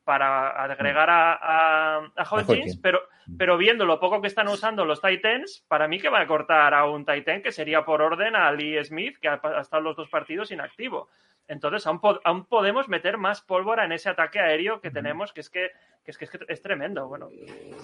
para 0.04 0.50
agregar 0.62 1.08
a, 1.08 2.10
a, 2.14 2.24
Hodgins, 2.30 2.76
pero, 2.76 3.00
pero 3.38 3.56
viendo 3.56 3.86
lo 3.86 3.98
poco 3.98 4.20
que 4.20 4.26
están 4.26 4.48
usando 4.48 4.84
los 4.84 5.00
Titans, 5.00 5.64
para 5.68 5.88
mí 5.88 5.98
que 5.98 6.10
va 6.10 6.20
a 6.20 6.26
cortar 6.26 6.74
a 6.74 6.84
un 6.86 7.06
Titan 7.06 7.42
que 7.42 7.52
sería 7.52 7.84
por 7.84 8.02
orden 8.02 8.36
a 8.36 8.52
Lee 8.52 8.84
Smith, 8.84 9.16
que 9.18 9.28
ha, 9.28 9.40
estado 9.60 9.82
los 9.82 9.96
dos 9.96 10.08
partidos 10.08 10.50
inactivo. 10.50 11.08
Entonces, 11.48 11.86
aún, 11.86 12.00
aún, 12.24 12.44
podemos 12.44 12.88
meter 12.88 13.16
más 13.16 13.40
pólvora 13.40 13.84
en 13.84 13.92
ese 13.92 14.08
ataque 14.08 14.38
aéreo 14.38 14.80
que 14.80 14.90
tenemos, 14.90 15.32
que 15.32 15.40
es 15.40 15.50
que 15.50 15.70
es 16.10 16.18
que 16.18 16.28
es, 16.48 16.62
tremendo. 16.62 17.08
Bueno, 17.08 17.28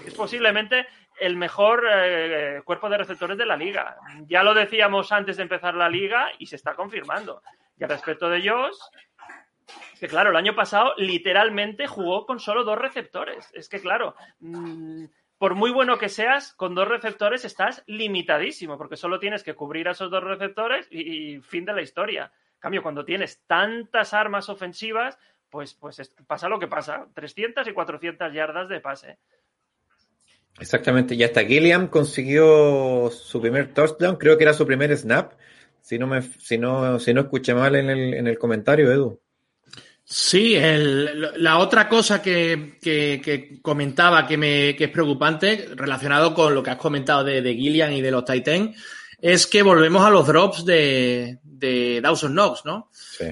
es 0.05 0.15
posiblemente 0.15 0.87
el 1.19 1.37
mejor 1.37 1.85
eh, 1.91 2.61
cuerpo 2.65 2.89
de 2.89 2.99
receptores 2.99 3.39
de 3.39 3.47
la 3.47 3.57
liga. 3.57 3.97
Ya 4.27 4.43
lo 4.43 4.55
decíamos 4.55 5.13
antes 5.13 5.37
de 5.37 5.45
empezar 5.45 5.75
la 5.75 5.89
liga 5.89 6.31
y 6.39 6.47
se 6.47 6.57
está 6.57 6.75
confirmando. 6.75 7.43
Y 7.79 7.85
al 7.85 7.91
respecto 7.91 8.29
de 8.29 8.39
ellos, 8.39 8.91
que 9.99 10.09
claro, 10.09 10.31
el 10.31 10.37
año 10.37 10.55
pasado 10.55 10.93
literalmente 10.97 11.87
jugó 11.87 12.27
con 12.27 12.41
solo 12.41 12.65
dos 12.65 12.79
receptores. 12.79 13.51
Es 13.53 13.69
que 13.69 13.81
claro, 13.81 14.15
mm, 14.41 15.05
por 15.39 15.55
muy 15.55 15.71
bueno 15.71 15.99
que 15.99 16.09
seas, 16.09 16.55
con 16.55 16.75
dos 16.75 16.89
receptores 16.89 17.45
estás 17.45 17.83
limitadísimo, 17.87 18.79
porque 18.79 18.97
solo 18.97 19.19
tienes 19.19 19.43
que 19.43 19.55
cubrir 19.55 19.89
a 19.89 19.93
esos 19.93 20.11
dos 20.11 20.25
receptores 20.25 20.87
y, 20.91 21.41
fin 21.41 21.65
de 21.65 21.75
la 21.75 21.83
historia. 21.83 22.33
En 22.55 22.61
cambio, 22.61 22.83
cuando 22.83 23.05
tienes 23.05 23.43
tantas 23.47 24.15
armas 24.15 24.49
ofensivas, 24.49 25.19
pues, 25.51 25.75
pues 25.75 26.15
pasa 26.27 26.49
lo 26.49 26.59
que 26.59 26.69
pasa, 26.69 27.07
300 27.15 27.69
y 27.69 27.73
400 27.73 28.33
yardas 28.33 28.69
de 28.69 28.81
pase. 28.81 29.19
Exactamente, 30.59 31.15
y 31.15 31.23
hasta 31.23 31.45
Gilliam 31.45 31.89
consiguió 31.89 33.11
su 33.11 33.41
primer 33.43 33.75
touchdown, 33.75 34.17
creo 34.17 34.39
que 34.39 34.45
era 34.45 34.55
su 34.55 34.67
primer 34.67 34.97
snap, 34.97 35.35
si 35.83 35.99
no 35.99 36.07
me, 36.07 36.23
si 36.23 36.57
no, 36.57 36.99
si 36.99 37.13
no 37.13 37.21
escuché 37.21 37.55
mal 37.55 37.77
en 37.77 37.91
el, 37.91 38.15
en 38.15 38.27
el 38.27 38.39
comentario, 38.39 38.91
Edu. 38.91 39.21
Sí, 40.09 40.57
la 41.37 41.59
otra 41.59 41.89
cosa 41.89 42.23
que, 42.23 42.79
que, 42.81 43.59
comentaba 43.61 44.25
que, 44.25 44.37
me, 44.37 44.77
que 44.77 44.85
es 44.85 44.91
preocupante, 44.91 45.69
relacionado 45.75 46.33
con 46.33 46.55
lo 46.55 46.63
que 46.63 46.71
has 46.71 46.77
comentado 46.77 47.25
de, 47.25 47.43
de 47.43 47.55
Gillian 47.55 47.93
y 47.93 48.03
de 48.03 48.13
los 48.13 48.25
Titans, 48.25 48.81
es 49.21 49.49
que 49.49 49.65
volvemos 49.65 50.07
a 50.07 50.11
los 50.11 50.25
drops 50.25 50.65
de, 50.65 51.41
de 51.43 52.01
Dawson 52.01 52.35
Knox, 52.35 52.65
¿no? 52.65 52.89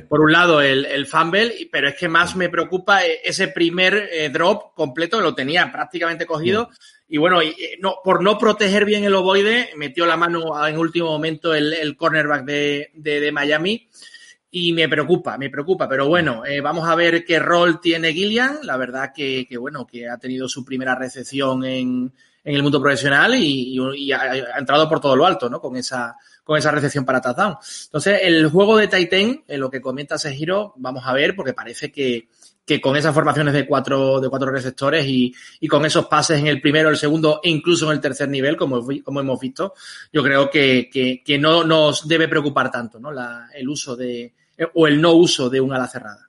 Por 0.08 0.20
un 0.20 0.32
lado, 0.32 0.60
el, 0.60 0.84
el 0.86 1.06
fumble, 1.06 1.68
pero 1.70 1.90
es 1.90 1.94
que 1.94 2.08
más 2.08 2.34
me 2.34 2.48
preocupa 2.48 3.06
e, 3.06 3.20
ese 3.22 3.46
primer 3.46 4.08
eh, 4.10 4.28
drop 4.30 4.74
completo, 4.74 5.20
lo 5.20 5.32
tenía 5.32 5.70
prácticamente 5.70 6.26
cogido. 6.26 6.70
Y 7.06 7.18
bueno, 7.18 7.40
y, 7.40 7.50
eh, 7.50 7.78
no, 7.80 7.98
por 8.02 8.20
no 8.20 8.36
proteger 8.36 8.84
bien 8.84 9.04
el 9.04 9.14
ovoide, 9.14 9.70
metió 9.76 10.06
la 10.06 10.16
mano 10.16 10.66
en 10.66 10.76
último 10.76 11.06
momento 11.06 11.54
el, 11.54 11.72
el 11.72 11.96
cornerback 11.96 12.44
de 12.44 13.30
Miami 13.32 13.88
y 14.56 14.72
me 14.72 14.88
preocupa, 14.88 15.36
me 15.36 15.50
preocupa. 15.50 15.88
Pero 15.88 16.06
bueno, 16.06 16.46
eh, 16.46 16.60
vamos 16.60 16.88
a 16.88 16.94
ver 16.94 17.24
qué 17.24 17.40
rol 17.40 17.80
tiene 17.80 18.12
Gillian. 18.12 18.60
La 18.62 18.76
verdad 18.76 19.10
que, 19.12 19.46
que, 19.48 19.58
bueno, 19.58 19.84
que 19.84 20.08
ha 20.08 20.16
tenido 20.16 20.48
su 20.48 20.64
primera 20.64 20.94
recepción 20.94 21.64
en, 21.64 22.12
en 22.44 22.54
el 22.54 22.62
mundo 22.62 22.80
profesional 22.80 23.34
y, 23.34 24.12
ha, 24.12 24.56
entrado 24.56 24.88
por 24.88 25.00
todo 25.00 25.16
lo 25.16 25.26
alto, 25.26 25.50
¿no? 25.50 25.60
Con 25.60 25.76
esa, 25.76 26.14
con 26.44 26.56
esa 26.56 26.70
recepción 26.70 27.04
para 27.04 27.20
touchdown. 27.20 27.56
Entonces, 27.86 28.20
el 28.22 28.48
juego 28.48 28.76
de 28.76 28.86
Titan, 28.86 29.42
en 29.48 29.60
lo 29.60 29.68
que 29.68 29.80
comenta 29.80 30.18
Sejiro, 30.18 30.72
vamos 30.76 31.02
a 31.04 31.12
ver, 31.12 31.34
porque 31.34 31.52
parece 31.52 31.90
que, 31.90 32.28
que 32.64 32.80
con 32.80 32.96
esas 32.96 33.12
formaciones 33.12 33.54
de 33.54 33.66
cuatro, 33.66 34.20
de 34.20 34.28
cuatro 34.28 34.52
receptores 34.52 35.04
y, 35.04 35.34
y, 35.58 35.66
con 35.66 35.84
esos 35.84 36.06
pases 36.06 36.38
en 36.38 36.46
el 36.46 36.60
primero, 36.60 36.90
el 36.90 36.96
segundo 36.96 37.40
e 37.42 37.50
incluso 37.50 37.86
en 37.86 37.96
el 37.96 38.00
tercer 38.00 38.28
nivel, 38.28 38.56
como, 38.56 38.86
como 39.02 39.18
hemos 39.18 39.40
visto, 39.40 39.74
yo 40.12 40.22
creo 40.22 40.48
que, 40.48 40.88
que, 40.92 41.24
que 41.24 41.38
no 41.40 41.64
nos 41.64 42.06
debe 42.06 42.28
preocupar 42.28 42.70
tanto, 42.70 43.00
¿no? 43.00 43.10
La, 43.10 43.48
el 43.52 43.68
uso 43.68 43.96
de, 43.96 44.32
o 44.74 44.86
el 44.86 45.00
no 45.00 45.14
uso 45.14 45.50
de 45.50 45.60
un 45.60 45.72
ala 45.72 45.86
cerrada. 45.86 46.28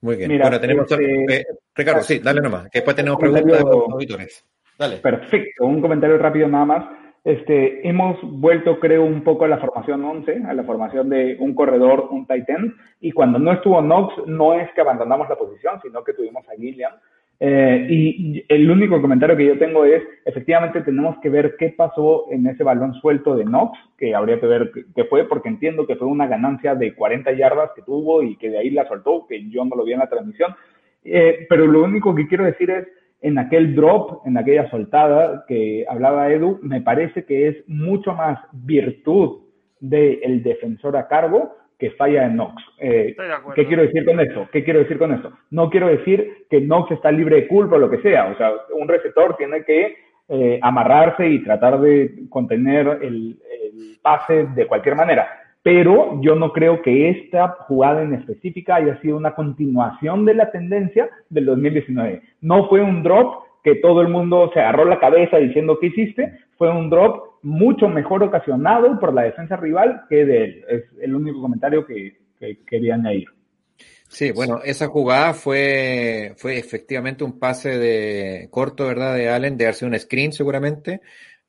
Muy 0.00 0.16
bien. 0.16 0.28
Mira, 0.28 0.44
bueno, 0.44 0.60
tenemos. 0.60 0.90
Este, 0.90 1.40
eh, 1.40 1.46
Ricardo, 1.74 2.02
sí, 2.02 2.18
dale 2.20 2.40
nomás, 2.40 2.64
que 2.70 2.78
después 2.78 2.96
tenemos 2.96 3.18
preguntas 3.18 3.44
de 3.44 3.60
los 3.60 3.88
auditores. 3.90 4.44
Dale. 4.78 4.98
Perfecto, 4.98 5.64
un 5.64 5.80
comentario 5.80 6.18
rápido 6.18 6.48
nada 6.48 6.64
más. 6.64 6.84
Este, 7.24 7.86
hemos 7.88 8.18
vuelto, 8.22 8.78
creo, 8.78 9.02
un 9.02 9.24
poco 9.24 9.46
a 9.46 9.48
la 9.48 9.58
formación 9.58 10.04
11, 10.04 10.44
a 10.46 10.54
la 10.54 10.62
formación 10.62 11.08
de 11.08 11.36
un 11.40 11.56
corredor, 11.56 12.08
un 12.12 12.24
tight 12.24 12.48
end, 12.48 12.74
y 13.00 13.10
cuando 13.10 13.40
no 13.40 13.52
estuvo 13.52 13.80
Knox, 13.80 14.28
no 14.28 14.54
es 14.54 14.70
que 14.74 14.82
abandonamos 14.82 15.28
la 15.28 15.34
posición, 15.34 15.80
sino 15.82 16.04
que 16.04 16.12
tuvimos 16.12 16.48
a 16.48 16.52
Gilliam. 16.52 16.92
Eh, 17.38 17.86
y 17.90 18.44
el 18.48 18.70
único 18.70 19.00
comentario 19.02 19.36
que 19.36 19.46
yo 19.46 19.58
tengo 19.58 19.84
es, 19.84 20.02
efectivamente 20.24 20.80
tenemos 20.80 21.18
que 21.20 21.28
ver 21.28 21.56
qué 21.58 21.68
pasó 21.68 22.26
en 22.30 22.46
ese 22.46 22.64
balón 22.64 22.94
suelto 22.94 23.36
de 23.36 23.44
Knox, 23.44 23.78
que 23.98 24.14
habría 24.14 24.40
que 24.40 24.46
ver 24.46 24.70
qué 24.94 25.04
fue, 25.04 25.28
porque 25.28 25.48
entiendo 25.48 25.86
que 25.86 25.96
fue 25.96 26.08
una 26.08 26.26
ganancia 26.26 26.74
de 26.74 26.94
40 26.94 27.32
yardas 27.32 27.70
que 27.76 27.82
tuvo 27.82 28.22
y 28.22 28.36
que 28.36 28.50
de 28.50 28.58
ahí 28.58 28.70
la 28.70 28.88
soltó, 28.88 29.26
que 29.28 29.48
yo 29.50 29.64
no 29.64 29.76
lo 29.76 29.84
vi 29.84 29.92
en 29.92 29.98
la 29.98 30.08
transmisión. 30.08 30.54
Eh, 31.04 31.46
pero 31.48 31.66
lo 31.66 31.84
único 31.84 32.14
que 32.14 32.26
quiero 32.26 32.44
decir 32.44 32.70
es, 32.70 32.88
en 33.20 33.38
aquel 33.38 33.74
drop, 33.74 34.26
en 34.26 34.36
aquella 34.36 34.70
soltada 34.70 35.44
que 35.48 35.84
hablaba 35.88 36.30
Edu, 36.30 36.58
me 36.62 36.80
parece 36.80 37.24
que 37.24 37.48
es 37.48 37.56
mucho 37.66 38.14
más 38.14 38.38
virtud 38.52 39.42
del 39.80 40.42
defensor 40.42 40.96
a 40.96 41.08
cargo 41.08 41.54
que 41.78 41.90
falla 41.92 42.26
en 42.26 42.34
Knox. 42.34 42.62
Eh, 42.78 43.14
¿Qué 43.54 43.66
quiero 43.66 43.82
decir 43.82 44.04
con 44.04 44.20
esto? 44.20 44.48
¿Qué 44.52 44.64
quiero 44.64 44.80
decir 44.80 44.98
con 44.98 45.12
esto? 45.12 45.32
No 45.50 45.68
quiero 45.70 45.88
decir 45.88 46.46
que 46.48 46.60
Knox 46.60 46.92
está 46.92 47.12
libre 47.12 47.36
de 47.36 47.48
culpa 47.48 47.76
o 47.76 47.78
lo 47.78 47.90
que 47.90 48.00
sea. 48.00 48.26
O 48.26 48.36
sea, 48.36 48.52
un 48.72 48.88
receptor 48.88 49.36
tiene 49.36 49.64
que 49.64 49.96
eh, 50.28 50.58
amarrarse 50.62 51.28
y 51.28 51.42
tratar 51.44 51.80
de 51.80 52.26
contener 52.30 52.98
el, 53.02 53.36
el 53.62 53.98
pase 54.02 54.46
de 54.54 54.66
cualquier 54.66 54.96
manera 54.96 55.28
pero 55.66 56.20
yo 56.20 56.36
no 56.36 56.52
creo 56.52 56.80
que 56.80 57.10
esta 57.10 57.48
jugada 57.66 58.00
en 58.00 58.14
específica 58.14 58.76
haya 58.76 59.00
sido 59.00 59.16
una 59.16 59.34
continuación 59.34 60.24
de 60.24 60.34
la 60.34 60.52
tendencia 60.52 61.10
del 61.28 61.46
2019. 61.46 62.22
No 62.40 62.68
fue 62.68 62.80
un 62.80 63.02
drop 63.02 63.42
que 63.64 63.74
todo 63.74 64.00
el 64.00 64.06
mundo 64.06 64.48
se 64.54 64.60
agarró 64.60 64.84
la 64.84 65.00
cabeza 65.00 65.38
diciendo 65.38 65.76
que 65.80 65.88
hiciste, 65.88 66.38
fue 66.56 66.70
un 66.70 66.88
drop 66.88 67.25
mucho 67.42 67.88
mejor 67.88 68.22
ocasionado 68.22 68.98
por 68.98 69.14
la 69.14 69.22
defensa 69.22 69.56
rival 69.56 70.02
que 70.08 70.24
de 70.24 70.44
él. 70.44 70.64
Es 70.68 70.84
el 71.00 71.14
único 71.14 71.40
comentario 71.40 71.86
que, 71.86 72.18
quería 72.66 72.94
añadir. 72.94 73.28
Sí, 74.08 74.30
bueno, 74.30 74.60
esa 74.64 74.86
jugada 74.88 75.34
fue, 75.34 76.34
fue 76.36 76.58
efectivamente 76.58 77.24
un 77.24 77.38
pase 77.38 77.78
de 77.78 78.48
corto, 78.50 78.86
¿verdad? 78.86 79.14
De 79.14 79.28
Allen, 79.28 79.56
de 79.56 79.64
darse 79.64 79.86
un 79.86 79.98
screen 79.98 80.32
seguramente, 80.32 81.00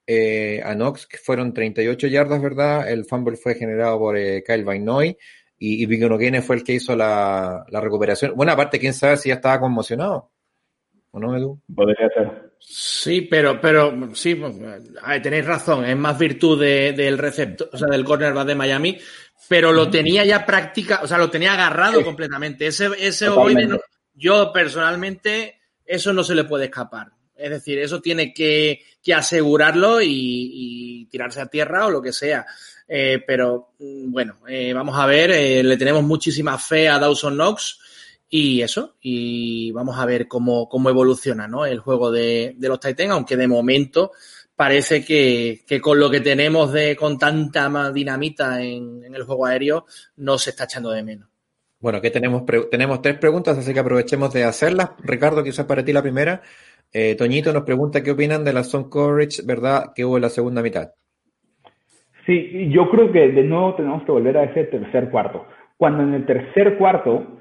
eh, 0.05 0.61
a 0.63 0.73
Knox, 0.73 1.05
que 1.07 1.17
fueron 1.17 1.53
38 1.53 2.07
yardas, 2.07 2.41
¿verdad? 2.41 2.89
El 2.89 3.05
fumble 3.05 3.35
fue 3.35 3.55
generado 3.55 3.99
por 3.99 4.17
eh, 4.17 4.43
Kyle 4.45 4.63
Vainoy 4.63 5.17
y, 5.59 5.83
y 5.83 6.41
fue 6.41 6.55
el 6.55 6.63
que 6.63 6.73
hizo 6.73 6.95
la, 6.95 7.65
recuperación. 7.69 8.33
Bueno, 8.35 8.51
aparte, 8.51 8.79
quién 8.79 8.93
sabe 8.93 9.17
si 9.17 9.29
ya 9.29 9.35
estaba 9.35 9.59
conmocionado. 9.59 10.31
¿O 11.17 11.19
no, 11.19 11.35
Edu? 11.35 11.59
Podría 11.73 12.09
ser. 12.09 12.51
Sí, 12.59 13.21
pero, 13.21 13.59
pero 13.59 14.13
sí, 14.13 14.35
pues, 14.35 14.55
tenéis 15.23 15.45
razón, 15.45 15.83
es 15.83 15.97
más 15.97 16.17
virtud 16.17 16.61
del 16.61 17.17
receptor, 17.17 17.69
o 17.73 17.77
sea, 17.77 17.87
del 17.87 18.05
cornerback 18.05 18.45
de 18.45 18.55
Miami, 18.55 18.97
pero 19.47 19.73
lo 19.73 19.89
tenía 19.89 20.23
ya 20.25 20.45
práctica, 20.45 20.99
o 21.01 21.07
sea, 21.07 21.17
lo 21.17 21.31
tenía 21.31 21.53
agarrado 21.53 22.03
completamente. 22.03 22.67
Ese, 22.67 22.89
ese 22.99 23.29
yo 24.13 24.51
personalmente, 24.53 25.59
eso 25.83 26.13
no 26.13 26.23
se 26.23 26.35
le 26.35 26.43
puede 26.43 26.65
escapar. 26.65 27.07
Es 27.35 27.49
decir, 27.49 27.79
eso 27.79 27.99
tiene 27.99 28.31
que, 28.31 28.83
asegurarlo 29.15 29.99
y, 30.03 31.07
tirarse 31.09 31.41
a 31.41 31.47
tierra 31.47 31.87
o 31.87 31.91
lo 31.91 32.01
que 32.01 32.13
sea. 32.13 32.45
Eh, 32.87 33.23
pero 33.25 33.73
mm, 33.79 34.11
bueno, 34.11 34.37
eh, 34.47 34.71
vamos 34.71 34.95
a 34.97 35.07
ver, 35.07 35.31
eh, 35.31 35.63
le 35.63 35.77
tenemos 35.77 36.03
muchísima 36.03 36.59
fe 36.59 36.87
a 36.87 36.99
Dawson 36.99 37.33
Knox 37.33 37.79
y 38.29 38.61
eso, 38.61 38.95
y 39.01 39.71
vamos 39.71 39.97
a 39.97 40.05
ver 40.05 40.27
cómo, 40.27 40.67
cómo 40.67 40.89
evoluciona 40.89 41.47
¿no? 41.47 41.65
el 41.65 41.79
juego 41.79 42.11
de, 42.11 42.55
los 42.59 42.79
Titans, 42.79 43.11
aunque 43.11 43.37
de 43.37 43.47
momento 43.47 44.11
parece 44.55 45.05
que, 45.05 45.61
con 45.81 45.99
lo 45.99 46.09
que 46.09 46.19
tenemos 46.19 46.73
de 46.73 46.95
con 46.95 47.17
tanta 47.17 47.69
más 47.69 47.93
dinamita 47.93 48.61
en, 48.61 49.03
el 49.13 49.23
juego 49.23 49.45
aéreo 49.45 49.85
no 50.17 50.37
se 50.37 50.49
está 50.49 50.65
echando 50.65 50.91
de 50.91 51.03
menos. 51.03 51.29
Bueno, 51.79 52.01
que 52.01 52.09
tenemos, 52.09 52.43
tenemos 52.71 53.01
tres 53.01 53.17
preguntas, 53.19 53.57
así 53.57 53.71
que 53.71 53.79
aprovechemos 53.79 54.33
de 54.33 54.43
hacerlas. 54.43 54.91
Ricardo, 55.03 55.43
quizás 55.43 55.65
para 55.65 55.85
ti 55.85 55.93
la 55.93 56.01
primera. 56.01 56.41
Eh, 56.91 57.15
Toñito 57.15 57.53
nos 57.53 57.63
pregunta 57.63 58.01
qué 58.01 58.11
opinan 58.11 58.43
de 58.43 58.53
la 58.53 58.63
zone 58.63 58.89
coverage, 58.89 59.43
¿verdad? 59.45 59.91
Que 59.95 60.03
hubo 60.03 60.17
en 60.17 60.23
la 60.23 60.29
segunda 60.29 60.63
mitad. 60.63 60.89
Sí, 62.25 62.69
yo 62.71 62.89
creo 62.89 63.11
que 63.11 63.29
de 63.29 63.43
nuevo 63.43 63.75
tenemos 63.75 64.03
que 64.03 64.11
volver 64.11 64.37
a 64.37 64.45
ese 64.45 64.63
tercer 64.65 65.11
cuarto. 65.11 65.45
Cuando 65.77 66.01
en 66.01 66.15
el 66.15 66.25
tercer 66.25 66.77
cuarto 66.77 67.36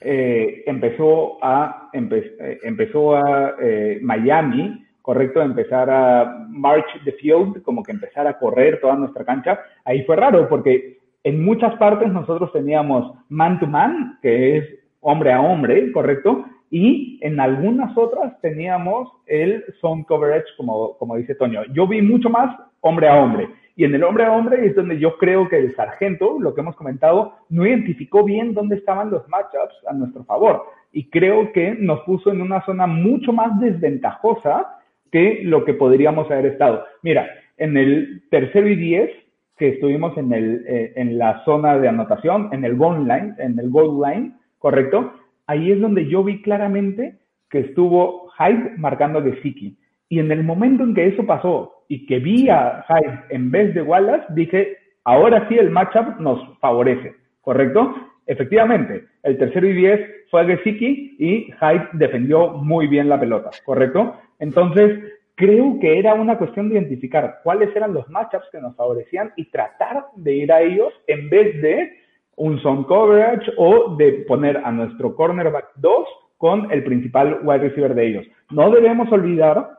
eh, 0.00 0.62
empezó 0.66 1.38
a, 1.42 1.90
eh, 1.92 2.58
empezó 2.62 3.16
a 3.16 3.56
Miami, 4.00 4.84
correcto, 5.02 5.42
empezar 5.42 5.90
a 5.90 6.46
march 6.48 6.86
the 7.04 7.12
field, 7.12 7.62
como 7.62 7.82
que 7.82 7.92
empezar 7.92 8.26
a 8.26 8.38
correr 8.38 8.80
toda 8.80 8.96
nuestra 8.96 9.24
cancha, 9.24 9.58
ahí 9.84 10.04
fue 10.04 10.16
raro 10.16 10.48
porque 10.48 10.98
en 11.24 11.44
muchas 11.44 11.74
partes 11.76 12.10
nosotros 12.12 12.52
teníamos 12.52 13.12
man 13.28 13.58
to 13.60 13.66
man, 13.66 14.18
que 14.22 14.58
es 14.58 14.64
hombre 15.00 15.32
a 15.32 15.40
hombre, 15.40 15.92
correcto, 15.92 16.44
y 16.70 17.18
en 17.22 17.40
algunas 17.40 17.96
otras 17.98 18.40
teníamos 18.40 19.10
el 19.26 19.64
zone 19.80 20.04
coverage, 20.06 20.46
como, 20.56 20.96
como 20.98 21.16
dice 21.16 21.34
Toño. 21.34 21.64
Yo 21.72 21.86
vi 21.88 22.00
mucho 22.00 22.30
más 22.30 22.56
hombre 22.80 23.08
a 23.08 23.20
hombre. 23.20 23.48
Y 23.74 23.84
en 23.84 23.94
el 23.94 24.04
hombre 24.04 24.24
a 24.24 24.32
hombre 24.32 24.66
es 24.66 24.76
donde 24.76 24.98
yo 24.98 25.16
creo 25.18 25.48
que 25.48 25.58
el 25.58 25.74
sargento, 25.74 26.36
lo 26.38 26.54
que 26.54 26.60
hemos 26.60 26.76
comentado, 26.76 27.34
no 27.48 27.66
identificó 27.66 28.24
bien 28.24 28.54
dónde 28.54 28.76
estaban 28.76 29.10
los 29.10 29.28
matchups 29.28 29.74
a 29.88 29.94
nuestro 29.94 30.24
favor. 30.24 30.64
Y 30.92 31.08
creo 31.10 31.52
que 31.52 31.74
nos 31.74 32.00
puso 32.00 32.30
en 32.30 32.40
una 32.40 32.64
zona 32.64 32.86
mucho 32.86 33.32
más 33.32 33.58
desventajosa 33.58 34.78
que 35.10 35.40
lo 35.42 35.64
que 35.64 35.74
podríamos 35.74 36.30
haber 36.30 36.46
estado. 36.46 36.84
Mira, 37.02 37.28
en 37.56 37.76
el 37.76 38.22
tercero 38.30 38.68
y 38.68 38.76
diez, 38.76 39.10
que 39.56 39.68
estuvimos 39.68 40.16
en, 40.16 40.32
el, 40.32 40.64
eh, 40.66 40.92
en 40.96 41.18
la 41.18 41.44
zona 41.44 41.78
de 41.78 41.88
anotación, 41.88 42.48
en 42.52 42.64
el 42.64 42.76
goal 42.76 43.06
line, 43.06 43.34
en 43.38 43.58
el 43.58 43.68
goal 43.68 44.00
line, 44.00 44.32
¿correcto? 44.58 45.12
Ahí 45.50 45.72
es 45.72 45.80
donde 45.80 46.06
yo 46.06 46.22
vi 46.22 46.40
claramente 46.42 47.18
que 47.50 47.58
estuvo 47.58 48.30
Hyde 48.38 48.76
marcando 48.76 49.20
de 49.20 49.40
Siki. 49.42 49.76
Y 50.08 50.20
en 50.20 50.30
el 50.30 50.44
momento 50.44 50.84
en 50.84 50.94
que 50.94 51.08
eso 51.08 51.26
pasó 51.26 51.84
y 51.88 52.06
que 52.06 52.20
vi 52.20 52.48
a 52.48 52.84
Hyde 52.88 53.24
en 53.30 53.50
vez 53.50 53.74
de 53.74 53.82
Wallace, 53.82 54.26
dije, 54.30 54.76
ahora 55.04 55.48
sí 55.48 55.58
el 55.58 55.70
matchup 55.70 56.20
nos 56.20 56.56
favorece, 56.60 57.14
¿correcto? 57.40 57.94
Efectivamente, 58.26 59.06
el 59.24 59.38
tercero 59.38 59.66
y 59.66 59.72
diez 59.72 60.00
fue 60.30 60.42
a 60.42 60.44
Gesicki 60.44 61.16
y 61.18 61.52
Hyde 61.60 61.88
defendió 61.94 62.50
muy 62.50 62.86
bien 62.86 63.08
la 63.08 63.18
pelota, 63.18 63.50
¿correcto? 63.64 64.14
Entonces, 64.38 65.00
creo 65.34 65.78
que 65.80 65.98
era 65.98 66.14
una 66.14 66.38
cuestión 66.38 66.68
de 66.68 66.76
identificar 66.76 67.40
cuáles 67.42 67.74
eran 67.74 67.92
los 67.92 68.08
matchups 68.08 68.50
que 68.52 68.60
nos 68.60 68.76
favorecían 68.76 69.32
y 69.34 69.50
tratar 69.50 70.04
de 70.14 70.32
ir 70.32 70.52
a 70.52 70.60
ellos 70.60 70.92
en 71.08 71.28
vez 71.28 71.60
de 71.60 71.92
un 72.40 72.58
zone 72.60 72.86
coverage 72.86 73.52
o 73.58 73.96
de 73.96 74.24
poner 74.26 74.56
a 74.64 74.72
nuestro 74.72 75.14
cornerback 75.14 75.72
2 75.76 75.92
con 76.38 76.72
el 76.72 76.82
principal 76.82 77.40
wide 77.42 77.68
receiver 77.68 77.94
de 77.94 78.06
ellos. 78.06 78.26
No 78.50 78.70
debemos 78.70 79.12
olvidar 79.12 79.78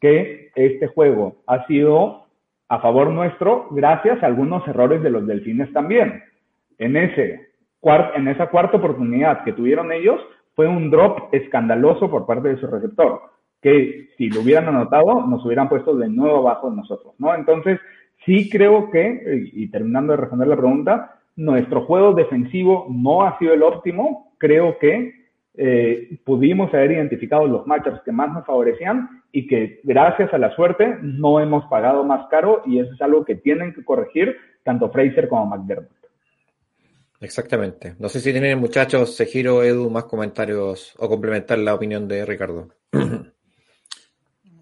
que 0.00 0.50
este 0.56 0.88
juego 0.88 1.36
ha 1.46 1.64
sido 1.66 2.26
a 2.68 2.80
favor 2.80 3.10
nuestro 3.10 3.68
gracias 3.70 4.20
a 4.22 4.26
algunos 4.26 4.66
errores 4.66 5.02
de 5.02 5.10
los 5.10 5.24
delfines 5.24 5.72
también. 5.72 6.24
En, 6.78 6.96
ese, 6.96 7.48
en 8.16 8.26
esa 8.26 8.48
cuarta 8.48 8.78
oportunidad 8.78 9.44
que 9.44 9.52
tuvieron 9.52 9.92
ellos 9.92 10.20
fue 10.56 10.66
un 10.66 10.90
drop 10.90 11.32
escandaloso 11.32 12.10
por 12.10 12.26
parte 12.26 12.48
de 12.48 12.60
su 12.60 12.66
receptor, 12.66 13.20
que 13.62 14.08
si 14.18 14.30
lo 14.30 14.40
hubieran 14.40 14.66
anotado 14.66 15.26
nos 15.28 15.44
hubieran 15.44 15.68
puesto 15.68 15.94
de 15.94 16.08
nuevo 16.08 16.38
abajo 16.38 16.70
de 16.70 16.76
nosotros, 16.76 17.14
¿no? 17.18 17.32
Entonces, 17.36 17.78
sí 18.24 18.50
creo 18.50 18.90
que, 18.90 19.48
y 19.52 19.70
terminando 19.70 20.12
de 20.12 20.16
responder 20.16 20.48
la 20.48 20.56
pregunta, 20.56 21.19
nuestro 21.40 21.86
juego 21.86 22.12
defensivo 22.12 22.86
no 22.90 23.22
ha 23.22 23.38
sido 23.38 23.54
el 23.54 23.62
óptimo. 23.62 24.34
Creo 24.38 24.78
que 24.78 25.12
eh, 25.54 26.18
pudimos 26.24 26.72
haber 26.74 26.92
identificado 26.92 27.46
los 27.46 27.66
matchups 27.66 28.02
que 28.04 28.12
más 28.12 28.30
nos 28.32 28.44
favorecían 28.44 29.22
y 29.32 29.46
que 29.46 29.80
gracias 29.82 30.32
a 30.34 30.38
la 30.38 30.54
suerte 30.54 30.96
no 31.02 31.40
hemos 31.40 31.64
pagado 31.66 32.04
más 32.04 32.28
caro 32.30 32.62
y 32.66 32.78
eso 32.78 32.92
es 32.92 33.00
algo 33.00 33.24
que 33.24 33.36
tienen 33.36 33.72
que 33.72 33.84
corregir 33.84 34.36
tanto 34.64 34.90
Fraser 34.90 35.28
como 35.28 35.46
McDermott. 35.46 35.90
Exactamente. 37.20 37.94
No 37.98 38.08
sé 38.08 38.20
si 38.20 38.32
tienen 38.32 38.58
muchachos, 38.58 39.16
Sejiro, 39.16 39.62
Edu, 39.62 39.90
más 39.90 40.04
comentarios 40.04 40.94
o 40.98 41.08
complementar 41.08 41.58
la 41.58 41.74
opinión 41.74 42.06
de 42.06 42.24
Ricardo. 42.26 42.68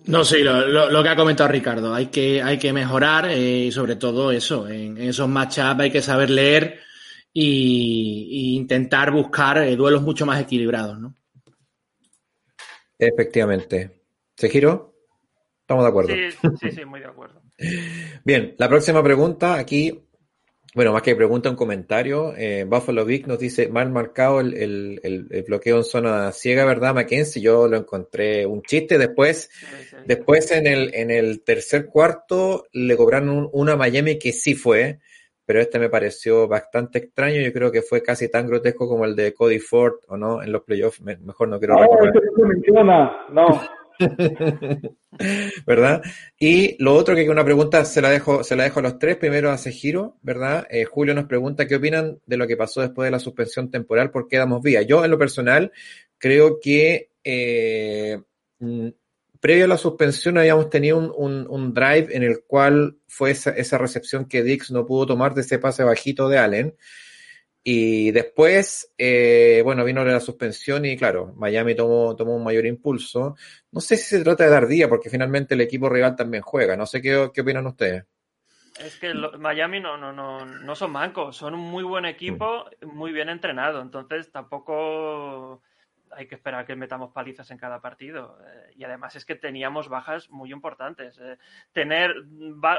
No, 0.09 0.25
sí, 0.25 0.42
lo, 0.42 1.03
que 1.03 1.09
ha 1.11 1.16
comentado 1.16 1.51
Ricardo, 1.51 1.92
hay 1.92 2.07
que, 2.07 2.42
hay 2.42 2.59
que 2.59 2.73
mejorar 2.73 3.27
eh, 3.27 3.66
y 3.66 3.73
sobre 3.73 3.97
todo 3.97 4.33
eso, 4.33 4.66
en, 4.66 4.97
esos 4.97 5.29
matchups 5.29 5.81
hay 5.81 5.90
que 5.90 6.01
saber 6.01 6.31
leer 6.31 6.81
e, 7.35 7.42
intentar 8.55 9.12
buscar 9.12 9.59
eh, 9.59 9.77
duelos 9.77 10.01
mucho 10.01 10.25
más 10.25 10.40
equilibrados, 10.40 10.99
¿no? 10.99 11.14
Efectivamente. 12.99 14.01
¿Se 14.35 14.49
giró? 14.49 14.94
Estamos 15.61 15.85
de 15.85 15.88
acuerdo. 15.90 16.14
Sí, 16.14 16.49
sí, 16.59 16.71
sí, 16.71 16.85
muy 16.87 17.01
de 17.01 17.07
acuerdo. 17.07 17.42
Bien, 18.25 18.55
la 18.57 18.68
próxima 18.68 19.03
pregunta 19.03 19.59
aquí 19.59 20.08
bueno, 20.79 20.93
más 20.93 21.03
que 21.03 21.17
pregunta, 21.17 21.51
un 21.51 21.57
comentario. 21.57 22.35
Eh, 22.37 22.64
Buffalo 22.64 23.05
Vic 23.05 23.27
nos 23.27 23.41
dice, 23.41 23.67
mal 23.67 23.91
marcado 23.91 24.38
el, 24.38 25.45
bloqueo 25.45 25.79
en 25.79 25.83
zona 25.83 26.31
ciega, 26.31 26.64
¿verdad, 26.64 26.95
Mackenzie? 26.95 27.43
Yo 27.43 27.67
lo 27.67 27.77
encontré 27.77 28.47
un 28.47 28.62
chiste. 28.62 28.97
Después, 28.97 29.51
después 30.07 30.53
en 30.53 30.69
el, 30.69 30.95
en 30.95 31.11
el 31.11 31.43
tercer 31.43 31.87
cuarto 31.87 32.67
le 32.73 32.97
cobraron 32.97 33.51
una 33.53 33.75
Miami 33.75 34.21
que 34.21 34.31
sí 34.31 34.55
fue, 34.55 35.01
pero 35.45 35.61
este 35.61 35.81
me 35.81 35.88
pareció 35.88 36.47
bastante 36.47 36.99
extraño. 36.99 37.41
Yo 37.41 37.53
creo 37.53 37.73
que 37.73 37.83
fue 37.83 38.01
casi 38.01 38.29
tan 38.29 38.47
grotesco 38.47 38.87
como 38.87 39.05
el 39.05 39.17
de 39.17 39.35
Cody 39.35 39.59
Ford, 39.59 39.95
¿o 40.07 40.17
no? 40.17 40.45
En 40.45 40.53
los 40.53 40.62
playoffs, 40.62 41.01
mejor 41.01 41.49
no 41.49 41.59
quiero 41.59 41.75
no, 41.75 41.83
Eso 41.83 42.05
no 42.05 42.37
se 42.37 42.45
menciona, 42.55 43.27
no. 43.33 43.49
¿Verdad? 45.67 46.03
Y 46.39 46.83
lo 46.83 46.95
otro 46.95 47.15
que 47.15 47.29
una 47.29 47.45
pregunta 47.45 47.85
se 47.85 48.01
la 48.01 48.11
dejo, 48.11 48.45
se 48.45 48.57
la 48.57 48.65
dejo 48.65 48.81
a 48.81 48.83
los 48.83 48.99
tres. 48.99 49.17
Primero 49.17 49.51
hace 49.51 49.73
giro, 49.73 50.17
¿verdad? 50.23 50.67
Eh, 50.71 50.85
Julio 50.85 51.15
nos 51.15 51.27
pregunta 51.27 51.67
qué 51.67 51.77
opinan 51.77 52.21
de 52.27 52.37
lo 52.37 52.47
que 52.47 52.57
pasó 52.57 52.81
después 52.81 53.07
de 53.07 53.11
la 53.11 53.19
suspensión 53.19 53.71
temporal, 53.71 54.11
por 54.11 54.29
qué 54.29 54.39
damos 54.39 54.63
vía. 54.63 54.83
Yo, 54.83 55.05
en 55.05 55.11
lo 55.11 55.19
personal, 55.19 55.73
creo 56.19 56.61
que 56.61 57.11
eh, 57.25 58.21
mm, 58.61 58.89
previo 59.41 59.65
a 59.65 59.69
la 59.69 59.79
suspensión 59.79 60.39
habíamos 60.39 60.71
tenido 60.71 60.99
un, 60.99 61.75
drive 61.75 62.09
en 62.11 62.23
el 62.23 62.43
cual 62.47 62.99
fue 63.07 63.33
esa, 63.33 63.51
esa 63.51 63.79
recepción 63.79 64.27
que 64.27 64.43
Dix 64.43 64.71
no 64.71 64.87
pudo 64.87 65.07
tomar 65.07 65.35
de 65.35 65.43
ese 65.43 65.59
pase 65.59 65.85
bajito 65.85 66.29
de 66.29 66.39
Allen 66.39 66.75
y 67.62 68.11
después, 68.12 68.94
eh, 68.97 69.61
bueno, 69.64 69.85
vino 69.85 70.05
la 70.05 70.21
suspensión 70.21 70.85
y 70.85 70.97
claro, 70.97 71.35
Miami 71.37 71.75
tomó, 71.75 72.16
tomó 72.16 72.37
un 72.37 72.44
mayor 72.44 72.66
impulso. 72.66 73.37
No 73.73 73.81
sé 73.81 73.97
si 73.97 74.16
se 74.16 74.25
trata 74.25 74.44
de 74.44 74.51
dar 74.51 74.66
día, 74.66 74.88
porque 74.88 75.11
finalmente 75.11 75.55
el 75.55 75.61
equipo 75.61 75.88
rival 75.88 76.16
también 76.16 76.42
juega. 76.42 76.77
No 76.77 76.87
sé 76.87 77.03
qué, 77.03 77.31
qué 77.35 77.40
opinan 77.40 77.66
ustedes. 77.66 78.05
Es 78.81 78.97
que 78.99 79.12
Miami 79.12 79.81
no, 79.81 79.97
no, 79.97 80.12
no, 80.12 80.47
no 80.47 80.75
son 80.77 80.92
mancos, 80.92 81.37
son 81.37 81.55
un 81.55 81.61
muy 81.61 81.83
buen 81.83 82.05
equipo, 82.05 82.64
muy 82.83 83.12
bien 83.12 83.29
entrenado. 83.29 83.83
Entonces 83.83 84.31
tampoco 84.31 85.62
hay 86.12 86.27
que 86.27 86.35
esperar 86.35 86.66
que 86.66 86.77
metamos 86.77 87.12
palizas 87.12 87.51
en 87.51 87.59
cada 87.59 87.81
partido. 87.81 88.38
Eh, 88.47 88.75
y 88.77 88.85
además 88.85 89.16
es 89.16 89.25
que 89.25 89.35
teníamos 89.35 89.88
bajas 89.88 90.31
muy 90.31 90.53
importantes. 90.53 91.18
Eh, 91.18 91.38
tener 91.73 92.14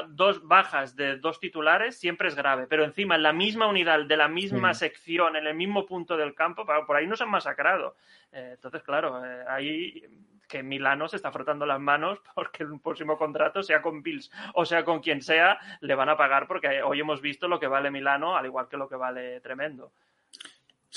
dos 0.10 0.46
bajas 0.48 0.96
de 0.96 1.18
dos 1.18 1.40
titulares 1.40 1.98
siempre 1.98 2.28
es 2.28 2.36
grave, 2.36 2.68
pero 2.68 2.84
encima 2.84 3.16
en 3.16 3.24
la 3.24 3.34
misma 3.34 3.68
unidad, 3.68 4.06
de 4.06 4.18
la 4.18 4.28
misma 4.28 4.74
sección, 4.74 5.36
en 5.36 5.48
el 5.48 5.56
mismo 5.56 5.86
punto 5.86 6.18
del 6.18 6.36
campo, 6.36 6.66
por 6.66 6.96
ahí 6.96 7.08
nos 7.08 7.22
han 7.22 7.30
masacrado. 7.30 7.96
Eh, 8.32 8.52
entonces, 8.54 8.84
claro, 8.84 9.22
ahí 9.48 10.04
que 10.50 10.64
Milano 10.64 11.08
se 11.08 11.16
está 11.16 11.32
frotando 11.32 11.66
las 11.66 11.80
manos 11.80 12.20
porque 12.36 12.64
el 12.64 12.80
próximo 12.82 13.18
contrato, 13.18 13.64
sea 13.64 13.82
con 13.82 14.02
Bills 14.04 14.30
o 14.56 14.66
sea 14.66 14.84
con 14.84 15.00
quien 15.00 15.22
sea, 15.22 15.60
le 15.80 15.96
van 15.96 16.10
a 16.10 16.18
pagar 16.18 16.48
porque 16.48 16.82
hoy 16.82 17.00
hemos 17.00 17.22
visto 17.22 17.48
lo 17.48 17.60
que 17.60 17.68
vale 17.68 17.92
Milano, 17.92 18.36
al 18.36 18.48
igual 18.48 18.68
que 18.68 18.78
lo 18.78 18.90
que 18.90 18.96
vale 18.96 19.40
Tremendo. 19.40 19.94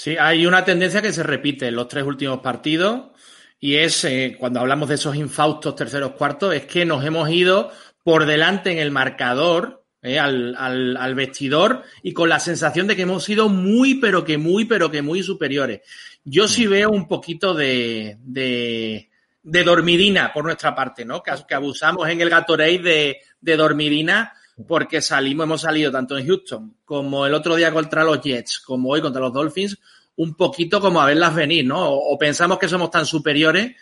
Sí, 0.03 0.17
hay 0.19 0.47
una 0.47 0.65
tendencia 0.65 1.01
que 1.01 1.13
se 1.13 1.23
repite 1.23 1.69
en 1.69 1.77
los 1.77 1.87
tres 1.87 2.03
últimos 2.03 2.41
partidos 2.41 3.13
y 3.61 3.77
es 3.77 4.05
eh, 4.05 4.35
cuando 4.37 4.59
hablamos 4.59 4.89
de 4.89 4.97
esos 4.97 5.15
infaustos 5.15 5.77
terceros 5.77 6.15
cuartos, 6.15 6.53
es 6.53 6.67
que 6.67 6.85
nos 6.85 7.05
hemos 7.05 7.31
ido 7.31 7.71
por 8.03 8.27
delante 8.27 8.73
en 8.73 8.79
el 8.79 8.91
marcador, 8.91 9.85
eh, 10.03 10.19
al, 10.19 10.57
al, 10.57 11.15
vestidor 11.15 11.85
y 12.03 12.13
con 12.15 12.29
la 12.29 12.41
sensación 12.41 12.89
de 12.89 12.97
que 12.97 13.03
hemos 13.03 13.23
sido 13.23 13.49
muy, 13.49 13.95
pero 13.95 14.25
que 14.25 14.39
muy, 14.39 14.65
pero 14.65 14.91
que 14.91 15.03
muy 15.03 15.23
superiores. 15.23 15.83
Yo 16.25 16.49
sí 16.49 16.67
veo 16.67 16.91
un 16.91 17.07
poquito 17.07 17.55
de, 17.55 18.17
de, 18.25 19.09
de 19.45 19.63
dormidina 19.63 20.33
por 20.33 20.43
nuestra 20.43 20.75
parte, 20.75 21.05
¿no? 21.05 21.23
Que, 21.23 21.31
que 21.47 21.55
abusamos 21.55 22.09
en 22.09 22.21
el 22.21 22.29
Gatorade 22.29 22.79
de, 22.79 23.21
de 23.41 23.57
dormidina 23.57 24.33
porque 24.67 25.01
salimos, 25.01 25.45
hemos 25.45 25.61
salido 25.61 25.91
tanto 25.91 26.17
en 26.17 26.27
Houston 26.27 26.77
como 26.85 27.27
el 27.27 27.35
otro 27.35 27.57
día 27.57 27.73
contra 27.73 28.05
los 28.05 28.21
Jets, 28.21 28.61
como 28.61 28.91
hoy 28.91 29.01
contra 29.01 29.21
los 29.21 29.33
Dolphins, 29.33 29.79
un 30.17 30.35
poquito 30.35 30.81
como 30.81 31.01
a 31.01 31.07
verlas 31.07 31.35
venir, 31.35 31.67
¿no? 31.67 31.91
O, 31.91 32.19
pensamos 32.19 32.59
que 32.59 32.69
somos 32.69 32.91
tan 32.91 33.07
superiores 33.07 33.75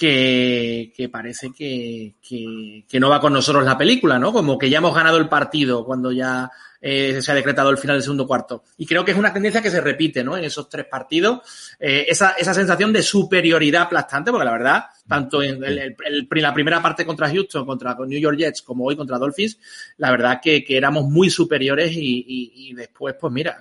que, 0.00 1.10
parece 1.12 1.50
que, 1.52 2.14
que, 2.26 3.00
no 3.00 3.10
va 3.10 3.20
con 3.20 3.34
nosotros 3.34 3.64
la 3.64 3.76
película, 3.76 4.18
¿no? 4.18 4.32
Como 4.32 4.56
que 4.56 4.70
ya 4.70 4.78
hemos 4.78 4.94
ganado 4.94 5.18
el 5.18 5.28
partido 5.28 5.84
cuando 5.84 6.10
ya 6.10 6.50
eh, 6.80 7.20
se 7.20 7.30
ha 7.30 7.34
decretado 7.34 7.68
el 7.68 7.76
final 7.76 7.96
del 7.96 8.02
segundo 8.02 8.26
cuarto. 8.26 8.64
Y 8.78 8.86
creo 8.86 9.04
que 9.04 9.10
es 9.10 9.18
una 9.18 9.30
tendencia 9.30 9.60
que 9.60 9.70
se 9.70 9.82
repite, 9.82 10.24
¿no? 10.24 10.38
En 10.38 10.44
esos 10.44 10.70
tres 10.70 10.86
partidos, 10.86 11.40
eh, 11.78 12.06
esa, 12.08 12.30
esa 12.30 12.54
sensación 12.54 12.94
de 12.94 13.02
superioridad 13.02 13.82
aplastante, 13.82 14.30
porque 14.30 14.46
la 14.46 14.52
verdad, 14.52 14.84
tanto 15.06 15.42
en 15.42 15.60
la 15.60 16.54
primera 16.54 16.80
parte 16.80 17.04
contra 17.04 17.28
Houston, 17.28 17.66
contra 17.66 17.94
New 17.94 18.18
York 18.18 18.38
Jets, 18.38 18.62
como 18.62 18.86
hoy 18.86 18.96
contra 18.96 19.18
Dolphins, 19.18 19.58
la 19.98 20.10
verdad 20.10 20.40
que, 20.42 20.64
que 20.64 20.78
éramos 20.78 21.04
muy 21.04 21.28
superiores 21.28 21.92
y, 21.92 22.72
después, 22.74 23.16
pues 23.20 23.30
mira, 23.34 23.58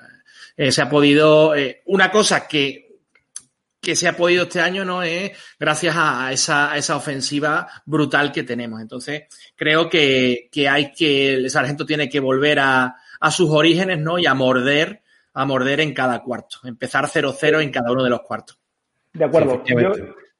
eh, 0.56 0.72
se 0.72 0.82
ha 0.82 0.90
podido, 0.90 1.54
una 1.88 2.10
cosa 2.10 2.48
que 2.48 2.89
que 3.82 3.96
se 3.96 4.08
ha 4.08 4.14
podido 4.14 4.44
este 4.44 4.62
año 4.62 4.86
no 4.86 5.04
es 5.04 5.32
gracias 5.60 5.96
a 5.98 6.32
esa, 6.32 6.72
a 6.72 6.78
esa 6.78 6.96
ofensiva 6.96 7.68
brutal 7.86 8.32
que 8.32 8.44
tenemos. 8.44 8.82
Entonces, 8.82 9.24
creo 9.56 9.90
que, 9.90 10.50
que 10.52 10.68
hay 10.68 10.92
que, 10.92 11.34
el 11.34 11.50
sargento 11.50 11.86
tiene 11.86 12.10
que 12.10 12.20
volver 12.20 12.60
a, 12.60 12.96
a 13.20 13.32
sus 13.32 13.50
orígenes, 13.50 14.00
¿no? 14.00 14.18
Y 14.20 14.26
a 14.26 14.34
morder, 14.34 15.02
a 15.34 15.46
morder 15.46 15.80
en 15.80 15.94
cada 15.94 16.22
cuarto. 16.22 16.58
Empezar 16.66 17.06
0-0 17.06 17.62
en 17.62 17.72
cada 17.72 17.92
uno 17.92 18.04
de 18.04 18.10
los 18.10 18.22
cuartos. 18.22 18.60
De 19.14 19.26
acuerdo. 19.26 19.64
Yo 19.66 19.92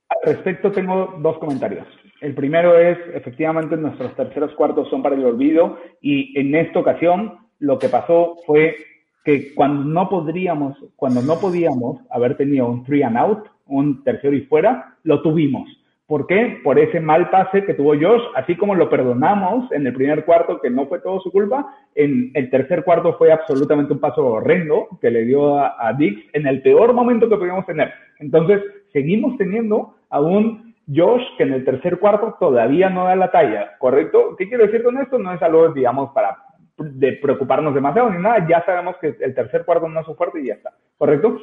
al 0.10 0.34
respecto 0.34 0.72
tengo 0.72 1.16
dos 1.20 1.38
comentarios. 1.38 1.88
El 2.22 2.34
primero 2.34 2.78
es, 2.78 2.98
efectivamente, 3.14 3.78
nuestros 3.78 4.16
terceros 4.16 4.54
cuartos 4.56 4.90
son 4.90 5.02
para 5.02 5.16
el 5.16 5.26
olvido 5.26 5.80
y 6.02 6.38
en 6.38 6.54
esta 6.56 6.80
ocasión 6.80 7.38
lo 7.60 7.78
que 7.78 7.90
pasó 7.90 8.36
fue 8.46 8.76
que 9.24 9.54
cuando 9.54 9.84
no 9.84 10.10
podríamos, 10.10 10.78
cuando 10.96 11.22
no 11.22 11.40
podíamos 11.40 12.00
haber 12.10 12.38
tenido 12.38 12.68
un 12.68 12.84
three 12.84 13.04
and 13.04 13.18
out, 13.18 13.46
un 13.66 14.04
tercero 14.04 14.36
y 14.36 14.42
fuera, 14.42 14.96
lo 15.04 15.22
tuvimos. 15.22 15.70
¿Por 16.10 16.26
qué? 16.26 16.60
Por 16.64 16.80
ese 16.80 17.00
mal 17.00 17.30
pase 17.30 17.64
que 17.66 17.76
tuvo 17.76 17.92
Josh, 17.92 18.24
así 18.36 18.56
como 18.56 18.74
lo 18.74 18.90
perdonamos 18.90 19.72
en 19.72 19.86
el 19.86 19.94
primer 19.94 20.26
cuarto, 20.26 20.60
que 20.60 20.72
no 20.72 20.88
fue 20.88 21.02
todo 21.02 21.20
su 21.20 21.32
culpa, 21.32 21.72
en 21.94 22.32
el 22.34 22.50
tercer 22.50 22.84
cuarto 22.84 23.16
fue 23.20 23.32
absolutamente 23.32 23.94
un 23.94 24.00
paso 24.00 24.26
horrendo 24.26 24.88
que 25.00 25.12
le 25.12 25.24
dio 25.26 25.60
a, 25.60 25.94
Dix 25.96 26.20
en 26.34 26.48
el 26.48 26.64
peor 26.64 26.94
momento 26.94 27.30
que 27.30 27.38
podíamos 27.38 27.68
tener. 27.68 27.94
Entonces, 28.18 28.60
seguimos 28.92 29.38
teniendo 29.38 29.94
a 30.10 30.20
un 30.20 30.74
Josh 30.92 31.22
que 31.38 31.44
en 31.44 31.54
el 31.54 31.64
tercer 31.64 32.00
cuarto 32.00 32.36
todavía 32.40 32.90
no 32.90 33.04
da 33.04 33.16
la 33.16 33.30
talla, 33.30 33.78
¿correcto? 33.78 34.36
¿Qué 34.36 34.50
quiero 34.50 34.66
decir 34.66 34.82
con 34.82 34.98
esto? 34.98 35.20
No 35.20 35.32
es 35.32 35.42
algo, 35.44 35.70
digamos, 35.74 36.10
para 36.14 36.36
de 36.80 37.14
preocuparnos 37.14 37.74
demasiado 37.74 38.10
ni 38.10 38.22
nada, 38.22 38.48
ya 38.48 38.64
sabemos 38.66 38.96
que 38.98 39.16
el 39.20 39.34
tercer 39.34 39.66
cuarto 39.66 39.88
no 39.88 40.00
es 40.00 40.06
su 40.06 40.16
fuerte 40.16 40.42
y 40.42 40.48
ya 40.48 40.56
está, 40.56 40.74
¿correcto? 40.98 41.40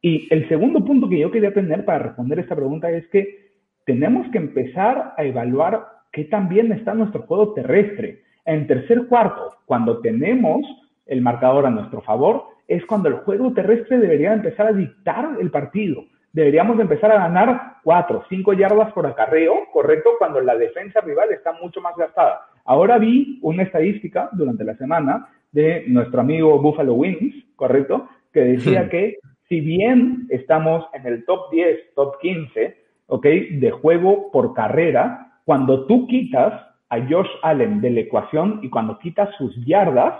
Y 0.00 0.32
el 0.32 0.48
segundo 0.48 0.84
punto 0.84 1.08
que 1.08 1.18
yo 1.18 1.30
quería 1.30 1.52
tener 1.52 1.84
para 1.84 1.98
responder 1.98 2.38
esta 2.38 2.54
pregunta 2.54 2.90
es 2.90 3.06
que 3.08 3.48
tenemos 3.84 4.30
que 4.30 4.38
empezar 4.38 5.14
a 5.16 5.24
evaluar 5.24 5.86
qué 6.12 6.24
tan 6.24 6.48
bien 6.48 6.72
está 6.72 6.94
nuestro 6.94 7.22
juego 7.22 7.54
terrestre. 7.54 8.22
En 8.44 8.66
tercer 8.66 9.06
cuarto, 9.08 9.56
cuando 9.66 10.00
tenemos 10.00 10.64
el 11.06 11.20
marcador 11.20 11.66
a 11.66 11.70
nuestro 11.70 12.00
favor, 12.02 12.44
es 12.68 12.84
cuando 12.86 13.08
el 13.08 13.16
juego 13.16 13.52
terrestre 13.52 13.98
debería 13.98 14.32
empezar 14.32 14.66
a 14.66 14.72
dictar 14.72 15.36
el 15.40 15.50
partido. 15.50 16.04
Deberíamos 16.32 16.78
empezar 16.78 17.10
a 17.10 17.18
ganar 17.18 17.78
cuatro, 17.82 18.22
cinco 18.28 18.52
yardas 18.52 18.92
por 18.92 19.06
acarreo, 19.06 19.54
correcto, 19.72 20.10
cuando 20.18 20.40
la 20.40 20.54
defensa 20.56 21.00
rival 21.00 21.32
está 21.32 21.52
mucho 21.54 21.80
más 21.80 21.96
gastada. 21.96 22.42
Ahora 22.68 22.98
vi 22.98 23.38
una 23.40 23.62
estadística 23.62 24.28
durante 24.32 24.62
la 24.62 24.76
semana 24.76 25.26
de 25.52 25.84
nuestro 25.88 26.20
amigo 26.20 26.60
Buffalo 26.60 26.92
Wings, 26.92 27.34
correcto, 27.56 28.10
que 28.30 28.40
decía 28.40 28.90
que 28.90 29.16
si 29.48 29.62
bien 29.62 30.26
estamos 30.28 30.84
en 30.92 31.06
el 31.06 31.24
top 31.24 31.50
10, 31.50 31.94
top 31.94 32.18
15, 32.20 32.76
¿ok? 33.06 33.24
De 33.24 33.70
juego 33.70 34.30
por 34.30 34.52
carrera, 34.52 35.40
cuando 35.46 35.86
tú 35.86 36.06
quitas 36.08 36.62
a 36.90 37.00
Josh 37.08 37.30
Allen 37.42 37.80
de 37.80 37.88
la 37.88 38.00
ecuación 38.00 38.60
y 38.62 38.68
cuando 38.68 38.98
quitas 38.98 39.34
sus 39.38 39.56
yardas, 39.64 40.12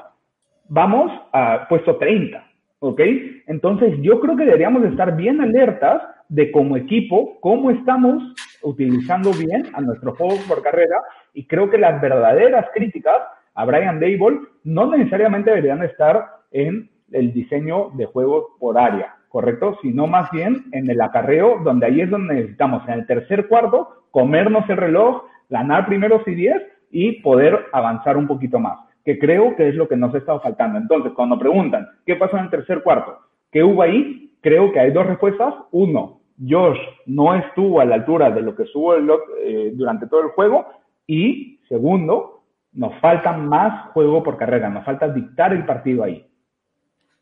vamos 0.71 1.13
a 1.35 1.67
puesto 1.69 1.97
30, 1.97 2.43
¿ok? 2.79 3.01
Entonces 3.47 3.95
yo 4.01 4.21
creo 4.21 4.37
que 4.37 4.47
deberíamos 4.47 4.85
estar 4.85 5.15
bien 5.15 5.43
alertas 5.43 6.01
de 6.29 6.51
como 6.53 6.77
equipo, 6.77 7.39
cómo 7.41 7.71
estamos 7.71 8.35
utilizando 8.63 9.33
bien 9.33 9.65
a 9.73 9.81
nuestro 9.81 10.15
juego 10.15 10.37
por 10.47 10.63
carrera 10.63 11.01
y 11.33 11.47
creo 11.47 11.71
que 11.71 11.79
las 11.79 12.01
verdaderas 12.01 12.67
críticas 12.75 13.23
a 13.55 13.65
Brian 13.65 14.01
Dable 14.01 14.41
no 14.65 14.95
necesariamente 14.95 15.51
deberían 15.51 15.83
estar 15.83 16.27
en 16.53 16.91
el 17.13 17.33
diseño 17.33 17.91
de 17.95 18.07
juego 18.07 18.57
por 18.59 18.79
área, 18.79 19.17
¿correcto? 19.29 19.79
Sino 19.83 20.07
más 20.07 20.31
bien 20.31 20.67
en 20.73 20.91
el 20.91 21.01
acarreo, 21.01 21.61
donde 21.65 21.87
ahí 21.87 22.01
es 22.01 22.11
donde 22.11 22.35
necesitamos, 22.35 22.87
en 22.87 22.95
el 22.95 23.07
tercer 23.07 23.49
cuarto, 23.49 24.05
comernos 24.11 24.69
el 24.69 24.77
reloj, 24.77 25.25
ganar 25.49 25.87
primero 25.87 26.23
y 26.27 26.35
10 26.35 26.63
y 26.91 27.13
poder 27.23 27.67
avanzar 27.73 28.17
un 28.17 28.27
poquito 28.27 28.59
más, 28.59 28.79
que 29.05 29.19
creo 29.19 29.57
que 29.57 29.69
es 29.69 29.75
lo 29.75 29.89
que 29.89 29.97
nos 29.97 30.15
ha 30.15 30.19
estado 30.19 30.41
faltando. 30.41 30.79
Entonces, 30.79 31.13
cuando 31.13 31.39
preguntan, 31.39 31.89
¿qué 32.07 32.17
pasó 32.17 32.37
en 32.37 32.45
el 32.45 32.51
tercer 32.51 32.83
cuarto? 32.83 33.19
¿Qué 33.51 33.63
hubo 33.63 33.83
ahí? 33.83 34.37
Creo 34.41 34.73
que 34.73 34.81
hay 34.81 34.93
dos 34.93 35.07
respuestas. 35.07 35.55
Uno, 35.73 36.18
Josh 36.47 36.79
no 37.07 37.35
estuvo 37.35 37.81
a 37.81 37.85
la 37.85 37.97
altura 37.97 38.31
de 38.31 38.43
lo 38.43 38.55
que 38.55 38.65
estuvo 38.65 38.95
eh, 38.95 39.73
durante 39.75 40.07
todo 40.07 40.23
el 40.23 40.29
juego. 40.29 40.67
Y 41.07 41.61
segundo, 41.69 42.45
nos 42.73 42.99
falta 43.01 43.33
más 43.33 43.91
juego 43.93 44.23
por 44.23 44.37
carrera, 44.37 44.69
nos 44.69 44.85
falta 44.85 45.09
dictar 45.09 45.53
el 45.53 45.65
partido 45.65 46.05
ahí. 46.05 46.27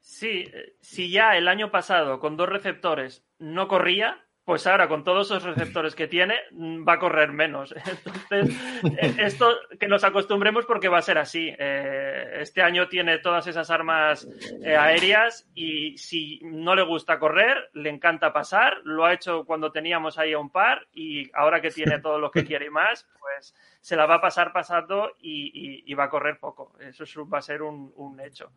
Sí, 0.01 0.45
eh, 0.53 0.75
si 0.81 1.11
ya 1.11 1.37
el 1.37 1.49
año 1.49 1.71
pasado 1.71 2.21
con 2.21 2.37
dos 2.37 2.49
receptores 2.49 3.27
no 3.39 3.69
corría, 3.69 4.26
pues 4.47 4.65
ahora 4.69 4.87
con 4.87 5.03
todos 5.03 5.27
esos 5.27 5.43
receptores 5.43 5.97
que 5.97 6.07
tiene 6.07 6.37
va 6.55 6.93
a 6.95 6.99
correr 7.01 7.33
menos. 7.33 7.75
Entonces, 8.31 8.57
eh, 8.97 9.17
esto 9.19 9.53
que 9.79 9.89
nos 9.89 10.05
acostumbremos 10.05 10.65
porque 10.67 10.89
va 10.89 10.99
a 10.99 11.03
ser 11.03 11.19
así. 11.19 11.53
Eh, 11.59 12.39
este 12.43 12.63
año 12.63 12.87
tiene 12.87 13.19
todas 13.19 13.49
esas 13.49 13.69
armas 13.71 14.29
aéreas 14.65 15.49
y 15.53 15.99
si 15.99 16.39
no 16.45 16.77
le 16.77 16.83
gusta 16.83 17.19
correr, 17.19 17.71
le 17.73 17.91
encanta 17.91 18.33
pasar. 18.33 18.79
Lo 18.85 19.05
ha 19.05 19.15
hecho 19.15 19.45
cuando 19.45 19.73
teníamos 19.73 20.17
ahí 20.17 20.33
a 20.33 20.39
un 20.39 20.51
par 20.51 20.87
y 20.95 21.29
ahora 21.35 21.61
que 21.61 21.73
tiene 21.73 21.99
todo 21.99 22.21
lo 22.21 22.31
que 22.31 22.45
quiere 22.47 22.67
y 22.67 22.71
más, 22.71 23.05
pues 23.19 23.53
se 23.81 23.97
la 23.97 24.07
va 24.07 24.15
a 24.15 24.21
pasar 24.21 24.53
pasando 24.53 25.11
y, 25.19 25.93
va 25.95 26.05
a 26.05 26.11
correr 26.11 26.39
poco. 26.39 26.73
Eso 26.79 27.29
va 27.29 27.39
a 27.39 27.43
ser 27.43 27.63
un 27.63 28.21
hecho. 28.25 28.53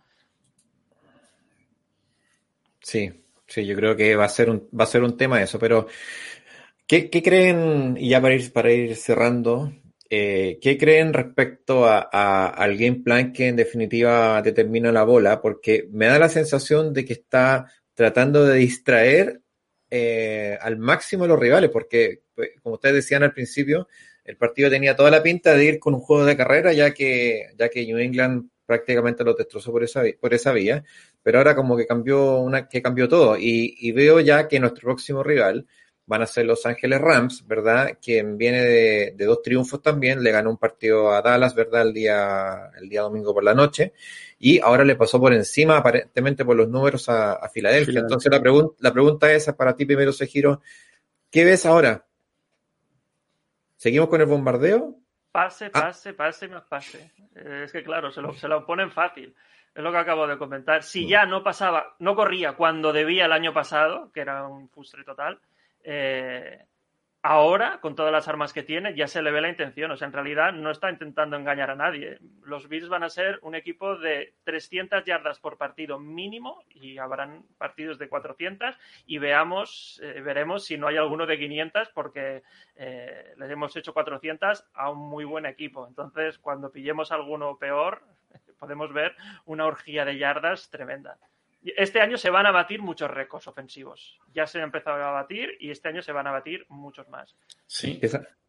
Sí, 2.80 3.12
sí, 3.50 3.66
yo 3.66 3.76
creo 3.76 3.96
que 3.96 4.16
va 4.16 4.26
a 4.26 4.30
ser 4.30 4.50
un, 4.50 4.70
va 4.78 4.84
a 4.86 4.88
ser 4.88 5.04
un 5.04 5.18
tema 5.18 5.42
eso, 5.42 5.60
pero 5.60 5.88
¿qué, 6.88 7.10
creen, 7.10 7.96
y 8.00 8.10
ya 8.10 8.22
para 8.22 8.36
ir, 8.36 8.54
para 8.54 8.72
ir 8.72 8.96
cerrando, 8.96 9.74
eh, 10.10 10.58
¿qué 10.62 10.78
creen 10.78 11.14
respecto 11.14 11.86
a, 11.86 12.48
al 12.48 12.78
game 12.78 13.02
plan 13.04 13.34
que 13.34 13.48
en 13.48 13.56
definitiva 13.56 14.42
determina 14.42 14.92
la 14.92 15.04
bola? 15.04 15.42
Porque 15.42 15.88
me 15.92 16.08
da 16.08 16.18
la 16.20 16.30
sensación 16.30 16.94
de 16.94 17.06
que 17.06 17.14
está 17.14 17.72
tratando 17.94 18.46
de 18.46 18.58
distraer 18.58 19.42
eh, 19.92 20.58
al 20.62 20.78
máximo 20.78 21.26
a 21.26 21.28
los 21.28 21.40
rivales, 21.40 21.70
porque 21.70 22.22
pues, 22.34 22.52
como 22.62 22.76
ustedes 22.76 22.96
decían 22.96 23.24
al 23.24 23.34
principio, 23.34 23.88
el 24.24 24.38
partido 24.38 24.70
tenía 24.70 24.96
toda 24.96 25.12
la 25.12 25.24
pinta 25.24 25.56
de 25.56 25.66
ir 25.66 25.80
con 25.80 25.96
un 25.96 26.02
juego 26.02 26.26
de 26.26 26.38
carrera, 26.38 26.72
ya 26.72 26.94
que, 26.94 27.48
ya 27.58 27.70
que 27.70 27.86
New 27.86 27.98
England 27.98 28.50
prácticamente 28.66 29.24
lo 29.24 29.34
destrozó 29.34 29.72
por 29.72 29.84
esa, 29.84 30.04
por 30.20 30.34
esa 30.34 30.54
vía, 30.54 30.84
pero 31.24 31.40
ahora 31.40 31.56
como 31.56 31.76
que 31.78 31.86
cambió, 31.86 32.38
una, 32.38 32.68
que 32.68 32.82
cambió 32.82 33.08
todo 33.08 33.36
y, 33.38 33.92
veo 33.92 34.20
ya 34.20 34.48
que 34.48 34.60
nuestro 34.60 34.88
próximo 34.88 35.24
rival 35.24 35.68
van 36.06 36.24
a 36.24 36.26
ser 36.26 36.46
Los 36.46 36.66
Ángeles 36.66 37.00
Rams, 37.00 37.46
¿verdad? 37.46 37.98
Quien 38.02 38.38
viene 38.38 38.62
de, 38.62 39.26
dos 39.26 39.42
triunfos 39.44 39.82
también, 39.82 40.24
le 40.24 40.32
ganó 40.32 40.50
un 40.50 40.58
partido 40.58 41.12
a 41.12 41.22
Dallas, 41.22 41.54
¿verdad? 41.54 41.84
El 41.84 41.94
día, 41.94 42.72
el 42.80 42.90
día 42.90 43.02
domingo 43.02 43.34
por 43.34 43.44
la 43.44 43.54
noche 43.54 43.94
y 44.40 44.60
ahora 44.60 44.86
le 44.86 44.96
pasó 44.96 45.20
por 45.20 45.34
encima 45.34 45.78
aparentemente 45.78 46.46
por 46.46 46.56
los 46.56 46.70
números 46.70 47.10
a, 47.10 47.48
Filadelfia. 47.50 48.00
Entonces 48.00 48.32
la, 48.32 48.40
pregunta 48.40 48.76
la 48.80 48.94
pregunta 48.94 49.32
es 49.32 49.52
para 49.54 49.76
ti 49.76 49.86
primero, 49.86 50.14
Sejiro, 50.14 50.62
¿qué 51.30 51.44
ves 51.44 51.66
ahora? 51.66 52.06
¿Seguimos 53.76 54.10
con 54.10 54.22
el 54.22 54.28
bombardeo? 54.28 54.96
Pase, 55.32 55.66
ah. 55.66 55.72
pase, 55.72 56.14
pase 56.14 56.48
más 56.48 56.64
pase. 56.64 57.12
Es 57.36 57.72
que 57.72 57.84
claro, 57.84 58.12
se 58.12 58.22
lo, 58.22 58.34
se 58.34 58.48
lo 58.48 58.66
ponen 58.66 58.92
fácil. 58.92 59.36
Es 59.80 59.84
lo 59.84 59.94
que 59.94 59.98
acabo 59.98 60.28
de 60.28 60.38
comentar. 60.38 60.84
Si 60.84 61.06
mm. 61.06 61.08
ya 61.08 61.26
no 61.26 61.42
pasaba, 61.42 61.96
no 62.00 62.14
corría 62.14 62.58
cuando 62.58 62.92
debía 62.92 63.28
el 63.28 63.32
año 63.32 63.54
pasado, 63.54 64.12
que 64.12 64.20
era 64.20 64.46
un 64.46 64.68
fustre 64.68 65.06
total, 65.06 65.40
eh, 65.86 66.66
ahora, 67.22 67.80
con 67.80 67.96
todas 67.96 68.12
las 68.12 68.28
armas 68.28 68.52
que 68.52 68.64
tiene, 68.64 68.94
ya 68.94 69.08
se 69.08 69.22
le 69.22 69.32
ve 69.32 69.40
la 69.40 69.48
intención. 69.48 69.90
O 69.92 69.96
sea, 69.96 70.08
en 70.08 70.12
realidad 70.12 70.52
no 70.52 70.70
está 70.70 70.90
intentando 70.92 71.38
engañar 71.38 71.72
a 71.72 71.78
nadie. 71.78 72.18
Los 72.44 72.68
Bills 72.68 72.90
van 72.90 73.04
a 73.04 73.10
ser 73.10 73.40
un 73.42 73.56
equipo 73.56 73.96
de 73.96 74.34
300 74.44 75.06
yardas 75.06 75.40
por 75.40 75.58
partido 75.58 75.98
mínimo 75.98 76.62
y 76.72 76.98
habrán 76.98 77.46
partidos 77.58 77.98
de 78.00 78.10
400 78.10 78.78
y 79.06 79.18
veamos, 79.18 80.02
eh, 80.04 80.20
veremos 80.20 80.66
si 80.66 80.78
no 80.78 80.90
hay 80.90 80.98
alguno 80.98 81.26
de 81.26 81.40
500 81.40 81.88
porque 81.96 82.44
eh, 82.76 83.34
les 83.38 83.50
hemos 83.50 83.74
hecho 83.78 83.94
400 83.94 84.66
a 84.74 84.90
un 84.90 85.10
muy 85.10 85.24
buen 85.24 85.46
equipo. 85.46 85.88
Entonces, 85.88 86.38
cuando 86.38 86.70
pillemos 86.70 87.14
alguno 87.14 87.58
peor, 87.58 88.02
podemos 88.60 88.94
ver 88.94 89.16
una 89.46 89.66
orgía 89.66 90.06
de 90.06 90.18
yardas 90.18 90.70
tremenda. 90.70 91.18
Este 91.62 92.00
año 92.00 92.18
se 92.18 92.30
van 92.30 92.46
a 92.46 92.52
batir 92.52 92.82
muchos 92.82 93.12
récords 93.12 93.48
ofensivos. 93.48 94.18
Ya 94.34 94.48
se 94.48 94.60
han 94.60 94.66
empezado 94.66 95.04
a 95.04 95.12
batir 95.12 95.58
y 95.60 95.72
este 95.72 95.90
año 95.90 96.02
se 96.02 96.14
van 96.14 96.28
a 96.28 96.32
batir 96.32 96.66
muchos 96.70 97.10
más. 97.10 97.36
Sí. 97.68 98.00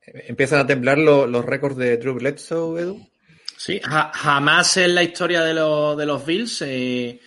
empiezan 0.05 0.61
a 0.61 0.66
temblar 0.66 0.99
los 0.99 1.45
récords 1.45 1.76
de 1.76 1.97
Drew 1.97 2.14
Bledsoe, 2.14 2.81
Edu. 2.81 3.11
Sí, 3.57 3.81
jamás 3.83 4.76
en 4.78 4.95
la 4.95 5.03
historia 5.03 5.43
de, 5.43 5.53
de 5.53 6.07
los 6.07 6.24
Bills 6.24 6.62
eh, 6.62 7.20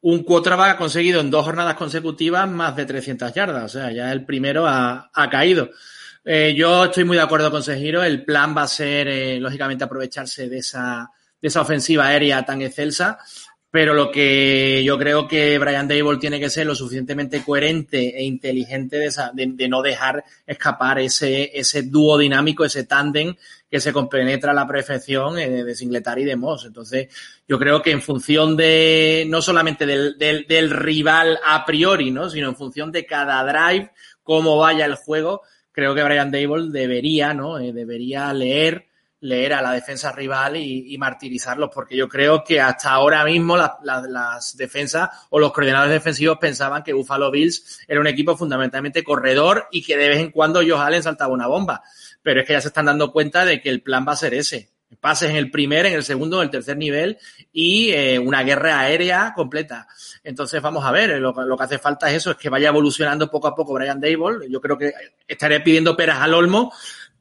un 0.00 0.22
quarterback 0.24 0.70
ha 0.70 0.76
conseguido 0.76 1.20
en 1.20 1.30
dos 1.30 1.44
jornadas 1.44 1.74
consecutivas 1.74 2.48
más 2.48 2.76
de 2.76 2.86
300 2.86 3.32
yardas. 3.34 3.64
O 3.64 3.68
sea, 3.68 3.90
ya 3.92 4.12
el 4.12 4.24
primero 4.24 4.66
ha, 4.66 5.10
caído. 5.30 5.70
Eh, 6.24 6.54
yo 6.56 6.86
estoy 6.86 7.04
muy 7.04 7.16
de 7.16 7.22
acuerdo 7.22 7.50
con 7.50 7.62
Sejiro. 7.62 8.02
El 8.02 8.24
plan 8.24 8.56
va 8.56 8.62
a 8.62 8.68
ser, 8.68 9.08
eh, 9.08 9.40
lógicamente, 9.40 9.84
aprovecharse 9.84 10.48
de 10.48 10.58
esa, 10.58 11.10
de 11.40 11.48
esa 11.48 11.60
ofensiva 11.60 12.06
aérea 12.06 12.44
tan 12.44 12.62
excelsa 12.62 13.18
pero 13.76 13.92
lo 13.92 14.10
que 14.10 14.82
yo 14.84 14.96
creo 14.96 15.28
que 15.28 15.58
Brian 15.58 15.86
Dable 15.86 16.16
tiene 16.16 16.40
que 16.40 16.48
ser 16.48 16.66
lo 16.66 16.74
suficientemente 16.74 17.44
coherente 17.44 18.16
e 18.18 18.24
inteligente 18.24 18.96
de, 18.98 19.68
no 19.68 19.82
dejar 19.82 20.24
escapar 20.46 20.98
ese, 20.98 21.50
ese 21.52 21.82
dúo 21.82 22.16
dinámico, 22.16 22.64
ese 22.64 22.84
tándem 22.84 23.34
que 23.70 23.78
se 23.78 23.92
compenetra 23.92 24.52
a 24.52 24.54
la 24.54 24.66
perfección 24.66 25.38
eh, 25.38 25.62
de 25.62 25.74
Singletary 25.74 26.22
y 26.22 26.24
de 26.24 26.36
Moss. 26.36 26.64
Entonces, 26.64 27.08
yo 27.46 27.58
creo 27.58 27.82
que 27.82 27.90
en 27.90 28.00
función 28.00 28.56
de, 28.56 29.26
no 29.28 29.42
solamente 29.42 29.84
del, 29.84 30.70
rival 30.70 31.38
a 31.44 31.66
priori, 31.66 32.10
¿no? 32.10 32.30
sino 32.30 32.48
en 32.48 32.56
función 32.56 32.90
de 32.90 33.04
cada 33.04 33.44
drive, 33.44 33.90
cómo 34.22 34.56
vaya 34.56 34.86
el 34.86 34.94
juego, 34.94 35.42
creo 35.70 35.94
que 35.94 36.02
Brian 36.02 36.30
Dable 36.30 36.70
debería, 36.70 37.34
¿no? 37.34 37.58
Eh, 37.58 37.74
debería 37.74 38.32
leer 38.32 38.86
leer 39.20 39.54
a 39.54 39.62
la 39.62 39.72
defensa 39.72 40.12
rival 40.12 40.56
y, 40.56 40.96
martirizarlos, 40.98 41.70
porque 41.72 41.96
yo 41.96 42.08
creo 42.08 42.44
que 42.44 42.60
hasta 42.60 42.90
ahora 42.90 43.24
mismo 43.24 43.56
las 43.56 44.56
defensas 44.56 45.08
o 45.30 45.38
los 45.38 45.52
coordinadores 45.52 45.92
defensivos 45.92 46.38
pensaban 46.38 46.82
que 46.82 46.92
Buffalo 46.92 47.30
Bills 47.30 47.80
era 47.88 48.00
un 48.00 48.06
equipo 48.06 48.36
fundamentalmente 48.36 49.02
corredor 49.02 49.68
y 49.70 49.82
que 49.82 49.96
de 49.96 50.08
vez 50.08 50.18
en 50.18 50.30
cuando 50.30 50.60
Josh 50.60 50.80
Allen 50.80 51.02
saltaba 51.02 51.32
una 51.32 51.46
bomba. 51.46 51.82
Pero 52.22 52.40
es 52.40 52.46
que 52.46 52.52
ya 52.52 52.60
se 52.60 52.68
están 52.68 52.86
dando 52.86 53.12
cuenta 53.12 53.44
de 53.44 53.60
que 53.60 53.70
el 53.70 53.82
plan 53.82 54.04
va 54.06 54.12
a 54.12 54.16
ser 54.16 54.34
ese. 54.34 54.70
Pases 55.00 55.30
en 55.30 55.36
el 55.36 55.50
primer, 55.50 55.84
en 55.86 55.94
el 55.94 56.04
segundo, 56.04 56.38
en 56.38 56.44
el 56.44 56.50
tercer 56.50 56.76
nivel 56.76 57.18
y 57.52 57.90
eh, 57.90 58.18
una 58.20 58.44
guerra 58.44 58.80
aérea 58.80 59.32
completa. 59.34 59.88
Entonces 60.22 60.62
vamos 60.62 60.84
a 60.84 60.92
ver, 60.92 61.18
lo, 61.18 61.34
que 61.34 61.64
hace 61.64 61.78
falta 61.78 62.08
es 62.08 62.18
eso, 62.18 62.30
es 62.30 62.36
que 62.36 62.48
vaya 62.48 62.68
evolucionando 62.68 63.28
poco 63.30 63.48
a 63.48 63.54
poco 63.54 63.74
Brian 63.74 64.00
Dable. 64.00 64.48
Yo 64.48 64.60
creo 64.60 64.78
que 64.78 64.92
estaré 65.26 65.60
pidiendo 65.60 65.96
peras 65.96 66.20
al 66.20 66.34
olmo 66.34 66.72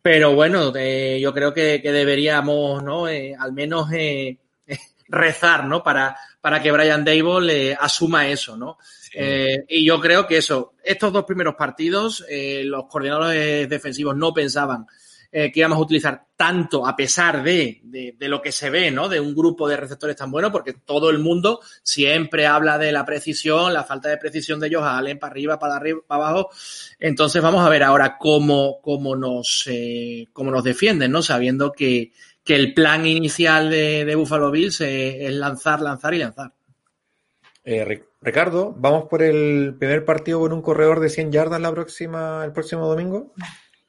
pero 0.06 0.36
bueno, 0.36 0.72
eh, 0.76 1.18
yo 1.20 1.34
creo 1.34 1.52
que, 1.52 1.80
deberíamos, 1.80 2.84
¿no? 2.84 3.10
Eh, 3.10 3.36
al 3.36 3.54
menos 3.54 3.92
eh, 3.92 4.38
rezar, 5.08 5.66
¿no? 5.66 5.82
Para, 5.82 6.16
para 6.40 6.62
que 6.62 6.72
Brian 6.72 7.04
Dable 7.04 7.74
asuma 7.74 8.28
eso, 8.28 8.56
¿no? 8.56 8.78
y 9.18 9.86
yo 9.86 10.00
creo 10.02 10.28
que 10.28 10.38
eso, 10.38 10.74
estos 10.84 11.12
dos 11.12 11.24
primeros 11.24 11.56
partidos, 11.56 12.24
los 12.30 12.86
coordinadores 12.88 13.68
defensivos 13.68 14.16
no 14.16 14.34
pensaban 14.34 14.86
eh, 15.32 15.52
que 15.52 15.60
íbamos 15.60 15.78
a 15.78 15.82
utilizar 15.82 16.26
tanto 16.36 16.86
a 16.86 16.96
pesar 16.96 17.44
de, 17.44 17.82
de, 17.84 18.28
lo 18.28 18.42
que 18.42 18.52
se 18.52 18.70
ve, 18.70 18.92
¿no? 18.92 19.08
De 19.08 19.20
un 19.20 19.34
grupo 19.34 19.68
de 19.68 19.78
receptores 19.78 20.16
tan 20.16 20.32
bueno, 20.32 20.52
porque 20.52 20.74
todo 20.74 21.10
el 21.10 21.20
mundo 21.20 21.62
siempre 21.82 22.46
habla 22.46 22.78
de 22.78 22.92
la 22.92 23.06
precisión, 23.06 23.74
la 23.74 23.84
falta 23.84 24.10
de 24.10 24.18
precisión 24.18 24.60
de 24.60 24.68
ellos, 24.68 24.84
Allen 24.84 25.20
para 25.20 25.32
arriba, 25.32 25.60
para 25.60 25.76
arriba, 25.76 26.02
para 26.06 26.28
abajo. 26.28 26.50
Entonces 27.00 27.42
vamos 27.42 27.66
a 27.66 27.70
ver 27.70 27.84
ahora 27.84 28.18
cómo, 28.18 28.80
cómo 28.82 29.16
nos, 29.16 29.64
eh, 29.68 30.28
cómo 30.34 30.52
nos 30.52 30.64
defienden, 30.64 31.12
¿no? 31.12 31.22
Sabiendo 31.22 31.72
que, 31.72 32.12
que 32.44 32.56
el 32.56 32.74
plan 32.74 33.06
inicial 33.06 33.70
de, 33.70 34.06
de 34.06 34.16
Buffalo 34.16 34.52
Bills 34.52 34.82
es 34.82 35.34
lanzar, 35.34 35.82
lanzar 35.82 36.14
y 36.14 36.20
lanzar. 36.20 36.52
Eh, 37.68 38.04
Ricardo, 38.22 38.76
¿vamos 38.78 39.06
por 39.10 39.24
el 39.24 39.76
primer 39.80 40.06
partido 40.06 40.40
con 40.40 40.54
un 40.54 40.62
corredor 40.62 41.00
de 41.00 41.10
100 41.10 41.32
yardas 41.32 41.60
la 41.60 41.72
próxima, 41.72 42.44
el 42.46 42.52
próximo 42.52 42.88
domingo? 42.88 43.34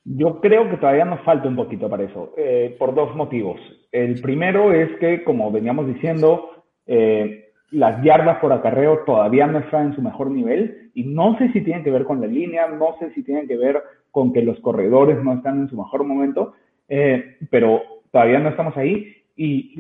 Yo 0.09 0.40
creo 0.40 0.70
que 0.70 0.76
todavía 0.76 1.04
nos 1.04 1.20
falta 1.22 1.48
un 1.48 1.57
poquito 1.57 1.90
para 1.90 2.04
eso, 2.04 2.32
eh, 2.36 2.76
por 2.78 2.94
dos 2.94 3.16
motivos. 3.16 3.61
El 3.90 4.20
primero 4.20 4.72
es 4.72 4.88
que, 4.98 5.24
como 5.24 5.50
veníamos 5.50 5.88
diciendo, 5.88 6.62
eh, 6.86 7.50
las 7.72 8.00
yardas 8.04 8.38
por 8.38 8.52
acarreo 8.52 9.00
todavía 9.04 9.48
no 9.48 9.59
están 9.59 9.86
en 9.86 9.94
su 9.96 10.02
mejor 10.02 10.30
nivel 10.30 10.90
y 10.94 11.02
no 11.02 11.36
sé 11.38 11.50
si 11.52 11.61
tienen 11.62 11.82
que 11.82 11.90
ver 11.90 12.04
con 12.04 12.20
la 12.20 12.28
línea, 12.28 12.68
no 12.68 12.96
sé 13.00 13.11
si 13.14 13.24
tienen 13.24 13.48
que 13.48 13.57
ver 13.57 13.82
con 14.12 14.32
que 14.32 14.42
los 14.42 14.61
corredores 14.61 15.22
no 15.24 15.32
están 15.32 15.62
en 15.62 15.68
su 15.68 15.76
mejor 15.76 16.04
momento, 16.04 16.54
eh, 16.88 17.38
pero 17.50 17.82
todavía 18.12 18.38
no 18.38 18.50
estamos 18.50 18.76
ahí. 18.76 19.12
Y 19.34 19.74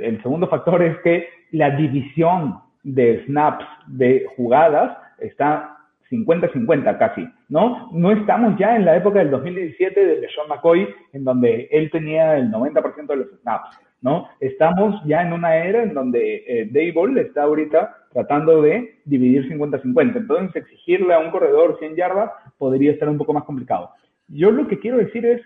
el 0.00 0.20
segundo 0.22 0.48
factor 0.48 0.82
es 0.82 0.98
que 0.98 1.28
la 1.52 1.70
división 1.70 2.58
de 2.82 3.24
snaps 3.26 3.64
de 3.86 4.26
jugadas 4.36 4.98
está 5.20 5.77
50-50 6.10 6.98
casi, 6.98 7.28
¿no? 7.48 7.90
No 7.92 8.12
estamos 8.12 8.58
ya 8.58 8.76
en 8.76 8.84
la 8.84 8.96
época 8.96 9.18
del 9.18 9.30
2017 9.30 10.06
de 10.20 10.28
Sean 10.28 10.48
McCoy, 10.48 10.88
en 11.12 11.24
donde 11.24 11.68
él 11.70 11.90
tenía 11.90 12.36
el 12.36 12.50
90% 12.50 13.06
de 13.06 13.16
los 13.16 13.28
snaps, 13.42 13.78
¿no? 14.00 14.28
Estamos 14.40 15.00
ya 15.04 15.22
en 15.22 15.32
una 15.32 15.56
era 15.56 15.82
en 15.82 15.92
donde 15.92 16.44
eh, 16.46 16.70
Dable 16.70 17.22
está 17.22 17.42
ahorita 17.42 17.94
tratando 18.12 18.62
de 18.62 19.00
dividir 19.04 19.48
50-50. 19.50 20.16
Entonces, 20.16 20.56
exigirle 20.56 21.14
a 21.14 21.18
un 21.18 21.30
corredor 21.30 21.76
100 21.78 21.96
yardas 21.96 22.30
podría 22.56 22.92
estar 22.92 23.08
un 23.08 23.18
poco 23.18 23.34
más 23.34 23.44
complicado. 23.44 23.90
Yo 24.28 24.50
lo 24.50 24.66
que 24.66 24.78
quiero 24.78 24.98
decir 24.98 25.26
es, 25.26 25.42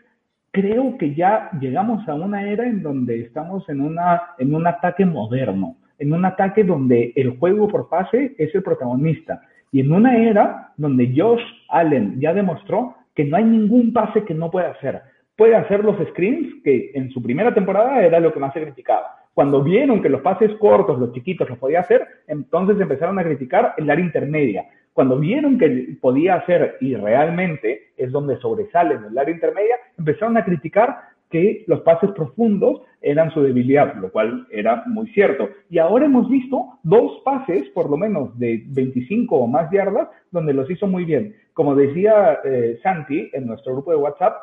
creo 0.52 0.96
que 0.98 1.14
ya 1.14 1.50
llegamos 1.60 2.06
a 2.08 2.14
una 2.14 2.46
era 2.46 2.66
en 2.66 2.82
donde 2.82 3.20
estamos 3.20 3.68
en, 3.68 3.80
una, 3.80 4.22
en 4.38 4.54
un 4.54 4.66
ataque 4.66 5.06
moderno, 5.06 5.76
en 5.98 6.12
un 6.12 6.24
ataque 6.24 6.62
donde 6.62 7.12
el 7.16 7.38
juego 7.38 7.68
por 7.68 7.88
pase 7.88 8.34
es 8.38 8.54
el 8.54 8.62
protagonista 8.62 9.40
y 9.72 9.80
en 9.80 9.90
una 9.90 10.16
era 10.16 10.72
donde 10.76 11.12
Josh 11.16 11.42
Allen 11.70 12.20
ya 12.20 12.34
demostró 12.34 12.94
que 13.14 13.24
no 13.24 13.38
hay 13.38 13.44
ningún 13.44 13.92
pase 13.92 14.22
que 14.24 14.34
no 14.34 14.50
pueda 14.50 14.70
hacer. 14.70 15.02
Puede 15.34 15.56
hacer 15.56 15.82
los 15.82 15.96
screens, 16.10 16.62
que 16.62 16.92
en 16.94 17.10
su 17.10 17.22
primera 17.22 17.52
temporada 17.54 18.02
era 18.02 18.20
lo 18.20 18.32
que 18.32 18.38
más 18.38 18.52
se 18.52 18.62
criticaba. 18.62 19.18
Cuando 19.32 19.62
vieron 19.62 20.02
que 20.02 20.10
los 20.10 20.20
pases 20.20 20.50
cortos, 20.58 20.98
los 20.98 21.12
chiquitos, 21.12 21.48
los 21.48 21.58
podía 21.58 21.80
hacer, 21.80 22.06
entonces 22.26 22.78
empezaron 22.78 23.18
a 23.18 23.24
criticar 23.24 23.74
el 23.78 23.90
área 23.90 24.04
intermedia. 24.04 24.66
Cuando 24.92 25.18
vieron 25.18 25.58
que 25.58 25.96
podía 26.02 26.34
hacer 26.34 26.76
y 26.82 26.94
realmente 26.94 27.92
es 27.96 28.12
donde 28.12 28.36
sobresale 28.40 28.96
en 28.96 29.04
el 29.04 29.16
área 29.16 29.34
intermedia, 29.34 29.76
empezaron 29.96 30.36
a 30.36 30.44
criticar 30.44 30.98
que 31.32 31.64
los 31.66 31.80
pases 31.80 32.12
profundos 32.12 32.82
eran 33.00 33.32
su 33.32 33.42
debilidad, 33.42 33.96
lo 33.96 34.12
cual 34.12 34.46
era 34.50 34.84
muy 34.86 35.08
cierto. 35.08 35.48
Y 35.68 35.78
ahora 35.78 36.04
hemos 36.04 36.28
visto 36.28 36.78
dos 36.84 37.20
pases, 37.24 37.68
por 37.70 37.90
lo 37.90 37.96
menos 37.96 38.38
de 38.38 38.62
25 38.68 39.36
o 39.36 39.46
más 39.48 39.70
yardas, 39.72 40.08
donde 40.30 40.54
los 40.54 40.70
hizo 40.70 40.86
muy 40.86 41.04
bien. 41.04 41.34
Como 41.54 41.74
decía 41.74 42.38
eh, 42.44 42.78
Santi 42.82 43.30
en 43.32 43.46
nuestro 43.46 43.72
grupo 43.72 43.90
de 43.90 43.96
WhatsApp, 43.96 44.34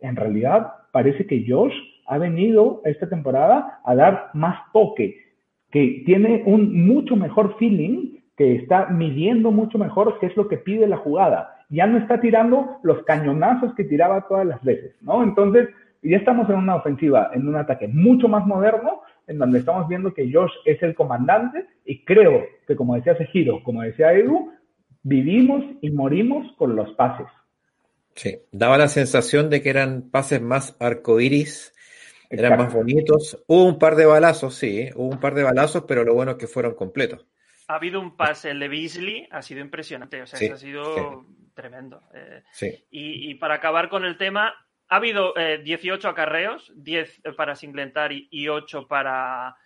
en 0.00 0.16
realidad 0.16 0.72
parece 0.92 1.26
que 1.26 1.44
Josh 1.48 1.74
ha 2.06 2.18
venido 2.18 2.82
esta 2.84 3.08
temporada 3.08 3.80
a 3.84 3.94
dar 3.94 4.30
más 4.34 4.60
toque, 4.72 5.16
que 5.70 6.02
tiene 6.06 6.42
un 6.46 6.86
mucho 6.86 7.16
mejor 7.16 7.56
feeling, 7.58 8.18
que 8.36 8.56
está 8.56 8.86
midiendo 8.86 9.50
mucho 9.50 9.78
mejor 9.78 10.18
qué 10.20 10.26
es 10.26 10.36
lo 10.36 10.48
que 10.48 10.58
pide 10.58 10.86
la 10.86 10.98
jugada. 10.98 11.56
Ya 11.70 11.86
no 11.86 11.98
está 11.98 12.20
tirando 12.20 12.78
los 12.82 13.02
cañonazos 13.04 13.74
que 13.74 13.84
tiraba 13.84 14.26
todas 14.28 14.46
las 14.46 14.62
veces, 14.62 14.94
¿no? 15.00 15.22
Entonces, 15.22 15.68
ya 16.10 16.18
estamos 16.18 16.48
en 16.50 16.56
una 16.56 16.76
ofensiva, 16.76 17.30
en 17.32 17.48
un 17.48 17.56
ataque 17.56 17.88
mucho 17.88 18.28
más 18.28 18.46
moderno, 18.46 19.02
en 19.26 19.38
donde 19.38 19.60
estamos 19.60 19.88
viendo 19.88 20.12
que 20.12 20.30
Josh 20.30 20.52
es 20.64 20.82
el 20.82 20.94
comandante 20.94 21.66
y 21.84 22.04
creo 22.04 22.44
que, 22.66 22.76
como 22.76 22.94
decía 22.94 23.16
Sejiro, 23.16 23.62
como 23.62 23.82
decía 23.82 24.12
Edu, 24.12 24.52
vivimos 25.02 25.64
y 25.80 25.90
morimos 25.90 26.52
con 26.56 26.76
los 26.76 26.90
pases. 26.94 27.26
Sí, 28.14 28.38
daba 28.52 28.78
la 28.78 28.88
sensación 28.88 29.50
de 29.50 29.62
que 29.62 29.70
eran 29.70 30.10
pases 30.10 30.40
más 30.40 30.76
arcoíris, 30.78 31.74
eran 32.30 32.58
más 32.58 32.72
bonitos. 32.72 33.42
Hubo 33.46 33.64
un 33.64 33.78
par 33.78 33.96
de 33.96 34.06
balazos, 34.06 34.54
sí, 34.54 34.88
hubo 34.94 35.08
un 35.08 35.20
par 35.20 35.34
de 35.34 35.42
balazos, 35.42 35.84
pero 35.86 36.04
lo 36.04 36.14
bueno 36.14 36.32
es 36.32 36.36
que 36.36 36.46
fueron 36.46 36.74
completos. 36.74 37.26
Ha 37.66 37.76
habido 37.76 38.00
un 38.00 38.16
pase, 38.16 38.50
el 38.50 38.60
de 38.60 38.68
Beasley, 38.68 39.28
ha 39.30 39.42
sido 39.42 39.60
impresionante, 39.60 40.20
o 40.22 40.26
sea, 40.26 40.54
ha 40.54 40.56
sido 40.58 41.26
tremendo. 41.54 42.02
Eh, 42.12 42.42
sí. 42.52 42.84
Y, 42.90 43.30
y, 43.30 43.34
para 43.36 43.54
acabar 43.54 43.88
con 43.88 44.04
el 44.04 44.18
tema, 44.18 44.52
ha 44.88 44.96
habido 44.96 45.36
eh, 45.36 45.58
18 45.62 46.08
acarreos, 46.08 46.72
10 46.76 47.22
para 47.36 47.56
Singletary 47.56 48.28
y 48.30 48.48
8 48.48 48.86
para. 48.86 49.56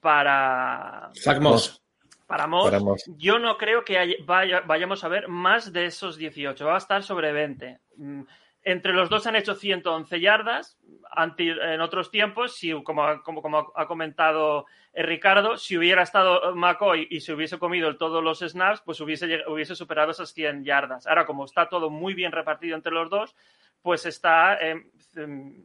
para. 0.00 1.10
Zach 1.14 1.40
Moss. 1.40 1.82
Para 2.26 2.46
Moss. 2.46 2.70
Yo 3.16 3.38
no 3.38 3.56
creo 3.56 3.84
que 3.84 3.98
haya, 3.98 4.16
vaya, 4.26 4.60
vayamos 4.60 5.02
a 5.02 5.08
ver 5.08 5.28
más 5.28 5.72
de 5.72 5.86
esos 5.86 6.16
18. 6.18 6.66
Va 6.66 6.74
a 6.74 6.78
estar 6.78 7.02
sobre 7.02 7.32
20. 7.32 7.78
Mm, 7.96 8.22
entre 8.64 8.92
los 8.92 9.08
dos 9.08 9.26
han 9.26 9.36
hecho 9.36 9.54
111 9.54 10.20
yardas. 10.20 10.78
En 11.16 11.80
otros 11.80 12.10
tiempos, 12.10 12.54
si, 12.54 12.70
como, 12.82 13.22
como, 13.22 13.40
como 13.40 13.72
ha 13.74 13.86
comentado 13.88 14.66
eh, 14.92 15.02
Ricardo, 15.02 15.56
si 15.56 15.78
hubiera 15.78 16.02
estado 16.02 16.54
McCoy 16.54 17.06
y 17.10 17.20
se 17.20 17.32
hubiese 17.32 17.58
comido 17.58 17.96
todos 17.96 18.22
los 18.22 18.40
snaps, 18.40 18.82
pues 18.84 19.00
hubiese, 19.00 19.42
hubiese 19.48 19.74
superado 19.74 20.10
esas 20.10 20.32
100 20.34 20.64
yardas. 20.64 21.06
Ahora, 21.06 21.24
como 21.24 21.44
está 21.44 21.68
todo 21.68 21.88
muy 21.88 22.14
bien 22.14 22.30
repartido 22.30 22.76
entre 22.76 22.92
los 22.92 23.08
dos, 23.08 23.34
pues 23.82 24.06
está 24.06 24.58
en 24.58 24.90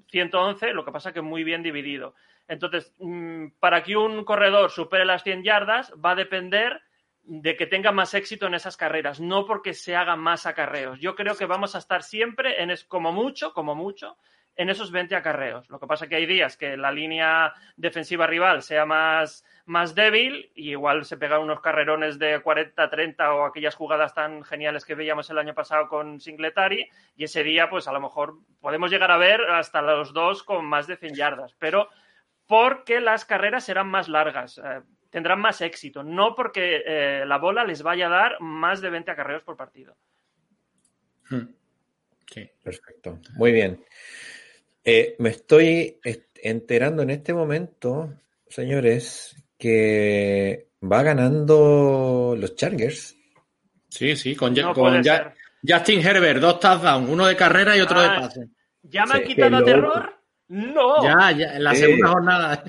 111, 0.09 0.73
lo 0.73 0.85
que 0.85 0.91
pasa 0.91 1.13
que 1.13 1.21
muy 1.21 1.43
bien 1.43 1.63
dividido. 1.63 2.15
Entonces, 2.47 2.93
mm, 2.99 3.47
para 3.59 3.83
que 3.83 3.95
un 3.95 4.23
corredor 4.25 4.71
supere 4.71 5.05
las 5.05 5.23
100 5.23 5.43
yardas, 5.43 5.93
va 6.03 6.11
a 6.11 6.15
depender 6.15 6.81
de 7.23 7.55
que 7.55 7.67
tenga 7.67 7.91
más 7.91 8.13
éxito 8.13 8.47
en 8.47 8.53
esas 8.53 8.75
carreras, 8.75 9.21
no 9.21 9.45
porque 9.45 9.73
se 9.73 9.95
hagan 9.95 10.19
más 10.19 10.45
acarreos. 10.45 10.99
Yo 10.99 11.15
creo 11.15 11.35
que 11.37 11.45
vamos 11.45 11.73
a 11.75 11.77
estar 11.77 12.03
siempre 12.03 12.61
en 12.61 12.69
es, 12.69 12.83
como 12.83 13.13
mucho, 13.13 13.53
como 13.53 13.75
mucho, 13.75 14.17
en 14.55 14.69
esos 14.69 14.91
20 14.91 15.15
acarreos. 15.15 15.69
Lo 15.69 15.79
que 15.79 15.87
pasa 15.87 16.07
que 16.07 16.15
hay 16.15 16.25
días 16.25 16.57
que 16.57 16.77
la 16.77 16.91
línea 16.91 17.53
defensiva 17.75 18.27
rival 18.27 18.61
sea 18.61 18.85
más, 18.85 19.45
más 19.65 19.95
débil 19.95 20.51
y 20.55 20.71
igual 20.71 21.05
se 21.05 21.17
pegan 21.17 21.41
unos 21.41 21.61
carrerones 21.61 22.19
de 22.19 22.39
40, 22.41 22.89
30 22.89 23.33
o 23.33 23.45
aquellas 23.45 23.75
jugadas 23.75 24.13
tan 24.13 24.43
geniales 24.43 24.85
que 24.85 24.95
veíamos 24.95 25.29
el 25.29 25.37
año 25.37 25.53
pasado 25.53 25.87
con 25.87 26.19
Singletary 26.19 26.89
y 27.15 27.23
ese 27.23 27.43
día 27.43 27.69
pues 27.69 27.87
a 27.87 27.93
lo 27.93 28.01
mejor 28.01 28.37
podemos 28.61 28.91
llegar 28.91 29.11
a 29.11 29.17
ver 29.17 29.41
hasta 29.41 29.81
los 29.81 30.13
dos 30.13 30.43
con 30.43 30.65
más 30.65 30.87
de 30.87 30.97
100 30.97 31.15
yardas, 31.15 31.55
pero 31.57 31.89
porque 32.47 32.99
las 32.99 33.25
carreras 33.25 33.63
serán 33.63 33.87
más 33.87 34.09
largas. 34.09 34.59
Eh, 34.59 34.81
tendrán 35.09 35.39
más 35.39 35.61
éxito, 35.61 36.03
no 36.03 36.35
porque 36.35 36.83
eh, 36.85 37.23
la 37.25 37.37
bola 37.37 37.63
les 37.63 37.83
vaya 37.83 38.07
a 38.07 38.09
dar 38.09 38.41
más 38.41 38.81
de 38.81 38.89
20 38.89 39.11
acarreos 39.11 39.43
por 39.43 39.55
partido. 39.55 39.95
Hmm. 41.29 41.53
Sí, 42.33 42.49
perfecto. 42.63 43.19
Muy 43.35 43.51
bien. 43.51 43.83
Eh, 44.83 45.15
me 45.19 45.29
estoy 45.29 45.99
enterando 46.35 47.03
en 47.03 47.09
este 47.09 47.33
momento, 47.33 48.13
señores, 48.47 49.35
que 49.57 50.67
va 50.81 51.03
ganando 51.03 52.35
los 52.37 52.55
Chargers. 52.55 53.15
Sí, 53.89 54.15
sí, 54.15 54.35
con, 54.35 54.55
Justin 55.65 56.05
Herbert, 56.05 56.41
dos 56.41 56.59
touchdowns, 56.59 57.09
uno 57.09 57.25
de 57.25 57.35
carrera 57.37 57.77
y 57.77 57.81
otro 57.81 58.01
de 58.01 58.07
ah, 58.07 58.17
pase. 58.19 58.49
¿Ya 58.81 59.05
me 59.05 59.13
han 59.13 59.23
quitado 59.23 59.57
a 59.57 59.63
terror? 59.63 60.19
No. 60.49 61.01
Ya, 61.03 61.31
ya, 61.31 61.55
en 61.55 61.63
la 61.63 61.73
segunda 61.73 62.09
jornada. 62.09 62.63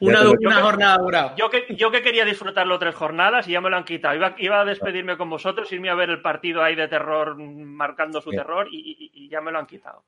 Una, 0.00 0.28
una 0.28 0.62
jornada 0.62 0.98
dura. 0.98 1.34
Yo 1.36 1.48
que, 1.48 1.66
yo 1.76 1.90
que 1.90 2.02
quería 2.02 2.24
disfrutarlo 2.24 2.78
tres 2.78 2.94
jornadas 2.94 3.46
y 3.46 3.52
ya 3.52 3.60
me 3.60 3.70
lo 3.70 3.76
han 3.76 3.84
quitado. 3.84 4.14
Iba, 4.16 4.34
iba 4.38 4.60
a 4.60 4.64
despedirme 4.64 5.16
con 5.16 5.30
vosotros, 5.30 5.70
irme 5.72 5.90
a 5.90 5.94
ver 5.94 6.10
el 6.10 6.22
partido 6.22 6.62
ahí 6.62 6.74
de 6.74 6.88
terror, 6.88 7.36
marcando 7.36 8.20
su 8.20 8.30
terror, 8.30 8.68
y, 8.70 9.10
y, 9.14 9.28
ya 9.28 9.40
me 9.40 9.52
lo 9.52 9.58
han 9.58 9.66
quitado. 9.66 10.04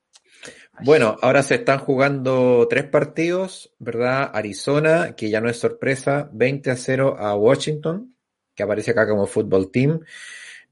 Bueno, 0.81 1.17
ahora 1.21 1.43
se 1.43 1.55
están 1.55 1.79
jugando 1.79 2.67
tres 2.69 2.85
partidos, 2.85 3.73
¿verdad? 3.79 4.31
Arizona, 4.33 5.15
que 5.15 5.29
ya 5.29 5.39
no 5.39 5.49
es 5.49 5.59
sorpresa, 5.59 6.29
20 6.33 6.71
a 6.71 6.75
0 6.75 7.15
a 7.17 7.35
Washington, 7.35 8.15
que 8.55 8.63
aparece 8.63 8.91
acá 8.91 9.07
como 9.07 9.27
fútbol 9.27 9.71
team. 9.71 10.01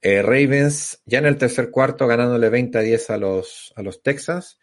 Eh, 0.02 0.22
Ravens, 0.22 1.02
ya 1.06 1.20
en 1.20 1.28
el 1.28 1.38
tercer 1.38 1.70
cuarto, 1.70 2.08
ganándole 2.08 2.50
20 2.50 2.78
a 2.78 2.82
10 2.82 3.10
a 3.12 3.18
los, 3.18 3.74
a 3.76 3.84
los 3.84 4.02
Texans. 4.02 4.60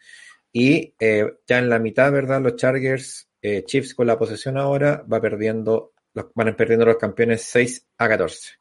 Y 0.51 0.95
eh, 0.99 1.25
ya 1.47 1.59
en 1.59 1.69
la 1.69 1.79
mitad, 1.79 2.11
¿verdad? 2.11 2.41
Los 2.41 2.55
Chargers 2.57 3.28
eh, 3.41 3.63
Chiefs 3.65 3.93
con 3.95 4.07
la 4.07 4.17
posesión 4.17 4.57
ahora 4.57 5.03
va 5.11 5.21
perdiendo, 5.21 5.93
van 6.35 6.55
perdiendo 6.55 6.85
los 6.85 6.97
campeones 6.97 7.43
6 7.43 7.87
a 7.97 8.07
14. 8.07 8.53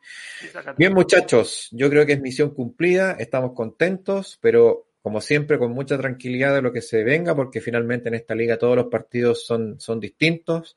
Bien, 0.77 0.93
muchachos, 0.93 1.69
yo 1.73 1.91
creo 1.91 2.07
que 2.07 2.13
es 2.13 2.21
misión 2.21 2.51
cumplida, 2.51 3.13
estamos 3.13 3.53
contentos, 3.53 4.39
pero 4.41 4.89
como 5.01 5.21
siempre, 5.21 5.59
con 5.59 5.73
mucha 5.73 5.97
tranquilidad 5.97 6.55
de 6.55 6.63
lo 6.63 6.73
que 6.73 6.83
se 6.83 7.03
venga, 7.05 7.35
porque 7.35 7.61
finalmente 7.61 8.09
en 8.09 8.15
esta 8.15 8.35
liga 8.35 8.59
todos 8.59 8.77
los 8.77 8.87
partidos 8.87 9.47
son, 9.47 9.81
son 9.81 10.01
distintos. 10.01 10.77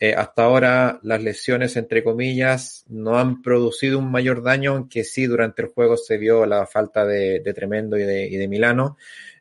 Eh, 0.00 0.14
hasta 0.14 0.44
ahora 0.44 1.00
las 1.02 1.22
lesiones, 1.22 1.76
entre 1.76 2.04
comillas, 2.04 2.84
no 2.88 3.18
han 3.18 3.42
producido 3.42 3.98
un 3.98 4.10
mayor 4.10 4.42
daño, 4.42 4.72
aunque 4.72 5.04
sí 5.04 5.26
durante 5.26 5.62
el 5.62 5.68
juego 5.68 5.96
se 5.96 6.18
vio 6.18 6.46
la 6.46 6.66
falta 6.66 7.04
de, 7.04 7.40
Tremendo 7.54 7.96
y 7.98 8.02
de, 8.02 8.26
y 8.26 8.36
de 8.36 8.48
Milano. 8.48 8.96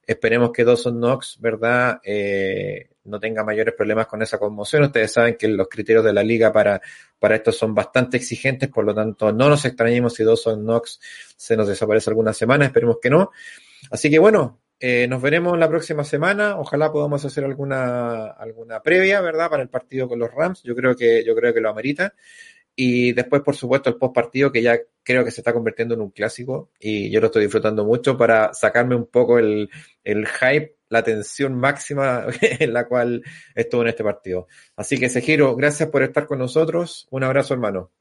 Esperemos 0.06 0.52
que 0.52 0.64
Dawson 0.64 0.98
Knox, 0.98 1.38
¿verdad? 1.40 2.00
Eh, 2.04 2.90
no 3.08 3.20
tenga 3.20 3.44
mayores 3.44 3.74
problemas 3.74 4.08
con 4.08 4.22
esa 4.22 4.38
conmoción. 4.38 4.84
Ustedes 4.84 5.12
saben 5.12 5.36
que 5.36 5.48
los 5.48 5.68
criterios 5.68 6.04
de 6.04 6.14
la 6.14 6.24
liga 6.24 6.52
para, 6.52 6.82
para 7.20 7.36
esto 7.36 7.52
son 7.52 7.74
bastante 7.74 8.18
exigentes, 8.18 8.70
por 8.70 8.86
lo 8.86 8.94
tanto 8.94 9.32
no 9.32 9.50
nos 9.50 9.66
extrañemos 9.66 10.14
si 10.14 10.24
Dawson 10.24 10.62
Knox 10.62 11.00
se 11.36 11.58
nos 11.58 11.68
desaparece 11.68 12.10
alguna 12.10 12.34
semana, 12.34 12.66
esperemos 12.66 12.98
que 13.02 13.10
no. 13.10 13.32
Así 13.92 14.10
que 14.10 14.20
bueno, 14.20 14.60
eh, 14.80 15.08
nos 15.08 15.22
veremos 15.22 15.58
la 15.58 15.68
próxima 15.68 16.04
semana. 16.04 16.58
Ojalá 16.60 16.92
podamos 16.92 17.26
hacer 17.26 17.44
alguna, 17.44 18.28
alguna 18.28 18.82
previa, 18.82 19.22
¿verdad? 19.22 19.50
Para 19.50 19.64
el 19.64 19.70
partido 19.70 20.08
con 20.08 20.20
los 20.20 20.32
Rams. 20.32 20.62
Yo 20.64 20.76
creo 20.76 20.96
que, 20.96 21.24
yo 21.26 21.36
creo 21.36 21.54
que 21.54 21.62
lo 21.62 21.70
amerita. 21.70 22.14
Y 22.76 23.12
después, 23.14 23.42
por 23.42 23.56
supuesto, 23.56 23.90
el 23.90 23.98
post 23.98 24.14
partido 24.14 24.52
que 24.52 24.62
ya 24.62 24.78
creo 25.02 25.26
que 25.26 25.32
se 25.32 25.42
está 25.42 25.52
convirtiendo 25.52 25.96
en 25.96 26.02
un 26.02 26.12
clásico 26.12 26.70
y 26.80 27.10
yo 27.10 27.20
lo 27.20 27.26
estoy 27.26 27.44
disfrutando 27.44 27.84
mucho 27.84 28.16
para 28.18 28.54
sacarme 28.54 28.96
un 28.96 29.08
poco 29.08 29.40
el, 29.40 29.68
el 30.04 30.28
hype 30.28 30.77
la 30.90 31.04
tensión 31.04 31.56
máxima 31.60 32.26
en 32.42 32.74
la 32.74 32.88
cual 32.88 33.24
estuvo 33.56 33.82
en 33.82 33.90
este 33.90 34.04
partido. 34.04 34.48
Así 34.76 35.00
que, 35.00 35.10
Sejiro, 35.10 35.56
gracias 35.56 35.90
por 35.90 36.04
estar 36.04 36.28
con 36.28 36.40
nosotros. 36.40 37.08
Un 37.12 37.24
abrazo, 37.24 37.54
hermano. 37.54 37.92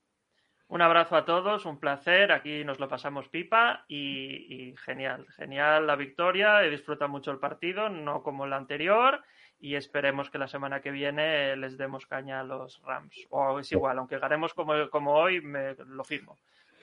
Un 0.69 0.83
abrazo 0.83 1.15
a 1.15 1.25
todos, 1.25 1.65
un 1.65 1.79
placer. 1.79 2.33
Aquí 2.33 2.65
nos 2.65 2.81
lo 2.81 2.89
pasamos 2.89 3.29
pipa 3.29 3.85
y, 3.89 4.75
genial, 4.85 5.27
genial 5.37 5.87
la 5.87 5.95
victoria. 5.95 6.65
He 6.65 6.71
disfrutado 6.71 7.09
mucho 7.09 7.31
el 7.31 7.39
partido, 7.39 7.89
no 7.89 8.23
como 8.23 8.47
el 8.47 8.53
anterior. 8.53 9.23
Y 9.59 9.77
esperemos 9.77 10.29
que 10.29 10.39
la 10.39 10.49
semana 10.49 10.81
que 10.81 10.91
viene 10.91 11.57
les 11.57 11.79
demos 11.79 12.07
caña 12.07 12.41
a 12.41 12.45
los 12.45 12.83
Rams. 12.85 13.27
O 13.31 13.61
es 13.61 13.71
igual, 13.73 13.99
aunque 13.99 14.19
ganemos 14.19 14.55
como, 14.55 14.91
como 14.91 15.15
hoy, 15.15 15.41
me 15.41 15.75
lo 15.87 16.03
firmo 16.03 16.37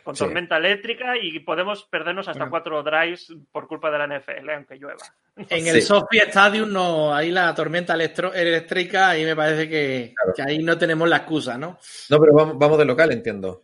con 0.03 0.15
tormenta 0.15 0.57
eléctrica 0.57 1.17
y 1.17 1.39
podemos 1.39 1.83
perdernos 1.85 2.27
hasta 2.27 2.49
cuatro 2.49 2.83
drives 2.83 3.33
por 3.51 3.67
culpa 3.67 3.89
de 3.89 3.97
la 3.97 4.19
NFL, 4.19 4.49
aunque 4.49 4.75
llueva. 4.75 5.03
En 5.35 5.67
el 5.67 5.81
Sofia 5.81 6.23
Stadium 6.23 6.71
no, 6.71 7.13
ahí 7.13 7.31
la 7.31 7.55
tormenta 7.55 7.93
eléctrica, 7.95 9.09
ahí 9.09 9.25
me 9.25 9.35
parece 9.35 9.69
que, 9.69 10.13
ahí 10.45 10.59
no 10.59 10.77
tenemos 10.77 11.07
la 11.07 11.17
excusa, 11.17 11.57
¿no? 11.57 11.79
No, 12.09 12.19
pero 12.19 12.33
vamos, 12.33 12.57
vamos 12.57 12.77
de 12.77 12.85
local, 12.85 13.11
entiendo. 13.11 13.63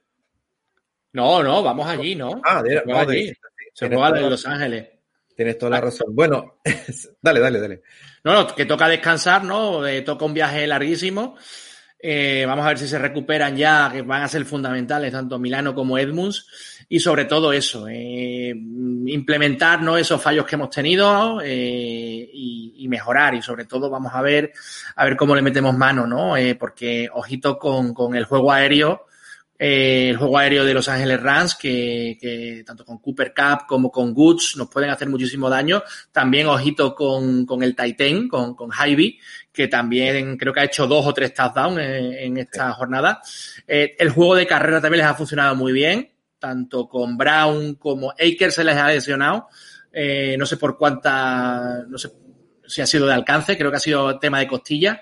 No, 1.14 1.44
no, 1.44 1.62
vamos 1.64 1.88
allí, 1.88 2.16
¿no? 2.16 2.42
Ah, 2.44 2.62
de, 2.62 2.82
vamos 2.86 3.08
allí. 3.08 3.34
Se 3.74 3.88
juega 3.88 4.20
en 4.20 4.30
Los 4.30 4.46
Ángeles. 4.46 4.90
Tienes 5.36 5.58
toda 5.58 5.72
la 5.72 5.78
ah. 5.78 5.82
razón. 5.82 6.08
Bueno, 6.12 6.60
dale, 7.22 7.40
dale, 7.40 7.60
dale. 7.60 7.82
No, 8.24 8.34
no, 8.34 8.56
que 8.56 8.66
toca 8.66 8.88
descansar, 8.88 9.44
¿no? 9.44 9.86
Eh, 9.88 10.02
toca 10.02 10.26
un 10.26 10.34
viaje 10.34 10.68
larguísimo. 10.68 11.38
Eh, 12.02 12.46
vamos 12.48 12.66
a 12.66 12.70
ver 12.70 12.78
si 12.78 12.88
se 12.88 12.98
recuperan 12.98 13.58
ya, 13.58 13.90
que 13.92 14.02
van 14.04 14.24
a 14.24 14.28
ser 14.30 14.46
fundamentales 14.46 15.12
tanto 15.12 15.38
Milano 15.38 15.76
como 15.76 15.98
Edmunds. 15.98 16.48
Y 16.88 17.00
sobre 17.00 17.26
todo 17.26 17.54
eso, 17.54 17.88
eh, 17.88 18.50
implementar 19.06 19.82
¿no? 19.82 19.98
esos 19.98 20.22
fallos 20.22 20.46
que 20.46 20.56
hemos 20.56 20.70
tenido 20.70 21.40
eh, 21.44 22.30
y, 22.34 22.88
mejorar. 22.88 23.36
Y 23.36 23.44
sobre 23.44 23.66
todo 23.66 23.88
vamos 23.92 24.12
a 24.16 24.22
ver, 24.24 24.52
a 24.96 25.06
ver 25.06 25.16
cómo 25.16 25.36
le 25.36 25.44
metemos 25.44 25.78
mano, 25.78 26.08
¿no? 26.08 26.34
porque 26.58 27.08
ojito 27.14 27.60
con, 27.60 27.94
con 27.94 28.16
el 28.16 28.26
juego 28.26 28.52
aéreo 28.52 29.06
eh, 29.62 30.12
el 30.12 30.18
juego 30.18 30.38
aéreo 30.38 30.64
de 30.64 30.74
Los 30.74 30.88
Ángeles 30.88 31.22
Rams, 31.22 31.56
que, 31.56 32.64
tanto 32.66 32.86
con 32.86 33.00
Cooper 33.00 33.34
Cup 33.36 33.68
como 33.68 33.92
con 33.92 34.14
Goods 34.14 34.56
nos 34.56 34.70
pueden 34.70 34.90
hacer 34.90 35.10
muchísimo 35.10 35.50
daño. 35.50 35.84
También 36.14 36.48
ojito 36.48 36.96
con, 36.96 37.46
con 37.46 37.62
el 37.62 37.76
Titan, 37.76 38.30
con, 38.30 38.56
con 38.56 38.72
Hyvee, 38.72 39.20
que 39.52 39.68
también 39.68 40.38
creo 40.38 40.54
que 40.54 40.62
ha 40.62 40.64
hecho 40.64 40.88
dos 40.88 41.06
o 41.06 41.14
tres 41.14 41.34
touchdowns 41.34 41.78
en, 41.78 42.38
esta 42.38 42.72
jornada. 42.72 43.22
Eh, 43.68 43.98
el 44.00 44.12
juego 44.12 44.36
de 44.36 44.48
carrera 44.48 44.80
también 44.80 45.00
les 45.00 45.12
ha 45.12 45.16
funcionado 45.16 45.54
muy 45.56 45.74
bien, 45.74 46.10
tanto 46.40 46.88
con 46.88 47.18
Brown 47.18 47.76
como 47.76 48.12
Akers 48.12 48.56
se 48.56 48.64
les 48.64 48.78
ha 48.78 48.88
lesionado. 48.88 49.50
Eh, 49.92 50.38
no 50.40 50.46
sé 50.46 50.56
por 50.56 50.78
cuánta, 50.78 51.84
no 51.86 51.98
sé 51.98 52.10
si 52.66 52.80
ha 52.80 52.86
sido 52.86 53.08
de 53.08 53.14
alcance, 53.14 53.58
creo 53.58 53.72
que 53.72 53.78
ha 53.78 53.82
sido 53.82 54.18
tema 54.20 54.40
de 54.40 54.48
costilla. 54.48 55.02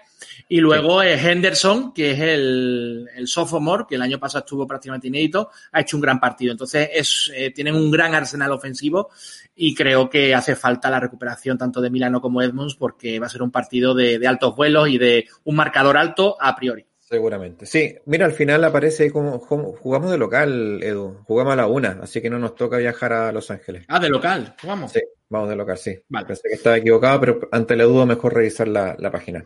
Y 0.49 0.61
luego 0.61 1.03
Henderson, 1.03 1.91
que 1.91 2.11
es 2.11 2.19
el, 2.21 3.09
el, 3.15 3.27
sophomore, 3.27 3.83
que 3.87 3.95
el 3.95 4.01
año 4.01 4.17
pasado 4.17 4.45
estuvo 4.45 4.65
prácticamente 4.65 5.07
inédito, 5.07 5.49
ha 5.73 5.81
hecho 5.81 5.97
un 5.97 6.01
gran 6.01 6.19
partido. 6.21 6.53
Entonces, 6.53 6.89
es, 6.93 7.31
eh, 7.35 7.51
tienen 7.51 7.75
un 7.75 7.91
gran 7.91 8.15
arsenal 8.15 8.53
ofensivo 8.53 9.09
y 9.55 9.75
creo 9.75 10.09
que 10.09 10.33
hace 10.33 10.55
falta 10.55 10.89
la 10.89 11.01
recuperación 11.01 11.57
tanto 11.57 11.81
de 11.81 11.89
Milano 11.89 12.21
como 12.21 12.41
Edmonds 12.41 12.75
porque 12.75 13.19
va 13.19 13.25
a 13.25 13.29
ser 13.29 13.41
un 13.41 13.51
partido 13.51 13.93
de, 13.93 14.19
de 14.19 14.27
altos 14.27 14.55
vuelos 14.55 14.87
y 14.87 14.97
de 14.97 15.27
un 15.43 15.55
marcador 15.55 15.97
alto 15.97 16.37
a 16.39 16.55
priori. 16.55 16.85
Seguramente. 17.09 17.65
Sí, 17.65 17.95
mira, 18.05 18.25
al 18.25 18.33
final 18.33 18.65
aparece 18.65 19.11
como, 19.11 19.39
jugamos 19.39 20.11
de 20.11 20.17
local, 20.17 20.83
Edu. 20.83 21.23
Jugamos 21.23 21.53
a 21.53 21.55
la 21.55 21.67
una, 21.67 21.99
así 22.01 22.21
que 22.21 22.29
no 22.29 22.37
nos 22.37 22.55
toca 22.55 22.77
viajar 22.77 23.13
a 23.13 23.31
Los 23.31 23.49
Ángeles. 23.49 23.85
Ah, 23.87 23.97
de 23.97 24.09
local, 24.09 24.55
jugamos. 24.61 24.91
Sí, 24.91 24.99
vamos 25.29 25.47
de 25.47 25.55
local, 25.55 25.77
sí. 25.77 25.97
Vale. 26.09 26.27
Pensé 26.27 26.49
que 26.49 26.55
estaba 26.55 26.75
equivocado, 26.75 27.19
pero 27.21 27.39
ante 27.53 27.77
la 27.77 27.85
duda 27.85 28.05
mejor 28.05 28.33
revisar 28.33 28.67
la, 28.67 28.93
la 28.99 29.09
página. 29.09 29.45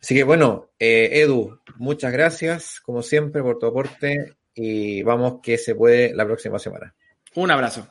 Así 0.00 0.14
que 0.14 0.22
bueno, 0.22 0.70
eh, 0.78 1.20
Edu, 1.20 1.58
muchas 1.78 2.12
gracias, 2.12 2.80
como 2.80 3.02
siempre, 3.02 3.42
por 3.42 3.58
tu 3.58 3.66
aporte 3.66 4.36
y 4.54 5.02
vamos 5.02 5.40
que 5.42 5.58
se 5.58 5.74
puede 5.74 6.14
la 6.14 6.24
próxima 6.24 6.60
semana. 6.60 6.94
Un 7.34 7.50
abrazo. 7.50 7.88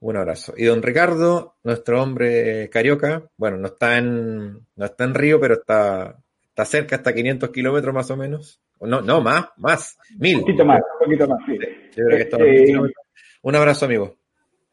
Un 0.00 0.16
abrazo. 0.16 0.54
Y 0.56 0.64
don 0.64 0.82
Ricardo, 0.82 1.56
nuestro 1.62 2.02
hombre 2.02 2.70
carioca, 2.70 3.28
bueno, 3.36 3.58
no 3.58 3.66
está 3.66 3.98
en, 3.98 4.66
no 4.76 4.84
está 4.86 5.04
en 5.04 5.14
Río, 5.14 5.38
pero 5.38 5.54
está 5.54 6.16
está 6.56 6.64
cerca, 6.64 6.96
hasta 6.96 7.12
500 7.12 7.50
kilómetros 7.50 7.94
más 7.94 8.10
o 8.10 8.16
menos. 8.16 8.62
No, 8.80 9.02
no, 9.02 9.20
más, 9.20 9.50
más, 9.58 9.98
mil. 10.18 10.36
Un 10.36 10.40
poquito 10.40 10.64
más, 10.64 10.80
un 11.00 11.04
poquito 11.04 11.28
más, 11.28 11.38
sí. 11.44 11.58
Eh, 11.98 12.78
un 13.42 13.54
abrazo, 13.54 13.84
amigo. 13.84 14.14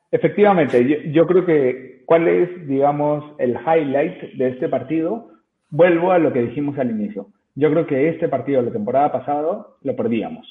Efectivamente, 0.10 1.12
yo, 1.12 1.28
creo 1.28 1.46
que 1.46 2.04
cuál 2.06 2.30
es, 2.30 2.68
digamos, 2.68 3.36
el 3.38 3.58
highlight 3.58 4.34
de 4.36 4.50
este 4.50 4.70
partido. 4.70 5.30
Vuelvo 5.72 6.12
a 6.12 6.20
lo 6.20 6.32
que 6.32 6.44
dijimos 6.44 6.78
al 6.80 6.92
inicio. 6.92 7.28
Yo 7.56 7.70
creo 7.72 7.86
que 7.86 8.10
este 8.10 8.30
partido 8.30 8.62
la 8.62 8.72
temporada 8.72 9.12
pasada 9.12 9.68
lo 9.82 9.96
perdíamos. 9.96 10.48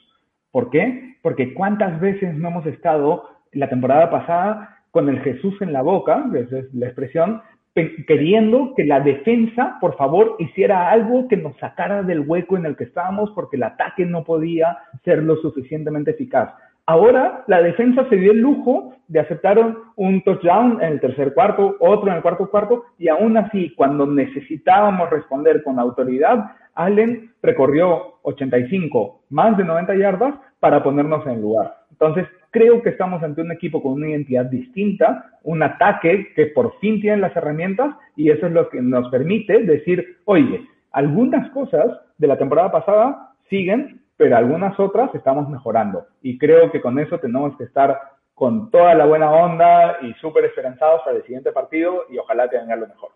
¿Por 0.50 0.68
qué? 0.68 1.16
Porque 1.22 1.54
cuántas 1.54 1.98
veces 1.98 2.34
no 2.34 2.48
hemos 2.48 2.66
estado 2.66 3.24
la 3.52 3.70
temporada 3.70 4.10
pasada 4.10 4.84
con 4.90 5.08
el 5.08 5.20
Jesús 5.20 5.54
en 5.62 5.72
la 5.72 5.80
boca, 5.80 6.24
esa 6.34 6.58
es 6.58 6.74
la 6.74 6.86
expresión, 6.86 7.40
queriendo 7.74 8.74
que 8.76 8.84
la 8.84 9.00
defensa, 9.00 9.78
por 9.80 9.96
favor, 9.96 10.36
hiciera 10.38 10.90
algo 10.90 11.26
que 11.28 11.36
nos 11.36 11.56
sacara 11.56 12.02
del 12.02 12.20
hueco 12.20 12.56
en 12.56 12.66
el 12.66 12.76
que 12.76 12.84
estábamos 12.84 13.30
porque 13.30 13.56
el 13.56 13.62
ataque 13.62 14.04
no 14.04 14.24
podía 14.24 14.78
ser 15.04 15.22
lo 15.22 15.36
suficientemente 15.36 16.10
eficaz. 16.10 16.50
Ahora 16.84 17.44
la 17.46 17.62
defensa 17.62 18.06
se 18.08 18.16
dio 18.16 18.32
el 18.32 18.40
lujo 18.40 18.94
de 19.08 19.20
aceptar 19.20 19.58
un 19.96 20.22
touchdown 20.22 20.82
en 20.82 20.94
el 20.94 21.00
tercer 21.00 21.32
cuarto, 21.32 21.76
otro 21.78 22.10
en 22.10 22.16
el 22.16 22.22
cuarto 22.22 22.50
cuarto, 22.50 22.84
y 22.98 23.08
aún 23.08 23.36
así, 23.36 23.72
cuando 23.74 24.04
necesitábamos 24.06 25.08
responder 25.10 25.62
con 25.62 25.78
autoridad, 25.78 26.50
Allen 26.74 27.30
recorrió 27.42 28.18
85, 28.22 29.22
más 29.30 29.56
de 29.56 29.64
90 29.64 29.94
yardas 29.94 30.34
para 30.60 30.82
ponernos 30.82 31.26
en 31.26 31.40
lugar. 31.40 31.76
Entonces, 31.92 32.26
creo 32.52 32.82
que 32.82 32.90
estamos 32.90 33.22
ante 33.22 33.40
un 33.40 33.50
equipo 33.50 33.82
con 33.82 33.94
una 33.94 34.10
identidad 34.10 34.44
distinta, 34.44 35.38
un 35.42 35.62
ataque 35.62 36.32
que 36.36 36.46
por 36.46 36.78
fin 36.78 37.00
tiene 37.00 37.16
las 37.16 37.34
herramientas 37.34 37.96
y 38.14 38.30
eso 38.30 38.46
es 38.46 38.52
lo 38.52 38.68
que 38.68 38.80
nos 38.80 39.08
permite 39.08 39.64
decir, 39.64 40.18
oye, 40.26 40.64
algunas 40.92 41.50
cosas 41.50 41.86
de 42.18 42.26
la 42.26 42.38
temporada 42.38 42.70
pasada 42.70 43.34
siguen, 43.48 44.02
pero 44.16 44.36
algunas 44.36 44.78
otras 44.78 45.12
estamos 45.14 45.48
mejorando. 45.48 46.06
Y 46.20 46.38
creo 46.38 46.70
que 46.70 46.82
con 46.82 46.98
eso 46.98 47.18
tenemos 47.18 47.56
que 47.56 47.64
estar 47.64 47.98
con 48.34 48.70
toda 48.70 48.94
la 48.94 49.06
buena 49.06 49.30
onda 49.30 49.98
y 50.02 50.12
súper 50.20 50.44
esperanzados 50.44 51.00
para 51.04 51.16
el 51.16 51.22
siguiente 51.24 51.52
partido 51.52 52.04
y 52.10 52.18
ojalá 52.18 52.48
tengan 52.48 52.80
lo 52.80 52.86
mejor. 52.86 53.10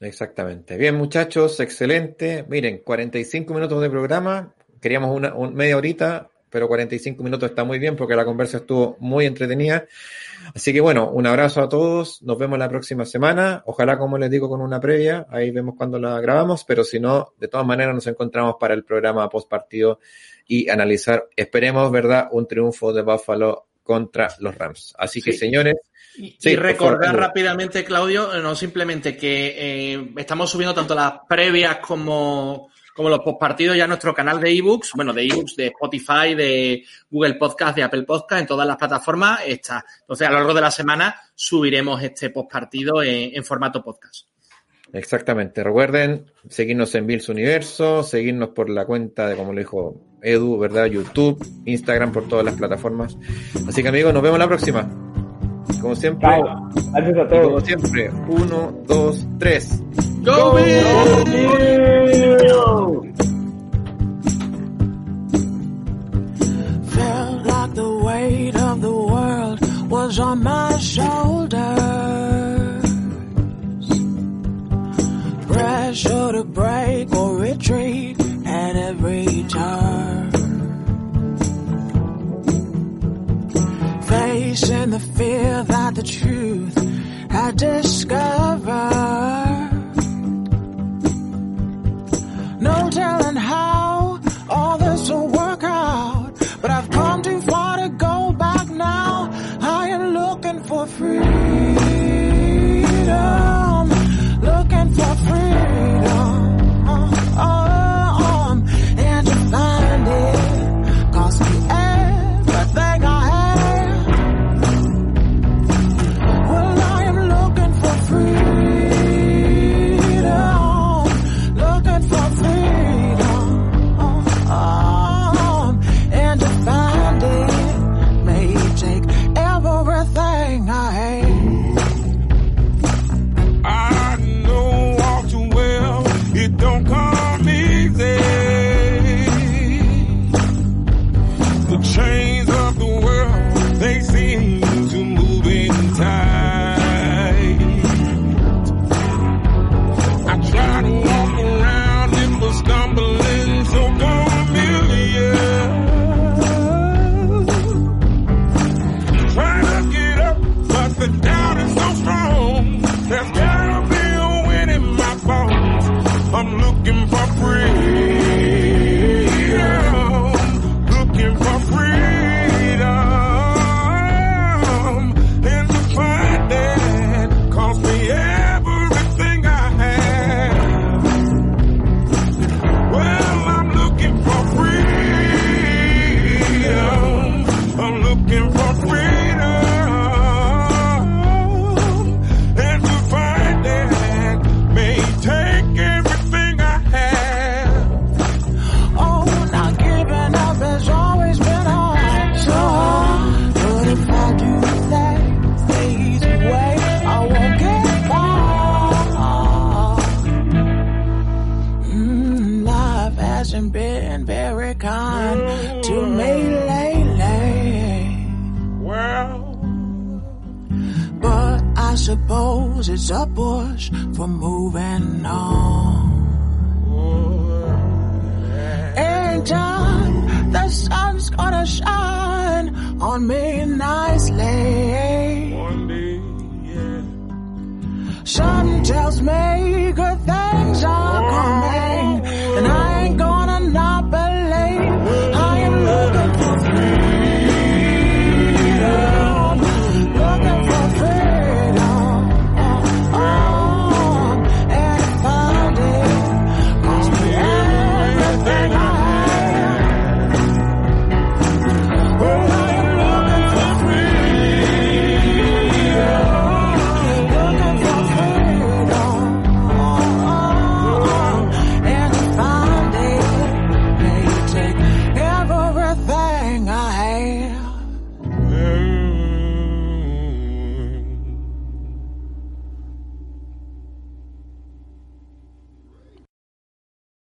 Exactamente. 0.00 0.76
Bien, 0.76 0.94
muchachos, 0.94 1.58
excelente. 1.58 2.44
Miren, 2.48 2.82
45 2.84 3.52
minutos 3.54 3.80
de 3.80 3.90
programa. 3.90 4.52
Queríamos 4.80 5.10
una, 5.10 5.32
media 5.52 5.76
horita 5.76 6.28
pero 6.50 6.68
45 6.68 7.22
minutos 7.22 7.50
está 7.50 7.64
muy 7.64 7.78
bien 7.78 7.96
porque 7.96 8.16
la 8.16 8.24
conversa 8.24 8.58
estuvo 8.58 8.96
muy 9.00 9.26
entretenida. 9.26 9.86
Así 10.54 10.72
que 10.72 10.80
bueno, 10.80 11.10
un 11.10 11.26
abrazo 11.26 11.62
a 11.62 11.68
todos, 11.68 12.22
nos 12.22 12.38
vemos 12.38 12.58
la 12.58 12.68
próxima 12.68 13.04
semana, 13.04 13.62
ojalá 13.66 13.98
como 13.98 14.18
les 14.18 14.30
digo 14.30 14.48
con 14.48 14.60
una 14.60 14.80
previa, 14.80 15.26
ahí 15.30 15.50
vemos 15.50 15.74
cuando 15.76 15.98
la 15.98 16.20
grabamos, 16.20 16.64
pero 16.64 16.84
si 16.84 17.00
no, 17.00 17.34
de 17.38 17.48
todas 17.48 17.66
maneras 17.66 17.94
nos 17.94 18.06
encontramos 18.06 18.56
para 18.58 18.74
el 18.74 18.84
programa 18.84 19.28
post 19.28 19.48
partido 19.48 20.00
y 20.46 20.68
analizar, 20.68 21.28
esperemos, 21.36 21.90
¿verdad?, 21.90 22.28
un 22.30 22.46
triunfo 22.46 22.92
de 22.92 23.02
Buffalo 23.02 23.66
contra 23.82 24.28
los 24.40 24.54
Rams. 24.56 24.94
Así 24.98 25.20
que 25.20 25.32
señores, 25.32 25.76
y, 26.16 26.56
recordar 26.56 27.16
rápidamente, 27.16 27.84
Claudio, 27.84 28.40
no 28.40 28.56
simplemente 28.56 29.16
que 29.16 29.54
eh, 29.56 30.10
estamos 30.16 30.50
subiendo 30.50 30.74
tanto 30.74 30.94
las 30.94 31.12
previas 31.28 31.76
como 31.76 32.70
como 32.98 33.10
los 33.10 33.20
postpartidos 33.20 33.76
ya 33.76 33.86
nuestro 33.86 34.12
canal 34.12 34.40
de 34.40 34.50
ebooks, 34.50 34.94
bueno, 34.96 35.12
de 35.12 35.24
ebooks, 35.24 35.54
de 35.54 35.66
Spotify, 35.68 36.34
de 36.34 36.82
Google 37.08 37.34
Podcast, 37.34 37.76
de 37.76 37.84
Apple 37.84 38.02
Podcast, 38.02 38.40
en 38.40 38.46
todas 38.48 38.66
las 38.66 38.76
plataformas 38.76 39.38
está. 39.46 39.84
Entonces, 40.00 40.26
a 40.26 40.30
lo 40.32 40.38
largo 40.38 40.52
de 40.52 40.60
la 40.62 40.72
semana 40.72 41.14
subiremos 41.32 42.02
este 42.02 42.30
postpartido 42.30 43.00
en, 43.00 43.44
formato 43.44 43.84
podcast. 43.84 44.26
Exactamente. 44.92 45.62
Recuerden 45.62 46.26
seguirnos 46.48 46.92
en 46.96 47.06
Bills 47.06 47.28
Universo, 47.28 48.02
seguirnos 48.02 48.48
por 48.48 48.68
la 48.68 48.84
cuenta 48.84 49.28
de, 49.28 49.36
como 49.36 49.52
lo 49.52 49.60
dijo 49.60 50.18
Edu, 50.20 50.58
¿verdad? 50.58 50.86
YouTube, 50.86 51.40
Instagram, 51.66 52.10
por 52.10 52.26
todas 52.26 52.44
las 52.44 52.56
plataformas. 52.56 53.16
Así 53.68 53.80
que 53.80 53.90
amigos, 53.90 54.12
nos 54.12 54.24
vemos 54.24 54.40
la 54.40 54.48
próxima. 54.48 55.17
Como 55.80 55.94
siempre. 55.94 56.28
Gracias 56.92 57.18
a 57.18 57.28
todos. 57.28 57.46
Como 57.46 57.60
siempre. 57.60 58.10
Uno, 58.28 58.72
dos, 58.86 59.26
tres. 59.38 59.82
Go, 60.22 60.56
Felt 66.84 67.46
like 67.46 67.74
the 67.74 68.00
weight 68.04 68.56
of 68.56 68.80
the 68.80 68.92
world 68.92 69.90
was 69.90 70.18
on 70.18 70.42
my 70.42 70.76
shoulders. 70.78 71.58
Pressure 75.46 76.32
to 76.32 76.44
break 76.44 77.14
or 77.14 77.36
retreat 77.38 78.27
Facing 84.58 84.90
the 84.90 84.98
fear 84.98 85.62
that 85.62 85.94
the 85.94 86.02
truth 86.02 86.74
had 87.30 87.56
discovered. 87.56 89.47